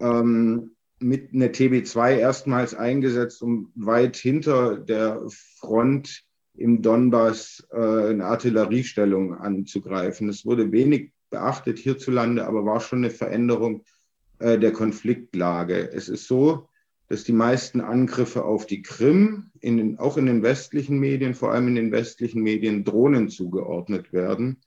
ähm, 0.00 0.72
mit 1.00 1.32
einer 1.32 1.48
TB2 1.48 2.18
erstmals 2.18 2.74
eingesetzt, 2.74 3.42
um 3.42 3.72
weit 3.74 4.16
hinter 4.16 4.76
der 4.76 5.22
Front 5.58 6.24
im 6.54 6.82
Donbass 6.82 7.66
äh, 7.70 8.10
eine 8.10 8.24
Artilleriestellung 8.24 9.34
anzugreifen. 9.34 10.28
Es 10.28 10.44
wurde 10.44 10.70
wenig 10.72 11.12
beachtet 11.30 11.78
hierzulande, 11.78 12.46
aber 12.46 12.64
war 12.64 12.80
schon 12.80 12.98
eine 13.00 13.10
Veränderung 13.10 13.84
äh, 14.38 14.58
der 14.58 14.72
Konfliktlage. 14.72 15.90
Es 15.92 16.08
ist 16.08 16.26
so, 16.26 16.67
dass 17.08 17.24
die 17.24 17.32
meisten 17.32 17.80
Angriffe 17.80 18.44
auf 18.44 18.66
die 18.66 18.82
Krim, 18.82 19.50
in 19.60 19.78
den, 19.78 19.98
auch 19.98 20.16
in 20.16 20.26
den 20.26 20.42
westlichen 20.42 20.98
Medien, 20.98 21.34
vor 21.34 21.52
allem 21.52 21.68
in 21.68 21.74
den 21.74 21.92
westlichen 21.92 22.42
Medien, 22.42 22.84
Drohnen 22.84 23.28
zugeordnet 23.30 24.12
werden 24.12 24.58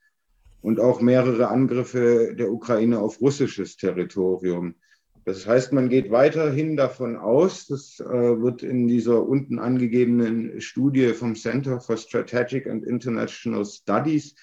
und 0.60 0.80
auch 0.80 1.00
mehrere 1.00 1.48
Angriffe 1.48 2.34
der 2.36 2.52
Ukraine 2.52 2.98
auf 2.98 3.20
russisches 3.20 3.76
Territorium. 3.76 4.74
Das 5.24 5.46
heißt, 5.46 5.72
man 5.72 5.88
geht 5.88 6.10
weiterhin 6.10 6.76
davon 6.76 7.16
aus, 7.16 7.68
das 7.68 8.00
äh, 8.00 8.04
wird 8.10 8.64
in 8.64 8.88
dieser 8.88 9.24
unten 9.24 9.60
angegebenen 9.60 10.60
Studie 10.60 11.12
vom 11.12 11.36
Center 11.36 11.80
for 11.80 11.96
Strategic 11.96 12.66
and 12.66 12.84
International 12.84 13.64
Studies 13.64 14.34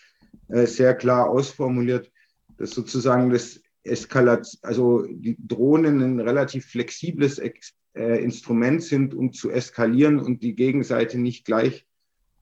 äh, 0.48 0.66
sehr 0.66 0.96
klar 0.96 1.30
ausformuliert, 1.30 2.10
dass 2.58 2.72
sozusagen 2.72 3.30
das 3.30 3.62
Eskalat, 3.84 4.48
also 4.62 5.06
die 5.06 5.36
Drohnen 5.38 6.02
ein 6.02 6.20
relativ 6.22 6.66
flexibles 6.68 7.40
Ex 7.40 7.74
äh, 8.00 8.24
Instrument 8.24 8.82
sind, 8.82 9.14
um 9.14 9.34
zu 9.34 9.52
eskalieren 9.52 10.20
und 10.20 10.42
die 10.42 10.56
Gegenseite 10.56 11.20
nicht 11.20 11.44
gleich 11.46 11.86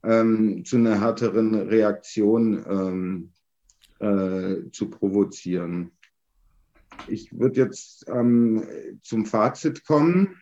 ähm, 0.04 0.64
zu 0.64 0.78
einer 0.78 1.02
härteren 1.02 1.56
Reaktion 1.56 2.64
ähm, 2.70 3.32
äh, 4.00 4.70
zu 4.72 4.90
provozieren. 4.92 5.92
Ich 7.08 7.38
würde 7.38 7.62
jetzt 7.62 8.06
ähm, 8.08 8.64
zum 9.02 9.26
Fazit 9.26 9.84
kommen. 9.84 10.36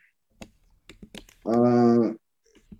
Äh, 1.45 2.13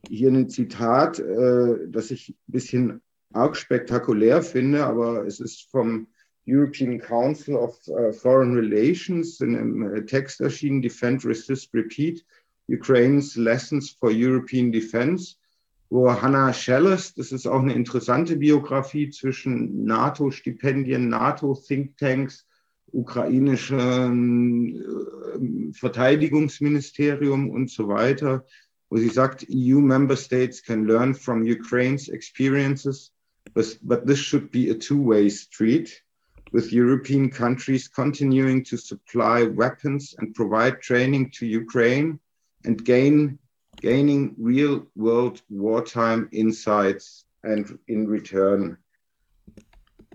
hier 0.09 0.29
ein 0.29 0.49
Zitat, 0.49 1.19
äh, 1.19 1.88
das 1.88 2.11
ich 2.11 2.29
ein 2.29 2.51
bisschen 2.51 3.01
arg 3.31 3.55
spektakulär 3.55 4.41
finde, 4.41 4.86
aber 4.86 5.25
es 5.25 5.39
ist 5.39 5.69
vom 5.71 6.07
European 6.45 6.99
Council 6.99 7.57
of 7.57 7.75
uh, 7.89 8.11
Foreign 8.11 8.53
Relations 8.53 9.41
in 9.41 9.55
einem 9.55 9.95
äh, 9.95 10.05
Text 10.05 10.41
erschienen, 10.41 10.81
Defend, 10.81 11.25
Resist, 11.25 11.73
Repeat, 11.73 12.23
Ukraine's 12.67 13.35
Lessons 13.35 13.89
for 13.89 14.11
European 14.11 14.71
Defense, 14.71 15.35
wo 15.89 16.09
Hannah 16.09 16.53
Schelles, 16.53 17.13
das 17.15 17.31
ist 17.31 17.47
auch 17.47 17.61
eine 17.61 17.73
interessante 17.73 18.35
Biografie 18.35 19.09
zwischen 19.09 19.85
NATO-Stipendien, 19.85 21.09
NATO-Thinktanks, 21.09 22.45
ukrainischem 22.91 24.75
äh, 24.75 25.73
Verteidigungsministerium 25.73 27.49
und 27.49 27.69
so 27.71 27.87
weiter, 27.87 28.45
wo 28.89 28.97
sie 28.97 29.09
sagt, 29.09 29.47
EU 29.49 29.79
member 29.79 30.15
states 30.15 30.63
can 30.63 30.85
learn 30.85 31.15
from 31.15 31.41
Ukraine's 31.41 32.07
experiences, 32.07 33.11
but, 33.53 33.77
but 33.81 34.05
this 34.05 34.19
should 34.19 34.51
be 34.51 34.69
a 34.69 34.75
two-way 34.75 35.27
street 35.29 36.05
with 36.56 36.72
European 36.72 37.30
countries 37.30 37.89
continuing 37.89 38.64
to 38.64 38.78
supply 38.78 39.43
weapons 39.43 40.16
and 40.20 40.34
provide 40.34 40.82
training 40.82 41.30
to 41.30 41.45
Ukraine 41.45 42.18
and 42.64 42.82
gain, 42.86 43.38
gaining 43.82 44.34
real 44.38 44.88
world 44.95 45.41
wartime 45.49 46.30
insights 46.32 47.26
and 47.43 47.78
in 47.89 48.08
return. 48.08 48.78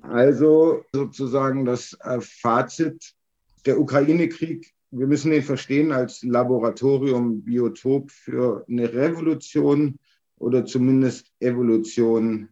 Also 0.03 0.83
sozusagen 0.95 1.67
das 1.67 1.93
äh, 2.05 2.23
Fazit, 2.23 3.13
der 3.67 3.79
Ukraine-Krieg, 3.79 4.73
wir 4.93 5.07
müssen 5.07 5.35
ihn 5.35 5.43
verstehen 5.43 5.93
als 5.93 6.23
Laboratorium, 6.23 7.43
Biotop 7.43 8.11
für 8.11 8.65
eine 8.67 8.91
Revolution 8.95 9.99
oder 10.39 10.65
zumindest 10.65 11.31
Evolution 11.41 12.49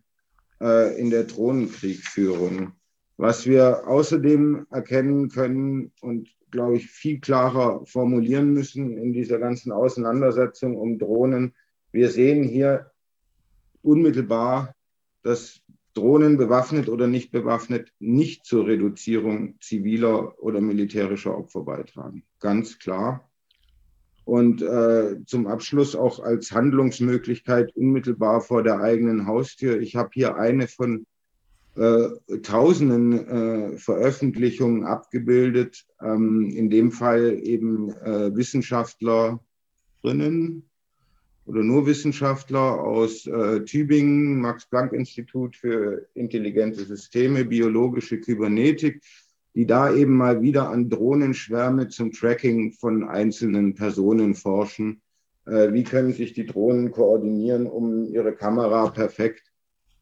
äh, 0.61 1.01
in 1.01 1.09
der 1.09 1.25
Drohnenkriegführung. 1.25 2.75
Was 3.19 3.47
wir 3.47 3.89
außerdem 3.89 4.69
erkennen 4.71 5.29
können 5.29 5.91
und, 6.01 6.29
glaube 6.53 6.77
ich, 6.77 6.87
viel 6.87 7.19
klarer 7.19 7.85
formulieren 7.85 8.53
müssen 8.53 8.97
in 8.97 9.13
dieser 9.13 9.41
ganzen 9.41 9.73
Auseinandersetzung 9.73 10.77
um 10.77 10.99
Drohnen, 10.99 11.53
wir 11.91 12.11
sehen 12.11 12.45
hier 12.45 12.93
unmittelbar, 13.83 14.75
dass 15.25 15.61
Drohnen 15.95 16.37
bewaffnet 16.37 16.89
oder 16.89 17.09
nicht 17.09 17.33
bewaffnet 17.33 17.93
nicht 17.99 18.45
zur 18.45 18.69
Reduzierung 18.69 19.59
ziviler 19.61 20.41
oder 20.41 20.61
militärischer 20.61 21.37
Opfer 21.37 21.63
beitragen. 21.63 22.23
Ganz 22.39 22.79
klar. 22.79 23.29
Und 24.25 24.63
äh, 24.63 25.25
zum 25.25 25.49
Abschluss 25.49 25.97
auch 25.97 26.21
als 26.21 26.53
Handlungsmöglichkeit 26.53 27.75
unmittelbar 27.75 28.43
vor 28.43 28.63
der 28.63 28.79
eigenen 28.79 29.27
Haustür. 29.27 29.81
Ich 29.81 29.97
habe 29.97 30.11
hier 30.13 30.37
eine 30.37 30.69
von 30.69 31.05
äh, 31.79 32.09
tausenden 32.43 33.29
äh, 33.29 33.79
Veröffentlichungen 33.79 34.85
abgebildet, 34.85 35.87
ähm, 36.03 36.51
in 36.51 36.71
dem 36.71 36.91
Fall 36.91 37.39
eben 37.43 37.91
äh, 37.91 38.35
Wissenschaftlerinnen 38.35 39.41
oder 41.47 41.63
nur 41.63 41.87
Wissenschaftler 41.87 42.81
aus 42.81 43.27
äh, 43.27 43.65
Tübingen, 43.65 44.41
Max-Planck-Institut 44.41 45.55
für 45.57 46.09
intelligente 46.15 46.85
Systeme, 46.85 47.45
biologische 47.45 48.21
Kybernetik, 48.21 49.01
die 49.55 49.67
da 49.67 49.95
eben 49.95 50.17
mal 50.17 50.43
wieder 50.43 50.71
an 50.71 50.91
Drohnenschwärme 50.91 51.89
zum 51.89 52.11
Tracking 52.11 52.73
von 52.73 53.09
einzelnen 53.09 53.75
Personen 53.75 54.35
forschen. 54.35 55.01
Äh, 55.47 55.73
wie 55.73 55.85
können 55.85 56.13
sich 56.13 56.33
die 56.33 56.45
Drohnen 56.45 56.91
koordinieren, 56.91 57.67
um 57.67 58.05
ihre 58.05 58.35
Kamera 58.35 58.91
perfekt 58.91 59.45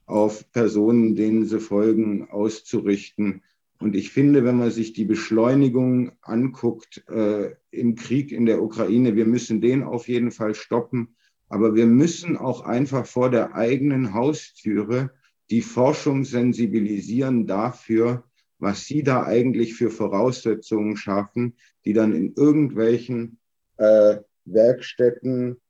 auf 0.07 0.51
Personen, 0.53 1.15
denen 1.15 1.45
sie 1.47 1.61
folgen, 1.61 2.31
auszurichten? 2.31 3.43
Und 3.79 3.95
ich 3.95 4.11
finde, 4.11 4.45
wenn 4.45 4.57
man 4.57 4.71
sich 4.71 4.95
die 4.95 5.05
Beschleunigung 5.05 6.13
anguckt 6.23 7.05
äh, 7.09 7.55
im 7.71 7.95
Krieg 7.95 8.33
in 8.33 8.47
der 8.47 8.63
Ukraine, 8.63 9.17
wir 9.17 9.27
müssen 9.27 9.61
den 9.61 9.83
auf 9.83 10.09
jeden 10.09 10.31
Fall 10.31 10.55
stoppen. 10.55 11.17
Aber 11.49 11.75
wir 11.75 11.87
müssen 11.87 12.37
auch 12.37 12.63
einfach 12.63 13.07
vor 13.07 13.31
der 13.31 13.55
eigenen 13.55 14.15
Haustüre 14.15 15.11
die 15.51 15.63
Forschung 15.63 16.25
sensibilisieren 16.25 17.47
dafür, 17.47 18.25
was 18.59 18.87
sie 18.87 19.03
da 19.03 19.25
eigentlich 19.25 19.75
für 19.75 19.91
Voraussetzungen 19.91 20.97
schaffen, 20.97 21.57
die 21.85 21.93
dann 21.93 22.15
in 22.15 22.33
irgendwelchen 22.35 23.39
äh, 23.77 24.17
Werkstätten 24.45 25.61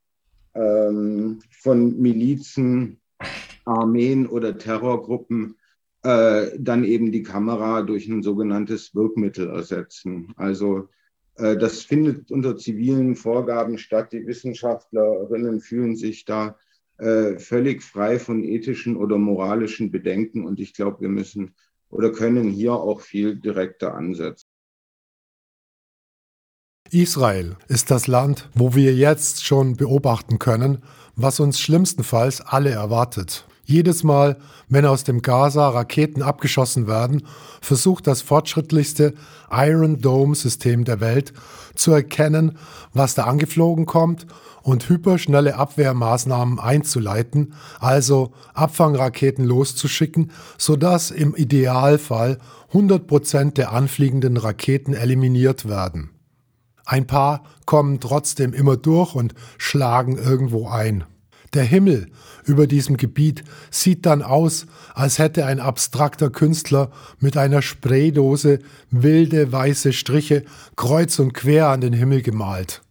ähm, 0.55 1.41
von 1.51 2.01
Milizen, 2.01 3.01
Armeen 3.67 4.27
oder 4.27 4.57
Terrorgruppen 4.57 5.57
äh, 6.03 6.51
dann 6.59 6.85
eben 6.85 7.12
die 7.12 7.23
Kamera 7.23 7.83
durch 7.83 8.09
ein 8.09 8.23
sogenanntes 8.23 8.95
Wirkmittel 8.95 9.49
ersetzen. 9.49 10.33
Also 10.37 10.89
äh, 11.35 11.57
das 11.57 11.83
findet 11.83 12.31
unter 12.31 12.57
zivilen 12.57 13.17
Vorgaben 13.17 13.77
statt. 13.79 14.12
Die 14.12 14.27
Wissenschaftlerinnen 14.27 15.61
fühlen 15.61 15.97
sich 15.97 16.25
da 16.25 16.57
äh, 16.99 17.39
völlig 17.39 17.83
frei 17.83 18.19
von 18.19 18.45
ethischen 18.45 18.97
oder 18.97 19.19
moralischen 19.19 19.91
Bedenken. 19.91 20.47
Und 20.47 20.61
ich 20.61 20.75
glaube, 20.75 21.01
wir 21.01 21.09
müssen 21.09 21.55
oder 21.91 22.11
können 22.12 22.51
hier 22.51 22.75
auch 22.75 23.01
viel 23.01 23.37
direkter 23.37 23.95
ansetzen. 23.95 24.47
Israel 26.91 27.57
ist 27.67 27.91
das 27.91 28.07
Land, 28.07 28.49
wo 28.55 28.75
wir 28.77 28.95
jetzt 28.95 29.45
schon 29.45 29.77
beobachten 29.77 30.39
können, 30.39 30.85
was 31.17 31.41
uns 31.41 31.59
schlimmstenfalls 31.59 32.41
alle 32.41 32.71
erwartet. 32.71 33.45
Jedes 33.69 34.05
Mal, 34.05 34.37
wenn 34.69 34.87
aus 34.87 35.03
dem 35.03 35.23
Gaza 35.23 35.69
Raketen 35.69 36.23
abgeschossen 36.23 36.87
werden, 36.87 37.25
versucht 37.61 38.07
das 38.07 38.23
fortschrittlichste 38.23 39.14
Iron 39.51 40.01
Dome-System 40.01 40.85
der 40.85 41.01
Welt 41.01 41.33
zu 41.75 41.91
erkennen, 41.91 42.59
was 42.93 43.17
da 43.17 43.25
angeflogen 43.25 43.85
kommt 43.85 44.29
und 44.62 44.89
hyperschnelle 44.89 45.57
Abwehrmaßnahmen 45.57 46.61
einzuleiten, 46.61 47.55
also 47.81 48.33
Abfangraketen 48.55 49.45
loszuschicken, 49.45 50.31
sodass 50.59 51.11
im 51.11 51.35
Idealfall 51.35 52.39
100% 52.73 53.55
der 53.55 53.73
anfliegenden 53.73 54.37
Raketen 54.37 54.95
eliminiert 54.95 55.69
werden. 55.69 56.11
Ein 56.85 57.09
paar 57.09 57.43
kommen 57.64 57.99
trotzdem 57.99 58.53
immer 58.53 58.77
durch 58.77 59.17
und 59.17 59.35
schlagen 59.59 60.17
irgendwo 60.19 60.69
ein. 60.69 61.05
Der 61.55 61.64
Himmel 61.64 62.09
über 62.44 62.66
diesem 62.66 62.97
Gebiet 62.97 63.44
sieht 63.70 64.07
dann 64.07 64.22
aus, 64.22 64.66
als 64.94 65.18
hätte 65.18 65.47
ein 65.47 65.61
abstrakter 65.61 66.30
Künstler 66.30 66.90
mit 67.18 67.36
einer 67.36 67.62
Spraydose 67.62 68.59
wilde 68.90 69.53
weiße 69.53 69.92
Striche 69.92 70.44
kreuz 70.76 71.18
und 71.18 71.34
quer 71.34 71.68
an 71.68 71.80
den 71.80 71.92
Himmel 71.92 72.22
gemalt. 72.22 72.82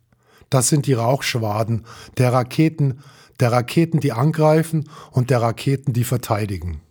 Das 0.49 0.69
sind 0.69 0.87
die 0.87 0.93
Rauchschwaden 0.93 1.85
der 2.17 2.31
Raketen, 2.33 2.99
der 3.39 3.51
Raketen, 3.51 3.99
die 3.99 4.13
angreifen 4.13 4.89
und 5.11 5.29
der 5.29 5.41
Raketen, 5.41 5.93
die 5.93 6.03
verteidigen. 6.03 6.81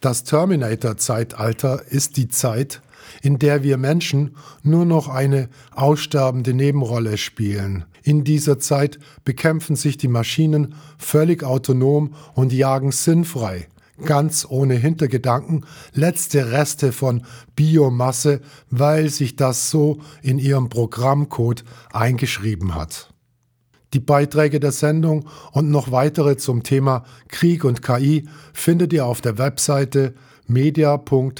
Das 0.00 0.24
Terminator-Zeitalter 0.24 1.82
ist 1.88 2.16
die 2.16 2.28
Zeit, 2.28 2.82
in 3.22 3.38
der 3.38 3.62
wir 3.62 3.78
Menschen 3.78 4.36
nur 4.62 4.84
noch 4.84 5.08
eine 5.08 5.48
aussterbende 5.74 6.52
Nebenrolle 6.52 7.16
spielen. 7.16 7.84
In 8.04 8.22
dieser 8.22 8.58
Zeit 8.58 8.98
bekämpfen 9.24 9.76
sich 9.76 9.96
die 9.96 10.08
Maschinen 10.08 10.74
völlig 10.98 11.42
autonom 11.42 12.14
und 12.34 12.52
jagen 12.52 12.92
sinnfrei, 12.92 13.66
ganz 14.04 14.46
ohne 14.46 14.74
Hintergedanken, 14.74 15.64
letzte 15.94 16.52
Reste 16.52 16.92
von 16.92 17.24
Biomasse, 17.56 18.42
weil 18.68 19.08
sich 19.08 19.36
das 19.36 19.70
so 19.70 20.00
in 20.20 20.38
ihrem 20.38 20.68
Programmcode 20.68 21.64
eingeschrieben 21.94 22.74
hat. 22.74 23.08
Die 23.94 24.00
Beiträge 24.00 24.60
der 24.60 24.72
Sendung 24.72 25.26
und 25.52 25.70
noch 25.70 25.90
weitere 25.90 26.36
zum 26.36 26.62
Thema 26.62 27.04
Krieg 27.28 27.64
und 27.64 27.80
KI 27.80 28.28
findet 28.52 28.92
ihr 28.92 29.06
auf 29.06 29.22
der 29.22 29.38
Webseite 29.38 30.14
media.ccc.de. 30.46 31.38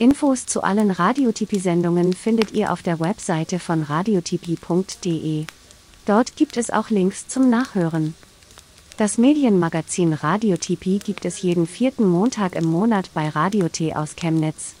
Infos 0.00 0.46
zu 0.46 0.64
allen 0.64 0.90
Radiotipi-Sendungen 0.90 2.14
findet 2.14 2.50
ihr 2.50 2.72
auf 2.72 2.82
der 2.82 2.98
Webseite 2.98 3.60
von 3.60 3.84
radiotipi.de. 3.84 5.44
Dort 6.06 6.36
gibt 6.36 6.56
es 6.56 6.70
auch 6.70 6.90
Links 6.90 7.28
zum 7.28 7.48
Nachhören. 7.50 8.14
Das 8.96 9.18
Medienmagazin 9.18 10.12
Radiotipi 10.12 10.98
gibt 10.98 11.24
es 11.24 11.42
jeden 11.42 11.68
vierten 11.68 12.08
Montag 12.08 12.56
im 12.56 12.64
Monat 12.64 13.10
bei 13.14 13.28
Radio 13.28 13.68
T 13.68 13.94
aus 13.94 14.16
Chemnitz. 14.16 14.74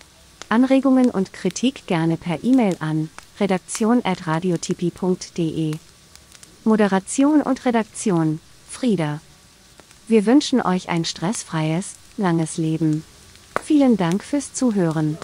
Anregungen 0.48 1.10
und 1.10 1.32
Kritik 1.32 1.86
gerne 1.86 2.16
per 2.16 2.42
E-Mail 2.42 2.76
an 2.80 3.10
redaktion@radiotipi.de. 3.38 5.76
Moderation 6.64 7.42
und 7.42 7.64
Redaktion 7.64 8.40
Frieda 8.68 9.20
wir 10.10 10.26
wünschen 10.26 10.60
euch 10.60 10.88
ein 10.88 11.04
stressfreies, 11.04 11.94
langes 12.16 12.56
Leben. 12.56 13.04
Vielen 13.64 13.96
Dank 13.96 14.24
fürs 14.24 14.52
Zuhören. 14.52 15.16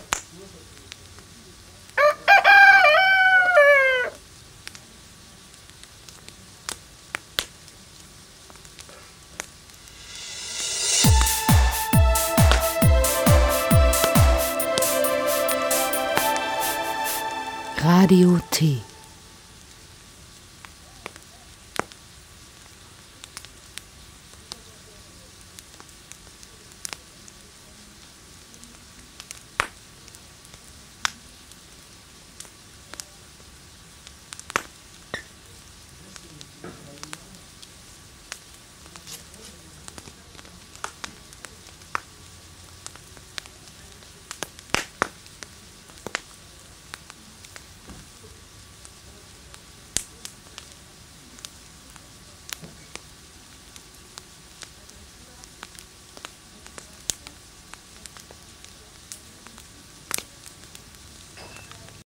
Radio 17.83 18.39
T 18.51 18.86